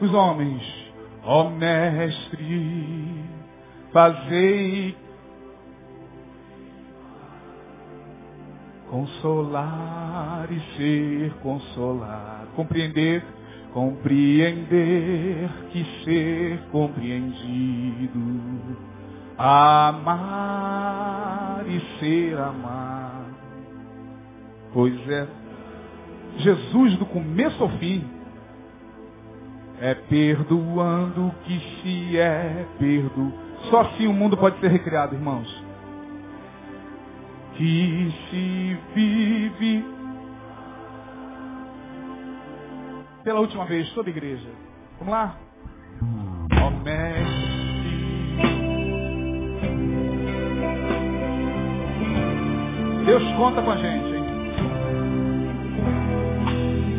Os 0.00 0.14
homens, 0.14 0.62
ó 1.24 1.46
oh, 1.46 1.50
mestre, 1.50 3.24
fazei 3.92 4.96
consolar 8.88 10.46
e 10.50 10.60
ser 10.76 11.32
consolado, 11.42 12.48
compreender, 12.54 13.24
compreender 13.72 15.48
que 15.70 15.84
ser 16.04 16.60
compreendido 16.70 18.20
amar 19.38 20.04
e 21.66 21.80
ser 21.98 22.38
amado. 22.38 23.32
Pois 24.72 25.08
é, 25.08 25.26
Jesus 26.38 26.96
do 26.96 27.06
começo 27.06 27.62
ao 27.62 27.68
fim 27.78 28.04
é 29.80 29.94
perdoando 29.94 31.34
que 31.44 31.58
se 31.58 32.18
é 32.18 32.66
perdo. 32.78 33.32
Só 33.70 33.80
assim 33.82 34.06
o 34.06 34.12
mundo 34.12 34.36
pode 34.36 34.58
ser 34.60 34.68
recriado, 34.68 35.14
irmãos. 35.14 35.64
Que 37.54 38.12
se 38.30 38.78
vive 38.94 39.84
pela 43.24 43.40
última 43.40 43.64
vez, 43.66 43.88
toda 43.92 44.10
igreja. 44.10 44.48
Vamos 44.98 45.12
lá? 45.12 45.36
Ó 46.60 46.66
oh, 46.66 46.70
mestre. 46.82 47.52
Deus 53.04 53.22
conta 53.36 53.62
com 53.62 53.70
a 53.70 53.76
gente, 53.76 54.14
hein? 54.14 54.21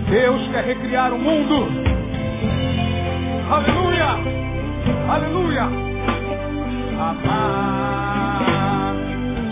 Deus 0.10 0.48
quer 0.52 0.66
recriar 0.66 1.14
o 1.14 1.20
mundo. 1.20 1.68
Aleluia! 3.50 4.08
Aleluia! 5.10 5.64
Amar. 7.00 8.44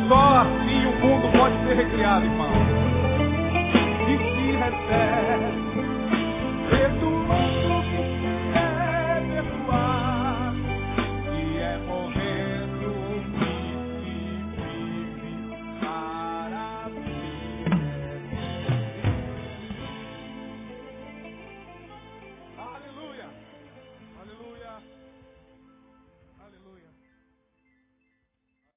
Só 0.07 0.41
assim 0.41 0.85
o 0.85 1.05
mundo 1.05 1.31
pode 1.37 1.55
ser 1.65 1.75
recriado, 1.75 2.25
irmão. 2.25 2.51
E 4.07 4.17
se 4.17 4.51
recebe 4.57 5.60